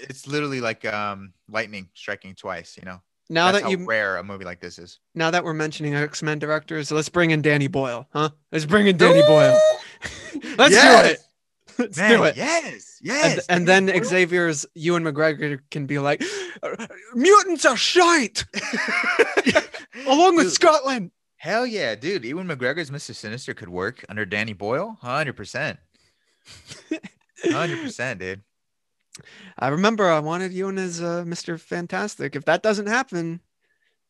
it's 0.00 0.26
literally 0.26 0.60
like 0.60 0.84
um 0.84 1.32
lightning 1.48 1.88
striking 1.94 2.34
twice 2.34 2.76
you 2.76 2.84
know 2.84 3.00
Now 3.28 3.52
That's 3.52 3.58
that 3.64 3.64
how 3.64 3.70
you, 3.70 3.86
rare 3.86 4.16
a 4.16 4.22
movie 4.24 4.44
like 4.44 4.60
this 4.60 4.78
is 4.78 4.98
now 5.14 5.30
that 5.30 5.44
we're 5.44 5.54
mentioning 5.54 5.94
X 5.94 6.22
Men 6.22 6.38
directors, 6.38 6.90
let's 6.90 7.08
bring 7.08 7.30
in 7.30 7.42
Danny 7.42 7.68
Boyle, 7.68 8.06
huh? 8.12 8.30
Let's 8.52 8.64
bring 8.66 8.86
in 8.86 8.96
Danny 8.96 9.22
Boyle. 9.22 9.58
Let's 10.58 10.72
Yes! 10.74 11.02
do 11.06 11.12
it. 11.12 11.20
Let's 11.78 11.96
Man, 11.98 12.10
do 12.18 12.24
it. 12.24 12.36
yes 12.36 12.98
and, 13.00 13.06
yes 13.06 13.46
and 13.46 13.66
Danny 13.66 13.92
then. 13.92 14.04
Xavier's 14.04 14.66
Ewan 14.74 15.02
McGregor 15.04 15.60
can 15.70 15.86
be 15.86 15.98
like, 15.98 16.22
mutants 17.14 17.64
are 17.64 17.76
shite, 17.76 18.44
along 20.06 20.36
with 20.36 20.46
Dude. 20.46 20.52
Scotland. 20.52 21.10
Hell 21.36 21.66
yeah, 21.66 21.94
dude. 21.94 22.24
Ewan 22.24 22.46
McGregor's 22.46 22.90
Mr. 22.90 23.14
Sinister 23.14 23.54
could 23.54 23.70
work 23.70 24.04
under 24.10 24.26
Danny 24.26 24.52
Boyle. 24.52 24.98
100%. 27.44 27.50
100%, 27.52 28.18
dude. 28.18 28.42
I 29.58 29.68
remember 29.68 30.08
I 30.08 30.20
wanted 30.20 30.52
Ewan 30.52 30.78
as 30.78 31.02
uh, 31.02 31.24
Mr. 31.26 31.58
Fantastic. 31.58 32.36
If 32.36 32.44
that 32.46 32.62
doesn't 32.62 32.86
happen, 32.86 33.40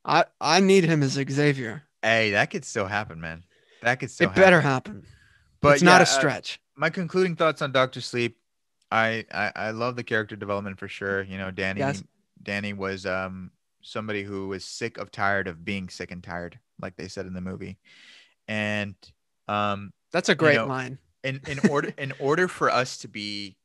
I 0.05 0.25
I 0.41 0.61
need 0.61 0.85
him 0.85 1.03
as 1.03 1.13
Xavier. 1.13 1.85
Hey, 2.03 2.31
that 2.33 2.51
could 2.51 2.65
still 2.65 2.87
happen, 2.87 3.21
man. 3.21 3.45
That 3.83 3.99
could 4.01 4.11
still 4.11 4.29
happen. 4.29 4.43
it 4.43 4.45
better 4.45 4.61
happen. 4.61 4.95
happen. 4.95 5.09
But 5.61 5.75
it's 5.75 5.83
not 5.83 5.97
yeah, 5.97 5.99
a 5.99 6.03
uh, 6.03 6.05
stretch. 6.05 6.61
my 6.77 6.91
concluding 6.91 7.37
thoughts 7.37 7.61
on 7.63 7.73
Doctor 7.73 8.01
Sleep. 8.01 8.39
I, 8.91 9.25
I 9.33 9.53
I 9.55 9.71
love 9.71 9.97
the 9.97 10.05
character 10.05 10.37
development 10.37 10.79
for 10.79 10.89
sure. 10.89 11.23
You 11.23 11.39
know, 11.39 11.51
Danny 11.51 11.81
Yes. 11.81 12.03
Danny 12.43 12.73
was 12.73 13.07
um 13.07 13.51
somebody 13.83 14.23
who 14.23 14.49
was 14.49 14.65
sick 14.65 14.99
of 14.99 15.11
tired 15.11 15.49
of 15.49 15.65
being 15.65 15.89
sick 15.89 16.11
and 16.11 16.23
tired, 16.23 16.59
like 16.81 16.97
they 16.97 17.09
said 17.09 17.27
in 17.27 17.35
the 17.35 17.41
movie. 17.41 17.79
And 18.49 18.95
um 19.49 19.93
That's 20.13 20.29
a 20.29 20.35
great 20.35 20.57
know, 20.57 20.67
line. 20.67 20.99
In 21.25 21.41
in 21.47 21.59
order 21.71 21.93
in 21.99 22.13
order 22.19 22.49
for 22.49 22.71
us 22.71 22.97
to 22.99 23.09
be 23.09 23.57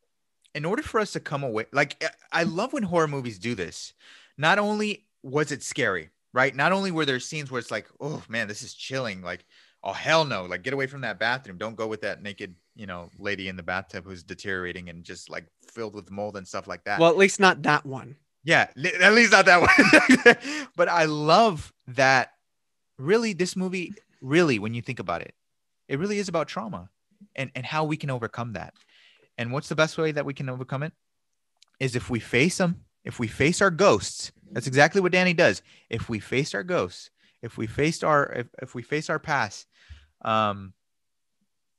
in 0.53 0.66
order 0.66 0.82
for 0.84 0.99
us 0.99 1.12
to 1.14 1.20
come 1.20 1.43
away 1.43 1.66
like 1.72 2.03
I- 2.32 2.41
I 2.41 2.43
love 2.43 2.74
when 2.74 2.84
horror 2.84 3.08
movies 3.08 3.39
do 3.39 3.56
this. 3.56 3.93
Not 4.38 4.60
only 4.60 5.06
was 5.24 5.51
it 5.51 5.64
scary, 5.64 6.10
right? 6.34 6.53
Not 6.56 6.72
only 6.72 6.91
were 6.91 7.06
there 7.06 7.20
scenes 7.20 7.49
where 7.49 7.60
it's 7.60 7.72
like, 7.72 7.88
oh 7.99 8.22
man, 8.28 8.47
this 8.47 8.62
is 8.62 8.74
chilling. 8.74 9.22
Like, 9.22 9.45
oh 9.84 9.93
hell 9.93 10.26
no, 10.26 10.43
like 10.45 10.64
get 10.64 10.74
away 10.74 10.88
from 10.88 11.01
that 11.01 11.20
bathroom. 11.20 11.58
Don't 11.58 11.76
go 11.76 11.88
with 11.88 12.01
that 12.01 12.22
naked, 12.22 12.56
you 12.76 12.86
know, 12.86 13.10
lady 13.18 13.47
in 13.47 13.56
the 13.56 13.64
bathtub 13.64 14.03
who's 14.06 14.24
deteriorating 14.24 14.89
and 14.89 15.03
just 15.03 15.30
like 15.30 15.45
filled 15.72 15.95
with 15.95 16.12
mold 16.12 16.36
and 16.38 16.47
stuff 16.47 16.68
like 16.68 16.84
that. 16.84 16.99
Well, 16.99 17.10
at 17.10 17.18
least 17.18 17.39
not 17.39 17.64
that 17.64 17.86
one. 17.86 18.18
Yeah, 18.43 18.68
at 19.01 19.14
least 19.14 19.32
not 19.32 19.45
that 19.45 19.62
one. 19.62 20.68
but 20.76 20.88
I 20.89 21.06
love 21.06 21.74
that 21.88 22.34
really 22.97 23.34
this 23.34 23.56
movie 23.56 23.93
really 24.22 24.60
when 24.60 24.74
you 24.74 24.82
think 24.82 24.99
about 24.99 25.22
it 25.22 25.34
it 25.88 25.99
really 25.99 26.18
is 26.18 26.30
about 26.30 26.47
trauma 26.47 26.89
and 27.36 27.51
and 27.55 27.65
how 27.65 27.84
we 27.84 27.97
can 27.97 28.09
overcome 28.09 28.53
that. 28.53 28.73
And 29.38 29.51
what's 29.51 29.69
the 29.69 29.76
best 29.76 29.97
way 29.97 30.11
that 30.11 30.26
we 30.26 30.34
can 30.34 30.49
overcome 30.49 30.84
it? 30.84 30.93
Is 31.80 31.95
if 31.95 32.09
we 32.09 32.19
face 32.19 32.57
them 32.57 32.86
if 33.05 33.19
we 33.19 33.28
face 33.28 33.61
our 33.61 33.71
ghosts 33.71 34.32
that's 34.51 34.67
exactly 34.67 34.99
what 34.99 35.11
danny 35.11 35.34
does. 35.34 35.61
If 35.89 36.09
we 36.09 36.19
face 36.19 36.53
our 36.53 36.63
ghosts 36.63 37.11
if 37.41 37.57
we 37.57 37.67
faced 37.67 38.03
our 38.03 38.32
if, 38.34 38.47
if 38.61 38.76
we 38.76 38.82
face 38.82 39.09
our 39.09 39.19
past 39.19 39.67
um 40.23 40.73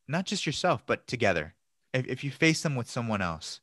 not 0.08 0.24
just 0.24 0.46
yourself 0.46 0.84
but 0.86 1.06
together. 1.06 1.54
If, 1.92 2.06
if 2.06 2.24
you 2.24 2.30
face 2.30 2.62
them 2.62 2.76
with 2.76 2.88
someone 2.88 3.20
else 3.20 3.60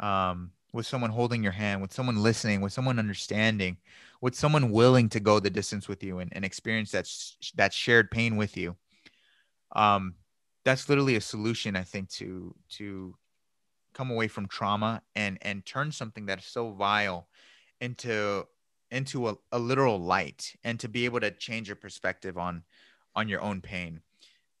um 0.00 0.50
with 0.72 0.86
someone 0.86 1.10
holding 1.10 1.42
your 1.42 1.52
hand 1.52 1.80
with 1.80 1.92
someone 1.92 2.22
listening 2.22 2.60
with 2.60 2.72
someone 2.72 2.98
understanding 2.98 3.78
with 4.20 4.34
someone 4.34 4.72
willing 4.72 5.08
to 5.10 5.20
go 5.20 5.40
the 5.40 5.48
distance 5.48 5.88
with 5.88 6.02
you 6.02 6.18
and, 6.18 6.30
and 6.34 6.44
experience 6.44 6.90
that 6.90 7.06
sh- 7.06 7.52
that 7.54 7.72
shared 7.72 8.10
pain 8.10 8.36
with 8.36 8.56
you 8.56 8.76
um 9.74 10.14
that's 10.66 10.88
literally 10.88 11.14
a 11.14 11.20
solution 11.20 11.76
i 11.76 11.82
think 11.82 12.10
to 12.10 12.54
to 12.68 13.14
come 13.94 14.10
away 14.10 14.28
from 14.28 14.46
trauma 14.48 15.00
and 15.14 15.38
and 15.40 15.64
turn 15.64 15.90
something 15.92 16.26
that 16.26 16.40
is 16.40 16.44
so 16.44 16.72
vile 16.72 17.28
into 17.80 18.44
into 18.90 19.28
a, 19.28 19.36
a 19.52 19.58
literal 19.58 19.98
light 19.98 20.54
and 20.64 20.78
to 20.80 20.88
be 20.88 21.04
able 21.04 21.20
to 21.20 21.30
change 21.30 21.68
your 21.68 21.76
perspective 21.76 22.36
on 22.36 22.64
on 23.14 23.28
your 23.28 23.40
own 23.40 23.60
pain 23.60 24.00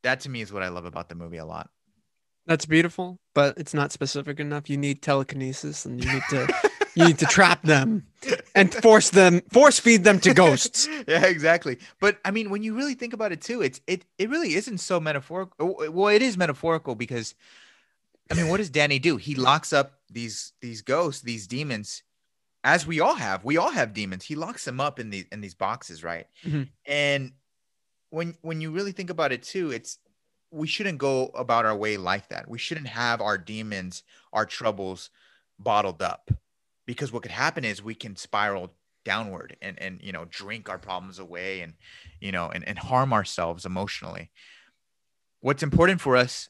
that 0.02 0.20
to 0.20 0.30
me 0.30 0.40
is 0.40 0.52
what 0.52 0.62
i 0.62 0.68
love 0.68 0.86
about 0.86 1.08
the 1.08 1.14
movie 1.14 1.38
a 1.38 1.44
lot 1.44 1.68
That's 2.46 2.64
beautiful, 2.66 3.18
but 3.34 3.58
it's 3.58 3.74
not 3.74 3.90
specific 3.90 4.38
enough. 4.38 4.70
You 4.70 4.76
need 4.76 5.02
telekinesis 5.02 5.84
and 5.84 5.98
you 6.02 6.12
need 6.12 6.22
to 6.30 6.46
you 6.96 7.04
need 7.04 7.18
to 7.18 7.26
trap 7.26 7.62
them 7.62 8.06
and 8.54 8.72
force 8.74 9.10
them 9.10 9.42
force 9.52 9.78
feed 9.78 10.02
them 10.02 10.18
to 10.20 10.34
ghosts. 10.34 10.88
yeah, 11.08 11.26
exactly. 11.26 11.78
But 12.00 12.18
I 12.24 12.30
mean, 12.30 12.50
when 12.50 12.62
you 12.62 12.74
really 12.74 12.94
think 12.94 13.12
about 13.12 13.32
it 13.32 13.40
too, 13.42 13.62
it's 13.62 13.80
it 13.86 14.04
it 14.18 14.30
really 14.30 14.54
isn't 14.54 14.78
so 14.78 14.98
metaphorical. 14.98 15.76
Well, 15.90 16.08
it 16.08 16.22
is 16.22 16.36
metaphorical 16.36 16.94
because 16.94 17.34
I 18.30 18.34
mean, 18.34 18.48
what 18.48 18.56
does 18.56 18.70
Danny 18.70 18.98
do? 18.98 19.18
He 19.18 19.34
locks 19.34 19.72
up 19.72 20.00
these 20.10 20.52
these 20.60 20.82
ghosts, 20.82 21.22
these 21.22 21.46
demons, 21.46 22.02
as 22.64 22.86
we 22.86 23.00
all 23.00 23.14
have. 23.14 23.44
We 23.44 23.58
all 23.58 23.70
have 23.70 23.92
demons. 23.92 24.24
He 24.24 24.34
locks 24.34 24.64
them 24.64 24.80
up 24.80 24.98
in 24.98 25.10
these 25.10 25.26
in 25.30 25.42
these 25.42 25.54
boxes, 25.54 26.02
right? 26.02 26.26
Mhm. 26.44 26.68
And 26.86 27.32
when 28.10 28.34
when 28.40 28.60
you 28.60 28.70
really 28.70 28.92
think 28.92 29.10
about 29.10 29.32
it 29.32 29.42
too, 29.42 29.70
it's 29.70 29.98
we 30.50 30.66
shouldn't 30.66 30.98
go 30.98 31.26
about 31.34 31.66
our 31.66 31.76
way 31.76 31.98
like 31.98 32.30
that. 32.30 32.48
We 32.48 32.58
shouldn't 32.58 32.86
have 32.86 33.20
our 33.20 33.36
demons, 33.36 34.02
our 34.32 34.46
troubles 34.46 35.10
bottled 35.58 36.00
up 36.02 36.30
because 36.86 37.12
what 37.12 37.22
could 37.22 37.32
happen 37.32 37.64
is 37.64 37.82
we 37.82 37.94
can 37.94 38.16
spiral 38.16 38.74
downward 39.04 39.56
and 39.62 39.80
and 39.80 40.00
you 40.02 40.12
know 40.12 40.24
drink 40.26 40.68
our 40.68 40.78
problems 40.78 41.18
away 41.20 41.60
and 41.60 41.74
you 42.20 42.32
know 42.32 42.48
and, 42.50 42.66
and 42.66 42.78
harm 42.78 43.12
ourselves 43.12 43.64
emotionally. 43.64 44.30
What's 45.40 45.62
important 45.62 46.00
for 46.00 46.16
us 46.16 46.48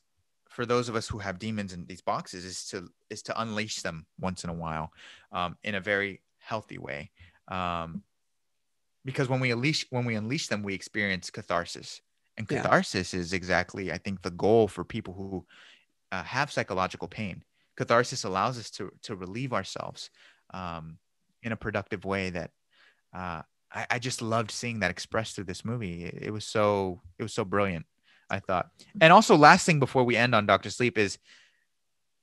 for 0.49 0.65
those 0.65 0.89
of 0.89 0.97
us 0.97 1.09
who 1.09 1.19
have 1.19 1.39
demons 1.39 1.73
in 1.73 1.85
these 1.87 2.01
boxes 2.01 2.45
is 2.45 2.65
to 2.69 2.89
is 3.11 3.23
to 3.23 3.41
unleash 3.41 3.83
them 3.83 4.07
once 4.19 4.45
in 4.45 4.51
a 4.51 4.55
while 4.55 4.91
um, 5.33 5.57
in 5.65 5.75
a 5.75 5.81
very 5.81 6.23
healthy 6.39 6.79
way. 6.79 7.11
Um, 7.49 8.05
because 9.05 9.29
when 9.29 9.41
we 9.41 9.51
unleash 9.51 9.87
when 9.91 10.05
we 10.05 10.15
unleash 10.15 10.49
them 10.49 10.63
we 10.63 10.75
experience 10.75 11.31
catharsis. 11.31 12.01
And 12.39 12.47
Yeah. 12.51 12.63
catharsis 12.63 13.15
is 13.15 13.33
exactly 13.33 13.91
i 13.93 13.99
think 13.99 14.21
the 14.23 14.31
goal 14.31 14.69
for 14.69 14.85
people 14.85 15.15
who 15.15 15.47
uh, 16.13 16.23
have 16.23 16.53
psychological 16.53 17.09
pain 17.09 17.43
catharsis 17.77 18.25
allows 18.25 18.59
us 18.59 18.71
to 18.71 18.91
to 19.03 19.17
relieve 19.17 19.53
ourselves 19.53 20.11
um, 20.53 20.99
in 21.43 21.53
a 21.53 21.57
productive 21.57 22.05
way 22.05 22.31
that 22.31 22.51
uh, 23.15 23.43
I, 23.73 23.87
I 23.91 23.99
just 23.99 24.23
loved 24.23 24.51
seeing 24.51 24.81
that 24.81 24.91
expressed 24.91 25.35
through 25.35 25.45
this 25.45 25.65
movie. 25.65 26.05
It, 26.05 26.19
it 26.23 26.31
was 26.31 26.45
so 26.47 27.01
it 27.19 27.23
was 27.23 27.33
so 27.33 27.45
brilliant. 27.45 27.87
I 28.29 28.41
thought, 28.41 28.71
and 29.01 29.13
also 29.13 29.37
last 29.37 29.67
thing 29.67 29.79
before 29.79 30.03
we 30.03 30.17
end 30.17 30.35
on 30.35 30.47
Doctor 30.47 30.69
Sleep 30.71 30.99
is, 30.99 31.19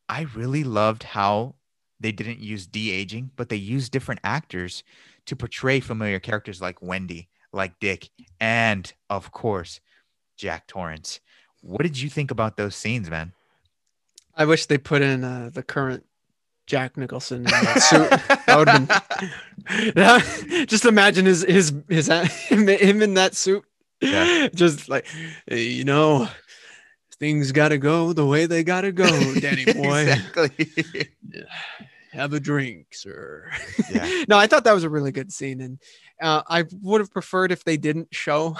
I 0.09 0.23
really 0.35 0.65
loved 0.65 1.03
how 1.03 1.55
they 2.01 2.11
didn't 2.11 2.39
use 2.39 2.67
de 2.67 2.91
aging, 2.91 3.31
but 3.37 3.47
they 3.47 3.55
used 3.55 3.93
different 3.93 4.19
actors 4.25 4.83
to 5.27 5.35
portray 5.37 5.79
familiar 5.79 6.19
characters 6.19 6.61
like 6.61 6.81
Wendy, 6.81 7.29
like 7.53 7.79
Dick, 7.79 8.09
and 8.41 8.91
of 9.09 9.31
course 9.31 9.79
Jack 10.35 10.67
Torrance. 10.67 11.21
What 11.61 11.83
did 11.83 11.97
you 11.97 12.09
think 12.09 12.31
about 12.31 12.57
those 12.57 12.75
scenes, 12.75 13.09
man? 13.09 13.31
I 14.35 14.45
wish 14.45 14.65
they 14.65 14.77
put 14.77 15.01
in 15.01 15.23
uh, 15.23 15.49
the 15.53 15.63
current 15.63 16.05
Jack 16.65 16.97
Nicholson 16.97 17.45
suit. 17.47 18.09
That 18.09 18.55
would 18.57 18.65
been. 18.65 18.87
That- 19.95 20.65
just 20.69 20.85
imagine 20.85 21.25
his 21.25 21.43
his 21.47 21.73
his 21.89 22.07
him, 22.07 22.67
him 22.67 23.01
in 23.01 23.13
that 23.15 23.35
suit. 23.35 23.63
Yeah. 24.01 24.47
Just 24.55 24.89
like 24.89 25.07
you 25.49 25.85
know, 25.85 26.27
things 27.19 27.51
got 27.53 27.69
to 27.69 27.77
go 27.77 28.11
the 28.11 28.25
way 28.25 28.45
they 28.47 28.63
got 28.65 28.81
to 28.81 28.91
go, 28.91 29.05
Danny 29.39 29.63
boy. 29.65 30.01
exactly. 30.01 31.07
Have 32.11 32.33
a 32.33 32.39
drink, 32.39 32.87
sir. 32.93 33.49
Yeah. 33.91 34.23
no, 34.27 34.37
I 34.37 34.45
thought 34.47 34.65
that 34.65 34.73
was 34.73 34.83
a 34.83 34.89
really 34.89 35.11
good 35.11 35.31
scene, 35.31 35.61
and 35.61 35.79
uh, 36.21 36.43
I 36.47 36.65
would 36.81 37.01
have 37.01 37.11
preferred 37.11 37.51
if 37.51 37.63
they 37.63 37.77
didn't 37.77 38.09
show 38.11 38.57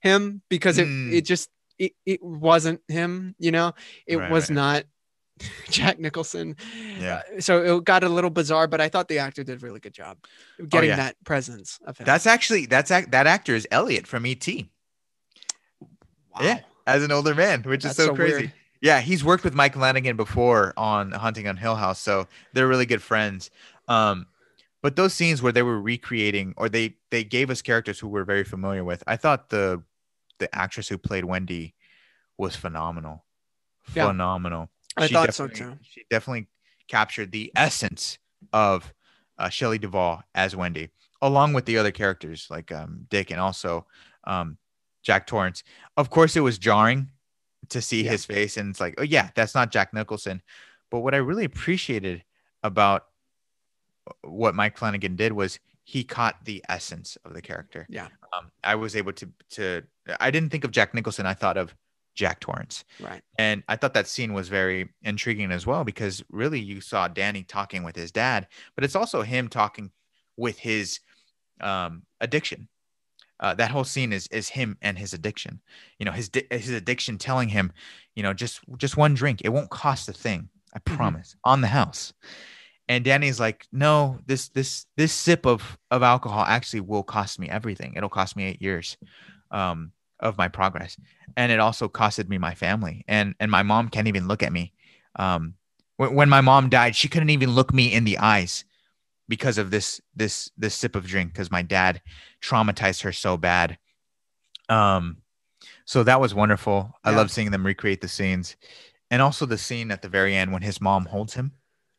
him 0.00 0.40
because 0.48 0.78
it 0.78 0.86
Mm. 0.86 1.12
it 1.12 1.22
just 1.22 1.50
it, 1.78 1.92
it 2.06 2.22
wasn't 2.22 2.80
him. 2.88 3.34
You 3.38 3.50
know, 3.50 3.72
it 4.06 4.16
Right, 4.16 4.30
was 4.30 4.48
right. 4.48 4.54
not 4.54 4.84
Jack 5.70 5.98
Nicholson. 5.98 6.56
Yeah. 6.98 7.22
Uh, 7.36 7.40
so 7.40 7.78
it 7.78 7.84
got 7.84 8.04
a 8.04 8.08
little 8.08 8.30
bizarre, 8.30 8.66
but 8.66 8.80
I 8.80 8.88
thought 8.88 9.08
the 9.08 9.18
actor 9.18 9.42
did 9.44 9.62
a 9.62 9.66
really 9.66 9.80
good 9.80 9.92
job 9.94 10.18
getting 10.68 10.90
yeah. 10.90 10.96
that 10.96 11.16
presence 11.24 11.80
of 11.86 11.98
him. 11.98 12.06
That's 12.06 12.26
actually 12.26 12.66
that's 12.66 12.90
ac- 12.90 13.08
that 13.10 13.26
actor 13.26 13.54
is 13.54 13.66
Elliot 13.70 14.06
from 14.06 14.26
ET. 14.26 14.46
wow. 15.80 16.40
Yeah, 16.40 16.60
as 16.86 17.02
an 17.02 17.12
older 17.12 17.34
man, 17.34 17.62
which 17.62 17.82
That's 17.82 17.98
is 17.98 18.04
so, 18.04 18.10
so 18.10 18.14
crazy. 18.14 18.34
weird. 18.34 18.52
Yeah, 18.80 19.00
he's 19.00 19.24
worked 19.24 19.44
with 19.44 19.54
Mike 19.54 19.74
Flanagan 19.74 20.16
before 20.16 20.74
on 20.76 21.10
Haunting 21.12 21.48
on 21.48 21.56
Hill 21.56 21.76
House, 21.76 21.98
so 21.98 22.28
they're 22.52 22.68
really 22.68 22.84
good 22.86 23.02
friends. 23.02 23.50
Um, 23.88 24.26
but 24.82 24.96
those 24.96 25.14
scenes 25.14 25.40
where 25.40 25.52
they 25.52 25.62
were 25.62 25.80
recreating, 25.80 26.52
or 26.58 26.68
they 26.68 26.96
they 27.10 27.24
gave 27.24 27.48
us 27.50 27.62
characters 27.62 27.98
who 27.98 28.08
we're 28.08 28.24
very 28.24 28.44
familiar 28.44 28.84
with. 28.84 29.02
I 29.06 29.16
thought 29.16 29.48
the 29.48 29.82
the 30.38 30.54
actress 30.54 30.88
who 30.88 30.98
played 30.98 31.24
Wendy 31.24 31.74
was 32.36 32.54
phenomenal, 32.56 33.24
Yeah. 33.94 34.08
phenomenal. 34.08 34.68
I 34.96 35.06
She 35.06 35.14
thought 35.14 35.34
so 35.34 35.48
too. 35.48 35.78
She 35.82 36.04
definitely 36.10 36.48
captured 36.88 37.32
the 37.32 37.52
essence 37.56 38.18
of 38.52 38.92
uh, 39.38 39.48
Shelley 39.48 39.78
Duvall 39.78 40.22
as 40.34 40.54
Wendy, 40.54 40.90
along 41.22 41.52
with 41.54 41.64
the 41.66 41.78
other 41.78 41.90
characters 41.90 42.46
like 42.50 42.70
um, 42.70 43.06
Dick 43.10 43.30
and 43.30 43.40
also 43.40 43.86
um, 44.24 44.58
Jack 45.02 45.26
Torrance. 45.26 45.64
Of 45.96 46.10
course, 46.10 46.36
it 46.36 46.40
was 46.40 46.58
jarring 46.58 47.10
to 47.70 47.80
see 47.82 48.04
Yeah. 48.04 48.12
his 48.12 48.24
face, 48.24 48.56
and 48.56 48.70
it's 48.70 48.80
like, 48.80 48.94
oh 48.98 49.02
yeah, 49.02 49.30
that's 49.34 49.54
not 49.54 49.72
Jack 49.72 49.92
Nicholson. 49.92 50.42
But 50.90 51.00
what 51.00 51.14
I 51.14 51.18
really 51.18 51.44
appreciated 51.44 52.22
about 52.62 53.06
what 54.22 54.54
Mike 54.54 54.76
Flanagan 54.76 55.16
did 55.16 55.32
was 55.32 55.58
he 55.82 56.04
caught 56.04 56.44
the 56.44 56.62
essence 56.68 57.16
of 57.24 57.34
the 57.34 57.42
character. 57.42 57.86
Yeah. 57.88 58.08
Um, 58.36 58.50
I 58.62 58.74
was 58.74 58.94
able 58.96 59.12
to 59.14 59.28
to 59.52 59.82
I 60.20 60.30
didn't 60.30 60.50
think 60.50 60.64
of 60.64 60.70
Jack 60.70 60.94
Nicholson. 60.94 61.26
I 61.26 61.34
thought 61.34 61.56
of 61.56 61.74
Jack 62.14 62.40
Torrance. 62.40 62.84
Right. 63.00 63.22
And 63.38 63.62
I 63.68 63.76
thought 63.76 63.94
that 63.94 64.06
scene 64.08 64.32
was 64.32 64.48
very 64.48 64.88
intriguing 65.02 65.50
as 65.50 65.66
well 65.66 65.84
because 65.84 66.22
really 66.30 66.60
you 66.60 66.80
saw 66.80 67.08
Danny 67.08 67.42
talking 67.42 67.82
with 67.82 67.96
his 67.96 68.12
dad, 68.12 68.46
but 68.74 68.84
it's 68.84 68.96
also 68.96 69.22
him 69.22 69.48
talking 69.48 69.90
with 70.36 70.58
his 70.58 71.00
um, 71.60 72.02
addiction. 72.20 72.68
Uh, 73.40 73.54
that 73.54 73.70
whole 73.70 73.84
scene 73.84 74.12
is 74.12 74.26
is 74.28 74.48
him 74.48 74.78
and 74.80 74.96
his 74.96 75.12
addiction. 75.12 75.60
You 75.98 76.06
know, 76.06 76.12
his 76.12 76.28
di- 76.28 76.46
his 76.50 76.70
addiction 76.70 77.18
telling 77.18 77.48
him, 77.48 77.72
you 78.14 78.22
know, 78.22 78.32
just 78.32 78.60
just 78.78 78.96
one 78.96 79.14
drink. 79.14 79.42
It 79.42 79.48
won't 79.50 79.70
cost 79.70 80.08
a 80.08 80.12
thing. 80.12 80.48
I 80.74 80.78
Mhm. 80.78 80.96
promise. 80.96 81.36
On 81.44 81.60
the 81.60 81.68
house. 81.68 82.12
And 82.88 83.04
Danny's 83.04 83.40
like, 83.40 83.66
no, 83.72 84.20
this 84.26 84.48
this 84.50 84.86
this 84.96 85.12
sip 85.12 85.46
of 85.46 85.78
of 85.90 86.02
alcohol 86.02 86.44
actually 86.44 86.80
will 86.80 87.02
cost 87.02 87.38
me 87.38 87.48
everything. 87.48 87.94
It'll 87.96 88.08
cost 88.08 88.36
me 88.36 88.44
eight 88.44 88.62
years 88.62 88.96
um, 89.50 89.92
of 90.24 90.38
my 90.38 90.48
progress. 90.48 90.96
And 91.36 91.52
it 91.52 91.60
also 91.60 91.88
costed 91.88 92.28
me 92.28 92.38
my 92.38 92.54
family. 92.54 93.04
And 93.06 93.34
and 93.38 93.50
my 93.50 93.62
mom 93.62 93.88
can't 93.88 94.08
even 94.08 94.26
look 94.26 94.42
at 94.42 94.52
me. 94.52 94.72
Um 95.16 95.54
when, 95.96 96.14
when 96.14 96.28
my 96.28 96.40
mom 96.40 96.70
died 96.70 96.96
she 96.96 97.08
couldn't 97.08 97.30
even 97.30 97.50
look 97.50 97.72
me 97.72 97.92
in 97.92 98.04
the 98.04 98.18
eyes 98.18 98.64
because 99.28 99.58
of 99.58 99.70
this 99.70 100.00
this 100.16 100.50
this 100.56 100.74
sip 100.74 100.96
of 100.96 101.06
drink 101.06 101.32
because 101.32 101.50
my 101.50 101.62
dad 101.62 102.02
traumatized 102.42 103.02
her 103.02 103.12
so 103.12 103.36
bad. 103.36 103.78
Um 104.68 105.18
so 105.84 106.02
that 106.02 106.20
was 106.20 106.34
wonderful. 106.34 106.92
I 107.04 107.10
love 107.14 107.30
seeing 107.30 107.50
them 107.50 107.66
recreate 107.66 108.00
the 108.00 108.08
scenes. 108.08 108.56
And 109.10 109.20
also 109.22 109.46
the 109.46 109.58
scene 109.58 109.90
at 109.90 110.02
the 110.02 110.08
very 110.08 110.34
end 110.34 110.52
when 110.52 110.62
his 110.62 110.80
mom 110.80 111.06
holds 111.06 111.34
him 111.34 111.52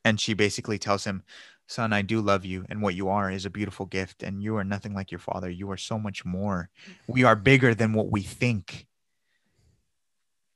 and 0.03 0.19
she 0.19 0.33
basically 0.33 0.77
tells 0.77 1.03
him 1.03 1.23
son 1.67 1.93
i 1.93 2.01
do 2.01 2.21
love 2.21 2.45
you 2.45 2.65
and 2.69 2.81
what 2.81 2.95
you 2.95 3.09
are 3.09 3.31
is 3.31 3.45
a 3.45 3.49
beautiful 3.49 3.85
gift 3.85 4.23
and 4.23 4.43
you 4.43 4.55
are 4.55 4.63
nothing 4.63 4.93
like 4.93 5.11
your 5.11 5.19
father 5.19 5.49
you 5.49 5.69
are 5.71 5.77
so 5.77 5.97
much 5.97 6.23
more 6.23 6.69
we 7.07 7.23
are 7.23 7.35
mm-hmm. 7.35 7.43
bigger 7.43 7.75
than 7.75 7.93
what 7.93 8.11
we 8.11 8.21
think 8.21 8.87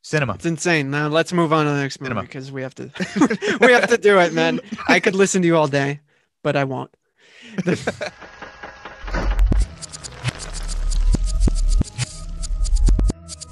cinema 0.02 0.34
It's 0.34 0.46
insane. 0.46 0.90
Now 0.90 1.08
let's 1.08 1.34
move 1.34 1.54
on 1.54 1.66
to 1.66 1.72
the 1.72 1.78
next 1.78 2.00
movie 2.00 2.10
Cinema. 2.10 2.22
because 2.22 2.52
we 2.52 2.62
have 2.62 2.76
to 2.76 2.90
we 3.62 3.72
have 3.72 3.90
to 3.90 3.98
do 3.98 4.20
it, 4.20 4.34
man. 4.34 4.60
I 4.88 5.00
could 5.00 5.16
listen 5.16 5.42
to 5.42 5.48
you 5.48 5.56
all 5.58 5.68
day, 5.68 6.00
but 6.42 6.56
I 6.56 6.64
won't. 6.64 6.96
The- 7.66 8.12